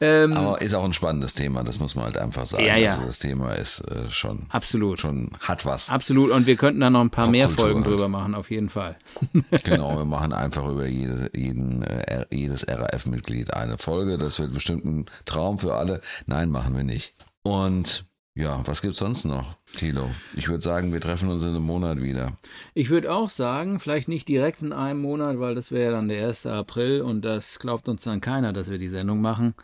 Ähm, 0.00 0.32
Aber 0.32 0.60
ist 0.62 0.74
auch 0.74 0.84
ein 0.84 0.92
spannendes 0.92 1.34
Thema, 1.34 1.62
das 1.62 1.78
muss 1.78 1.94
man 1.94 2.06
halt 2.06 2.18
einfach 2.18 2.46
sagen. 2.46 2.64
Ja, 2.64 2.76
ja. 2.76 2.92
Also 2.92 3.04
das 3.04 3.18
Thema 3.18 3.52
ist 3.52 3.80
äh, 3.80 4.08
schon 4.08 4.46
absolut 4.48 4.98
schon 4.98 5.30
hat 5.40 5.66
was. 5.66 5.90
Absolut 5.90 6.30
und 6.30 6.46
wir 6.46 6.56
könnten 6.56 6.80
da 6.80 6.88
noch 6.88 7.02
ein 7.02 7.10
paar 7.10 7.28
mehr 7.28 7.48
Folgen 7.48 7.82
drüber 7.82 8.08
machen, 8.08 8.34
auf 8.34 8.50
jeden 8.50 8.70
Fall. 8.70 8.96
genau, 9.64 9.96
wir 9.98 10.04
machen 10.06 10.32
einfach 10.32 10.66
über 10.66 10.86
jede, 10.86 11.30
jeden, 11.34 11.82
äh, 11.82 12.24
jedes 12.30 12.66
RAF-Mitglied 12.66 13.54
eine 13.54 13.76
Folge. 13.78 14.16
Das 14.16 14.38
wird 14.38 14.54
bestimmt 14.54 14.84
ein 14.84 15.06
Traum 15.26 15.58
für 15.58 15.74
alle. 15.74 16.00
Nein, 16.26 16.48
machen 16.50 16.74
wir 16.74 16.84
nicht. 16.84 17.14
Und 17.42 18.09
ja, 18.34 18.66
was 18.66 18.80
gibt's 18.80 18.98
sonst 18.98 19.24
noch, 19.24 19.54
Thilo? 19.76 20.08
Ich 20.34 20.48
würde 20.48 20.62
sagen, 20.62 20.92
wir 20.92 21.00
treffen 21.00 21.28
uns 21.30 21.42
in 21.42 21.50
einem 21.50 21.64
Monat 21.64 22.00
wieder. 22.00 22.32
Ich 22.74 22.88
würde 22.88 23.12
auch 23.12 23.28
sagen, 23.28 23.80
vielleicht 23.80 24.08
nicht 24.08 24.28
direkt 24.28 24.62
in 24.62 24.72
einem 24.72 25.00
Monat, 25.00 25.40
weil 25.40 25.54
das 25.54 25.72
wäre 25.72 25.92
dann 25.92 26.08
der 26.08 26.28
1. 26.28 26.46
April 26.46 27.02
und 27.02 27.22
das 27.22 27.58
glaubt 27.58 27.88
uns 27.88 28.04
dann 28.04 28.20
keiner, 28.20 28.52
dass 28.52 28.70
wir 28.70 28.78
die 28.78 28.88
Sendung 28.88 29.20
machen. 29.20 29.54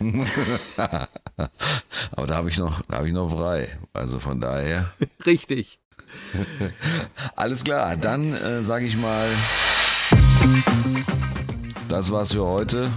Aber 2.12 2.26
da 2.26 2.34
habe 2.34 2.48
ich 2.48 2.58
noch, 2.58 2.82
da 2.82 2.98
habe 2.98 3.08
ich 3.08 3.14
noch 3.14 3.30
frei. 3.30 3.68
Also 3.92 4.18
von 4.18 4.40
daher. 4.40 4.92
Richtig. 5.26 5.80
Alles 7.36 7.64
klar, 7.64 7.96
dann 7.96 8.32
äh, 8.32 8.62
sage 8.62 8.86
ich 8.86 8.96
mal, 8.96 9.28
das 11.88 12.10
war's 12.10 12.32
für 12.32 12.44
heute. 12.44 12.90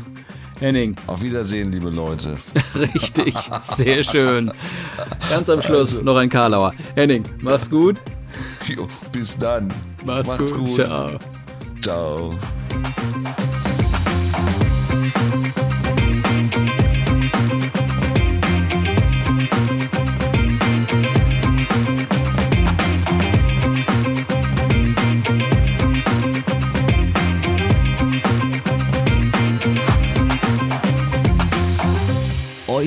Henning. 0.61 0.95
Auf 1.07 1.21
Wiedersehen, 1.23 1.71
liebe 1.71 1.89
Leute. 1.89 2.37
Richtig, 2.75 3.35
sehr 3.61 4.03
schön. 4.03 4.51
Ganz 5.29 5.49
am 5.49 5.61
Schluss 5.61 5.93
also. 5.93 6.03
noch 6.03 6.15
ein 6.17 6.29
Karlauer. 6.29 6.71
Henning, 6.95 7.23
mach's 7.39 7.69
gut. 7.69 7.99
Jo, 8.67 8.87
bis 9.11 9.35
dann. 9.37 9.73
Mach's, 10.05 10.27
Macht's 10.27 10.53
gut. 10.53 10.65
gut. 10.67 10.85
Ciao. 10.85 11.11
Ciao. 11.81 12.35